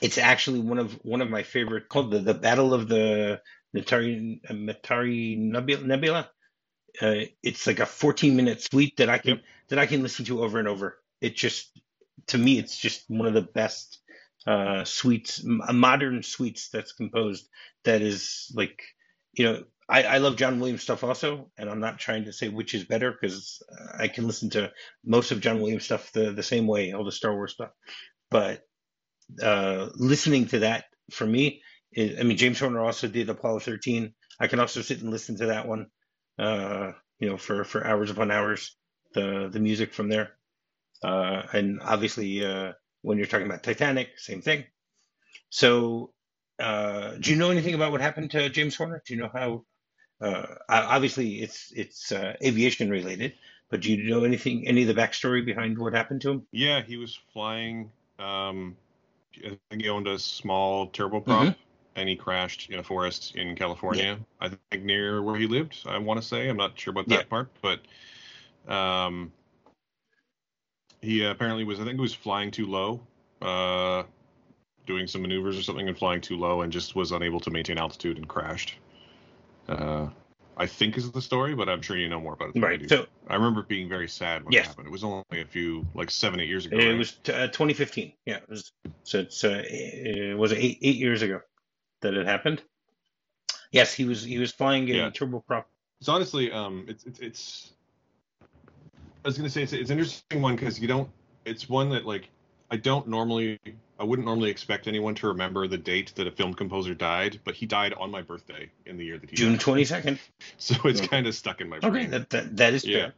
it's 0.02 0.18
actually 0.18 0.60
one 0.60 0.78
of 0.78 0.92
one 1.04 1.20
of 1.20 1.30
my 1.30 1.42
favorite 1.42 1.88
called 1.88 2.10
the 2.10 2.18
the 2.18 2.34
Battle 2.34 2.74
of 2.74 2.88
the 2.88 3.40
Mutara 3.74 4.40
Mutara 4.50 5.38
Nebula. 5.84 6.30
Uh, 7.00 7.26
it's 7.42 7.66
like 7.66 7.80
a 7.80 7.86
14 7.86 8.36
minute 8.36 8.62
suite 8.62 8.96
that 8.98 9.08
I 9.08 9.18
can 9.18 9.36
yep. 9.36 9.44
that 9.68 9.78
I 9.78 9.86
can 9.86 10.02
listen 10.02 10.24
to 10.26 10.42
over 10.42 10.58
and 10.58 10.68
over. 10.68 10.98
It 11.20 11.36
just 11.36 11.70
to 12.28 12.38
me, 12.38 12.58
it's 12.58 12.76
just 12.76 13.04
one 13.08 13.26
of 13.26 13.34
the 13.34 13.42
best 13.42 13.98
uh, 14.46 14.84
suites, 14.84 15.42
modern 15.44 16.22
suites 16.22 16.68
that's 16.70 16.92
composed. 16.92 17.48
That 17.84 18.02
is 18.02 18.52
like, 18.54 18.82
you 19.32 19.44
know, 19.44 19.64
I, 19.88 20.04
I 20.04 20.18
love 20.18 20.36
John 20.36 20.60
Williams 20.60 20.82
stuff 20.82 21.02
also, 21.02 21.50
and 21.58 21.68
I'm 21.68 21.80
not 21.80 21.98
trying 21.98 22.24
to 22.24 22.32
say 22.32 22.48
which 22.48 22.74
is 22.74 22.84
better 22.84 23.12
because 23.12 23.62
I 23.98 24.08
can 24.08 24.26
listen 24.26 24.50
to 24.50 24.70
most 25.04 25.32
of 25.32 25.40
John 25.40 25.60
Williams 25.60 25.84
stuff 25.84 26.12
the 26.12 26.32
the 26.32 26.42
same 26.42 26.66
way, 26.66 26.92
all 26.92 27.04
the 27.04 27.12
Star 27.12 27.34
Wars 27.34 27.52
stuff. 27.52 27.70
But 28.30 28.62
uh, 29.42 29.88
listening 29.96 30.46
to 30.48 30.60
that 30.60 30.84
for 31.10 31.26
me, 31.26 31.62
is, 31.92 32.20
I 32.20 32.22
mean, 32.22 32.36
James 32.36 32.60
Horner 32.60 32.84
also 32.84 33.08
did 33.08 33.28
Apollo 33.28 33.60
13. 33.60 34.14
I 34.38 34.46
can 34.46 34.60
also 34.60 34.80
sit 34.80 35.02
and 35.02 35.10
listen 35.10 35.36
to 35.38 35.46
that 35.46 35.66
one 35.66 35.86
uh, 36.40 36.92
you 37.18 37.28
know, 37.28 37.36
for, 37.36 37.64
for 37.64 37.86
hours 37.86 38.10
upon 38.10 38.30
hours, 38.30 38.74
the, 39.12 39.48
the 39.52 39.60
music 39.60 39.92
from 39.92 40.08
there. 40.08 40.30
Uh, 41.02 41.42
and 41.52 41.80
obviously, 41.82 42.44
uh, 42.44 42.72
when 43.02 43.18
you're 43.18 43.26
talking 43.26 43.46
about 43.46 43.62
Titanic, 43.62 44.18
same 44.18 44.40
thing. 44.40 44.64
So, 45.50 46.12
uh, 46.58 47.12
do 47.20 47.30
you 47.30 47.36
know 47.36 47.50
anything 47.50 47.74
about 47.74 47.92
what 47.92 48.00
happened 48.00 48.30
to 48.32 48.48
James 48.48 48.74
Horner? 48.74 49.02
Do 49.06 49.14
you 49.14 49.20
know 49.20 49.30
how? 49.32 49.64
Uh, 50.20 50.54
obviously, 50.68 51.40
it's 51.40 51.72
it's 51.74 52.12
uh, 52.12 52.34
aviation 52.44 52.90
related, 52.90 53.32
but 53.70 53.80
do 53.80 53.90
you 53.90 54.10
know 54.10 54.24
anything, 54.24 54.68
any 54.68 54.82
of 54.82 54.88
the 54.88 55.00
backstory 55.00 55.44
behind 55.44 55.78
what 55.78 55.94
happened 55.94 56.20
to 56.22 56.30
him? 56.30 56.46
Yeah, 56.52 56.82
he 56.82 56.98
was 56.98 57.18
flying. 57.32 57.90
Um, 58.18 58.76
I 59.38 59.58
think 59.70 59.82
he 59.82 59.88
owned 59.88 60.08
a 60.08 60.18
small 60.18 60.90
turboprop. 60.90 61.24
Mm-hmm 61.24 61.60
and 62.00 62.08
he 62.08 62.16
crashed 62.16 62.70
in 62.70 62.78
a 62.78 62.82
forest 62.82 63.36
in 63.36 63.54
California. 63.54 64.18
Yeah. 64.18 64.46
I 64.46 64.50
think 64.70 64.84
near 64.84 65.22
where 65.22 65.36
he 65.36 65.46
lived. 65.46 65.76
I 65.86 65.98
want 65.98 66.20
to 66.20 66.26
say 66.26 66.48
I'm 66.48 66.56
not 66.56 66.78
sure 66.78 66.90
about 66.90 67.08
that 67.08 67.14
yeah. 67.14 67.22
part, 67.24 67.50
but 67.60 67.80
um, 68.72 69.32
he 71.02 71.24
apparently 71.24 71.64
was. 71.64 71.78
I 71.78 71.84
think 71.84 71.96
he 71.96 72.00
was 72.00 72.14
flying 72.14 72.50
too 72.50 72.66
low, 72.66 73.00
uh, 73.42 74.04
doing 74.86 75.06
some 75.06 75.22
maneuvers 75.22 75.58
or 75.58 75.62
something, 75.62 75.88
and 75.88 75.96
flying 75.96 76.22
too 76.22 76.38
low, 76.38 76.62
and 76.62 76.72
just 76.72 76.96
was 76.96 77.12
unable 77.12 77.40
to 77.40 77.50
maintain 77.50 77.76
altitude 77.76 78.16
and 78.16 78.26
crashed. 78.26 78.76
Uh, 79.68 80.08
I 80.56 80.66
think 80.66 80.96
is 80.96 81.10
the 81.12 81.22
story, 81.22 81.54
but 81.54 81.68
I'm 81.68 81.82
sure 81.82 81.96
you 81.96 82.08
know 82.08 82.20
more 82.20 82.32
about 82.32 82.56
it. 82.56 82.60
right. 82.60 82.82
I 82.82 82.86
so 82.86 83.06
I 83.28 83.34
remember 83.34 83.62
being 83.62 83.90
very 83.90 84.08
sad 84.08 84.42
when 84.42 84.52
yes. 84.52 84.64
it 84.64 84.68
happened. 84.68 84.88
It 84.88 84.90
was 84.90 85.04
only 85.04 85.24
a 85.32 85.44
few, 85.44 85.86
like 85.94 86.10
seven, 86.10 86.40
eight 86.40 86.48
years 86.48 86.64
ago. 86.64 86.78
It 86.78 86.88
right? 86.88 86.98
was 86.98 87.12
uh, 87.28 87.48
2015. 87.48 88.12
Yeah. 88.24 88.36
It 88.36 88.48
was, 88.48 88.72
so 89.04 89.18
it's 89.20 89.44
uh, 89.44 89.62
it 89.66 90.36
was 90.36 90.52
eight 90.54 90.78
eight 90.80 90.96
years 90.96 91.20
ago 91.20 91.42
that 92.00 92.14
it 92.14 92.26
happened. 92.26 92.62
Yes, 93.72 93.92
he 93.92 94.04
was 94.04 94.24
he 94.24 94.38
was 94.38 94.52
flying 94.52 94.90
a 94.90 94.94
yeah. 94.94 95.10
turboprop. 95.10 95.64
It's 96.00 96.08
honestly, 96.08 96.50
um, 96.50 96.86
it's 96.88 97.04
it's, 97.04 97.20
it's 97.20 97.72
I 99.24 99.28
was 99.28 99.36
gonna 99.36 99.50
say 99.50 99.62
it's 99.62 99.72
it's 99.72 99.90
an 99.90 99.98
interesting 99.98 100.42
one 100.42 100.56
because 100.56 100.80
you 100.80 100.88
don't. 100.88 101.08
It's 101.44 101.68
one 101.68 101.90
that 101.90 102.06
like 102.06 102.28
I 102.70 102.76
don't 102.76 103.06
normally. 103.08 103.58
I 103.98 104.04
wouldn't 104.04 104.26
normally 104.26 104.50
expect 104.50 104.86
anyone 104.86 105.14
to 105.16 105.28
remember 105.28 105.68
the 105.68 105.76
date 105.76 106.14
that 106.14 106.26
a 106.26 106.30
film 106.30 106.54
composer 106.54 106.94
died, 106.94 107.38
but 107.44 107.54
he 107.54 107.66
died 107.66 107.92
on 107.94 108.10
my 108.10 108.22
birthday 108.22 108.70
in 108.86 108.96
the 108.96 109.04
year 109.04 109.18
that 109.18 109.28
he 109.28 109.36
June 109.36 109.58
twenty 109.58 109.84
second. 109.84 110.18
So 110.56 110.74
it's 110.84 111.00
okay. 111.00 111.08
kind 111.08 111.26
of 111.26 111.34
stuck 111.34 111.60
in 111.60 111.68
my 111.68 111.78
brain. 111.78 111.92
Okay, 111.94 112.06
that 112.06 112.30
that, 112.30 112.56
that 112.56 112.74
is 112.74 112.84
fair. 112.84 112.92
Yeah. 112.92 113.10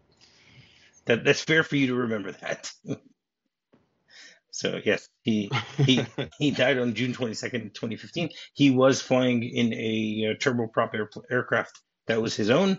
That 1.06 1.24
that's 1.24 1.40
fair 1.40 1.62
for 1.62 1.76
you 1.76 1.88
to 1.88 1.94
remember 1.94 2.32
that. 2.32 2.72
So 4.52 4.80
yes, 4.84 5.08
he 5.22 5.50
he 5.78 6.04
he 6.38 6.50
died 6.52 6.78
on 6.78 6.94
June 6.94 7.12
22nd, 7.12 7.74
2015. 7.74 8.30
He 8.54 8.70
was 8.70 9.02
flying 9.02 9.42
in 9.42 9.72
a 9.72 10.30
uh, 10.30 10.34
turboprop 10.38 10.94
air, 10.94 11.08
aircraft 11.30 11.80
that 12.06 12.22
was 12.22 12.36
his 12.36 12.50
own. 12.50 12.78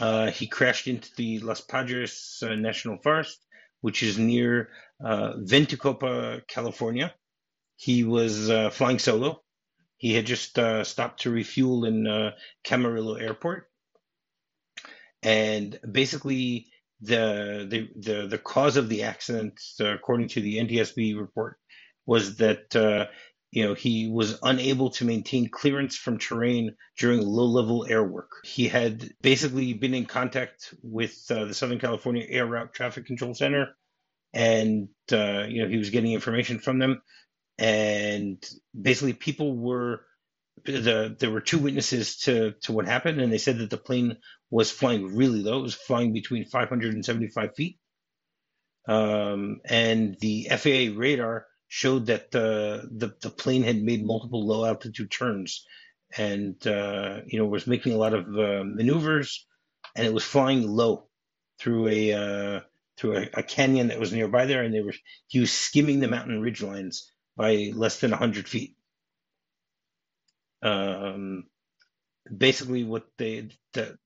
Uh, 0.00 0.30
he 0.30 0.46
crashed 0.46 0.86
into 0.86 1.10
the 1.16 1.40
Los 1.40 1.60
Padres 1.60 2.42
uh, 2.46 2.54
National 2.54 2.96
Forest, 3.02 3.44
which 3.82 4.02
is 4.02 4.16
near 4.16 4.70
uh, 5.04 5.34
Ventucopa, 5.38 6.46
California. 6.46 7.12
He 7.76 8.04
was 8.04 8.48
uh, 8.48 8.70
flying 8.70 8.98
solo. 8.98 9.42
He 9.96 10.14
had 10.14 10.24
just 10.24 10.58
uh, 10.58 10.84
stopped 10.84 11.22
to 11.22 11.30
refuel 11.30 11.84
in 11.84 12.32
Camarillo 12.64 13.20
Airport, 13.20 13.68
and 15.22 15.78
basically 15.90 16.71
the 17.02 17.66
the 17.68 17.88
the, 17.96 18.26
the 18.28 18.38
cause 18.38 18.76
of 18.76 18.88
the 18.88 19.02
accident, 19.02 19.60
uh, 19.80 19.86
according 19.86 20.28
to 20.28 20.40
the 20.40 20.56
NTSB 20.58 21.18
report, 21.18 21.58
was 22.06 22.36
that 22.36 22.74
uh, 22.76 23.06
you 23.50 23.64
know 23.64 23.74
he 23.74 24.08
was 24.08 24.38
unable 24.42 24.90
to 24.90 25.04
maintain 25.04 25.50
clearance 25.50 25.96
from 25.96 26.18
terrain 26.18 26.76
during 26.98 27.20
low-level 27.20 27.86
air 27.88 28.04
work. 28.04 28.30
He 28.44 28.68
had 28.68 29.10
basically 29.20 29.74
been 29.74 29.94
in 29.94 30.06
contact 30.06 30.72
with 30.82 31.14
uh, 31.28 31.46
the 31.46 31.54
Southern 31.54 31.80
California 31.80 32.24
Air 32.28 32.46
Route 32.46 32.72
Traffic 32.72 33.04
Control 33.04 33.34
Center, 33.34 33.74
and 34.32 34.88
uh, 35.10 35.44
you 35.48 35.62
know 35.62 35.68
he 35.68 35.78
was 35.78 35.90
getting 35.90 36.12
information 36.12 36.60
from 36.60 36.78
them, 36.78 37.02
and 37.58 38.42
basically 38.80 39.12
people 39.12 39.56
were 39.56 40.04
the 40.64 41.16
there 41.18 41.30
were 41.30 41.40
two 41.40 41.58
witnesses 41.58 42.18
to 42.18 42.52
to 42.62 42.72
what 42.72 42.86
happened, 42.86 43.20
and 43.20 43.32
they 43.32 43.38
said 43.38 43.58
that 43.58 43.70
the 43.70 43.76
plane 43.76 44.18
was 44.50 44.70
flying 44.70 45.16
really 45.16 45.42
low. 45.42 45.58
It 45.58 45.62
was 45.62 45.74
flying 45.74 46.12
between 46.12 46.44
500 46.44 46.94
and 46.94 47.04
75 47.04 47.54
feet, 47.54 47.78
um, 48.86 49.60
and 49.64 50.16
the 50.20 50.48
FAA 50.50 50.98
radar 50.98 51.46
showed 51.68 52.06
that 52.06 52.30
the, 52.30 52.88
the 52.90 53.14
the 53.22 53.30
plane 53.30 53.62
had 53.62 53.82
made 53.82 54.04
multiple 54.04 54.46
low 54.46 54.64
altitude 54.64 55.10
turns, 55.10 55.64
and 56.16 56.64
uh, 56.66 57.20
you 57.26 57.38
know 57.38 57.46
was 57.46 57.66
making 57.66 57.94
a 57.94 57.98
lot 57.98 58.14
of 58.14 58.26
uh, 58.26 58.62
maneuvers, 58.64 59.46
and 59.96 60.06
it 60.06 60.12
was 60.12 60.24
flying 60.24 60.66
low 60.66 61.08
through 61.58 61.88
a 61.88 62.12
uh, 62.12 62.60
through 62.98 63.16
a, 63.16 63.28
a, 63.34 63.42
canyon 63.42 63.88
that 63.88 63.98
was 64.00 64.12
nearby 64.12 64.46
there, 64.46 64.62
and 64.62 64.74
they 64.74 64.80
were 64.80 64.94
he 65.28 65.40
was 65.40 65.50
skimming 65.50 66.00
the 66.00 66.08
mountain 66.08 66.40
ridge 66.40 66.62
lines 66.62 67.10
by 67.36 67.72
less 67.74 68.00
than 68.00 68.10
100 68.10 68.48
feet. 68.48 68.76
Um, 70.62 71.44
basically, 72.36 72.84
what 72.84 73.06
they 73.18 73.50
the, 73.74 73.98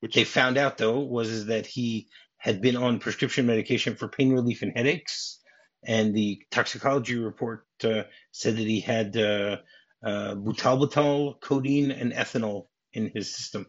Which, 0.00 0.14
they 0.14 0.24
found 0.24 0.58
out 0.58 0.78
though 0.78 1.00
was 1.00 1.30
is 1.30 1.46
that 1.46 1.66
he 1.66 2.08
had 2.38 2.60
been 2.62 2.76
on 2.76 3.00
prescription 3.00 3.46
medication 3.46 3.96
for 3.96 4.08
pain 4.08 4.32
relief 4.32 4.62
and 4.62 4.72
headaches, 4.76 5.40
and 5.84 6.14
the 6.14 6.42
toxicology 6.50 7.16
report 7.18 7.66
uh, 7.84 8.04
said 8.32 8.56
that 8.56 8.66
he 8.66 8.80
had 8.80 9.16
uh, 9.16 9.58
uh, 10.04 10.34
butalbital, 10.36 11.40
codeine, 11.40 11.90
and 11.92 12.12
ethanol 12.12 12.66
in 12.92 13.10
his 13.14 13.34
system. 13.34 13.66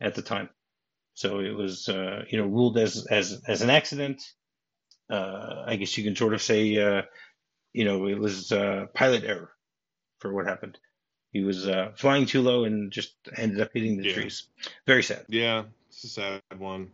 at 0.00 0.14
the 0.14 0.22
time. 0.22 0.50
So 1.14 1.40
it 1.40 1.56
was, 1.56 1.88
uh, 1.88 2.24
you 2.30 2.38
know, 2.38 2.46
ruled 2.46 2.78
as 2.78 3.06
as 3.10 3.42
as 3.48 3.62
an 3.62 3.70
accident. 3.70 4.22
Uh, 5.10 5.64
I 5.66 5.76
guess 5.76 5.96
you 5.98 6.04
can 6.04 6.16
sort 6.16 6.34
of 6.34 6.42
say, 6.42 6.76
uh, 6.78 7.02
you 7.72 7.84
know, 7.84 8.06
it 8.08 8.18
was 8.18 8.52
uh, 8.52 8.86
pilot 8.94 9.24
error 9.24 9.52
for 10.20 10.32
what 10.34 10.46
happened. 10.46 10.78
He 11.32 11.42
was 11.42 11.68
uh, 11.68 11.92
flying 11.96 12.26
too 12.26 12.42
low 12.42 12.64
and 12.64 12.90
just 12.90 13.14
ended 13.36 13.60
up 13.60 13.70
hitting 13.72 13.96
the 13.96 14.04
Yeah. 14.04 14.14
trees. 14.14 14.44
Very 14.86 15.02
sad. 15.02 15.24
Yeah, 15.28 15.64
it's 15.88 16.04
a 16.04 16.08
sad 16.08 16.42
one, 16.58 16.90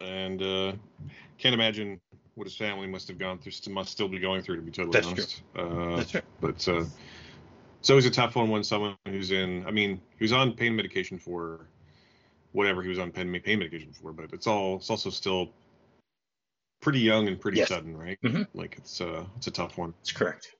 and 0.00 0.42
uh, 0.42 0.72
can't 1.38 1.54
imagine 1.54 2.00
what 2.34 2.46
his 2.46 2.56
family 2.56 2.86
must 2.86 3.08
have 3.08 3.18
gone 3.18 3.38
through. 3.38 3.52
Must 3.72 3.90
still 3.90 4.08
be 4.08 4.18
going 4.18 4.42
through, 4.42 4.56
to 4.56 4.62
be 4.62 4.70
totally 4.70 4.92
That's 4.98 5.12
true. 5.12 5.24
honest. 5.24 5.42
Uh, 5.54 5.96
That's 5.96 6.14
right. 6.14 6.24
but 6.40 6.68
uh, 6.68 6.84
it's 7.80 7.90
always 7.90 8.06
a 8.06 8.10
tough 8.10 8.36
one 8.36 8.48
when 8.48 8.64
someone 8.64 8.96
who's 9.06 9.30
in. 9.30 9.66
I 9.66 9.70
mean, 9.70 10.00
he 10.18 10.24
was 10.24 10.32
on 10.32 10.54
pain 10.54 10.74
medication 10.74 11.18
for 11.18 11.66
whatever 12.52 12.82
he 12.82 12.88
was 12.88 12.98
on 12.98 13.12
pain, 13.12 13.30
pain 13.44 13.58
medication 13.58 13.92
for, 13.92 14.12
but 14.12 14.32
it's 14.32 14.46
all. 14.46 14.76
It's 14.76 14.88
also 14.88 15.10
still 15.10 15.50
pretty 16.80 17.00
young 17.00 17.28
and 17.28 17.38
pretty 17.40 17.58
Yes. 17.58 17.68
sudden, 17.68 17.96
right? 17.96 18.18
Mhm. 18.22 18.46
Like 18.54 18.76
it's 18.78 19.00
uh, 19.00 19.24
it's 19.36 19.46
a 19.46 19.50
tough 19.50 19.76
one. 19.76 19.92
That's 19.98 20.12
correct. 20.12 20.54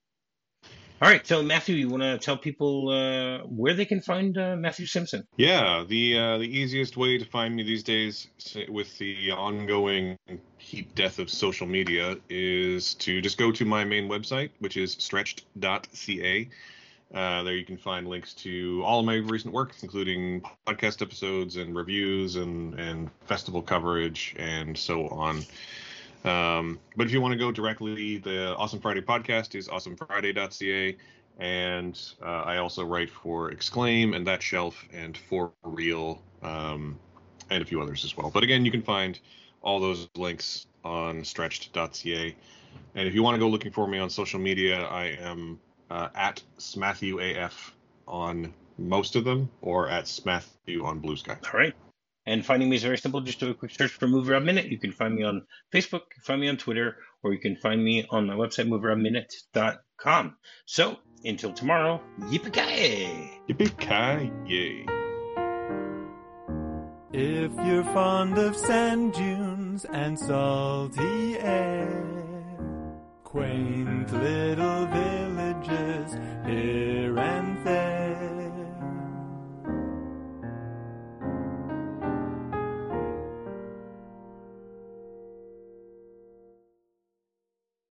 All 1.03 1.11
right. 1.11 1.26
So 1.26 1.42
Matthew, 1.42 1.74
you 1.74 1.88
want 1.88 2.03
to 2.03 2.18
tell 2.18 2.36
people 2.36 2.88
uh, 2.88 3.47
where 3.47 3.74
they 3.74 3.84
can 3.84 4.01
find 4.01 4.38
uh, 4.38 4.57
Matthew 4.57 4.86
Simpson? 4.86 5.26
Yeah, 5.36 5.84
the 5.86 6.18
uh, 6.18 6.38
the 6.38 6.45
easiest 6.45 6.97
way 6.97 7.18
to 7.18 7.24
find 7.24 7.55
me 7.55 7.62
these 7.62 7.82
days 7.82 8.28
with 8.68 8.97
the 8.99 9.32
ongoing 9.32 10.16
heap 10.57 10.95
death 10.95 11.18
of 11.18 11.28
social 11.28 11.66
media 11.66 12.16
is 12.30 12.95
to 12.95 13.20
just 13.20 13.38
go 13.38 13.53
to 13.53 13.64
my 13.64 13.84
main 13.84 14.09
website, 14.09 14.51
which 14.61 14.76
is 14.76 14.92
stretched.ca. 14.99 16.49
Uh, 17.14 17.42
there 17.45 17.55
you 17.55 17.64
can 17.64 17.76
find 17.76 18.09
links 18.09 18.34
to 18.34 18.82
all 18.84 19.01
of 19.01 19.07
my 19.07 19.16
recent 19.16 19.53
work, 19.53 19.72
including 19.82 20.42
podcast 20.66 21.03
episodes 21.03 21.57
and 21.57 21.76
reviews 21.76 22.36
and, 22.36 22.74
and 22.78 23.11
festival 23.26 23.62
coverage 23.62 24.34
and 24.38 24.76
so 24.76 25.07
on. 25.09 25.45
Um, 26.24 26.78
but 26.96 27.06
if 27.06 27.12
you 27.12 27.20
want 27.20 27.32
to 27.32 27.38
go 27.38 27.52
directly, 27.52 28.18
the 28.18 28.56
Awesome 28.56 28.80
Friday 28.80 29.02
podcast 29.02 29.54
is 29.54 29.68
awesomefriday.ca. 29.68 30.96
And 31.38 32.00
uh, 32.22 32.24
I 32.24 32.58
also 32.58 32.84
write 32.84 33.10
for 33.10 33.50
Exclaim 33.50 34.14
and 34.14 34.26
That 34.26 34.42
Shelf 34.42 34.86
and 34.92 35.16
For 35.16 35.52
Real 35.64 36.22
um, 36.42 36.98
and 37.50 37.62
a 37.62 37.66
few 37.66 37.82
others 37.82 38.04
as 38.04 38.16
well. 38.16 38.30
But 38.30 38.42
again, 38.42 38.64
you 38.64 38.70
can 38.70 38.82
find 38.82 39.18
all 39.62 39.80
those 39.80 40.08
links 40.16 40.66
on 40.84 41.24
stretched.ca. 41.24 42.36
And 42.94 43.08
if 43.08 43.14
you 43.14 43.22
want 43.22 43.34
to 43.34 43.38
go 43.38 43.48
looking 43.48 43.72
for 43.72 43.86
me 43.86 43.98
on 43.98 44.10
social 44.10 44.38
media, 44.38 44.84
I 44.84 45.16
am 45.20 45.58
uh, 45.90 46.08
at 46.14 46.42
SmatthewAF 46.58 47.72
on 48.06 48.52
most 48.78 49.16
of 49.16 49.24
them 49.24 49.50
or 49.60 49.88
at 49.88 50.06
Smatthew 50.06 50.84
on 50.84 51.00
Blue 51.00 51.16
Sky. 51.16 51.36
All 51.52 51.58
right. 51.58 51.74
And 52.26 52.44
finding 52.44 52.70
me 52.70 52.76
is 52.76 52.82
very 52.82 52.98
simple. 52.98 53.20
Just 53.20 53.40
do 53.40 53.50
a 53.50 53.54
quick 53.54 53.72
search 53.72 53.90
for 53.90 54.06
MovieRob 54.06 54.44
Minute. 54.44 54.66
You 54.66 54.78
can 54.78 54.92
find 54.92 55.14
me 55.14 55.24
on 55.24 55.46
Facebook, 55.72 56.02
find 56.22 56.40
me 56.40 56.48
on 56.48 56.56
Twitter, 56.56 56.96
or 57.22 57.32
you 57.32 57.38
can 57.38 57.56
find 57.56 57.84
me 57.84 58.06
on 58.10 58.26
my 58.26 58.34
website, 58.34 58.68
movearoundminute.com. 58.68 60.36
So 60.64 60.98
until 61.24 61.52
tomorrow, 61.52 62.02
yippee 62.20 63.30
Yippee-ki-yay. 63.48 64.86
If 67.12 67.52
you're 67.66 67.84
fond 67.84 68.38
of 68.38 68.56
sand 68.56 69.12
dunes 69.12 69.84
and 69.84 70.18
salty 70.18 71.38
air, 71.38 72.04
quaint 73.22 74.12
little 74.12 74.86
villages 74.86 76.14
here 76.44 77.16
and 77.18 77.43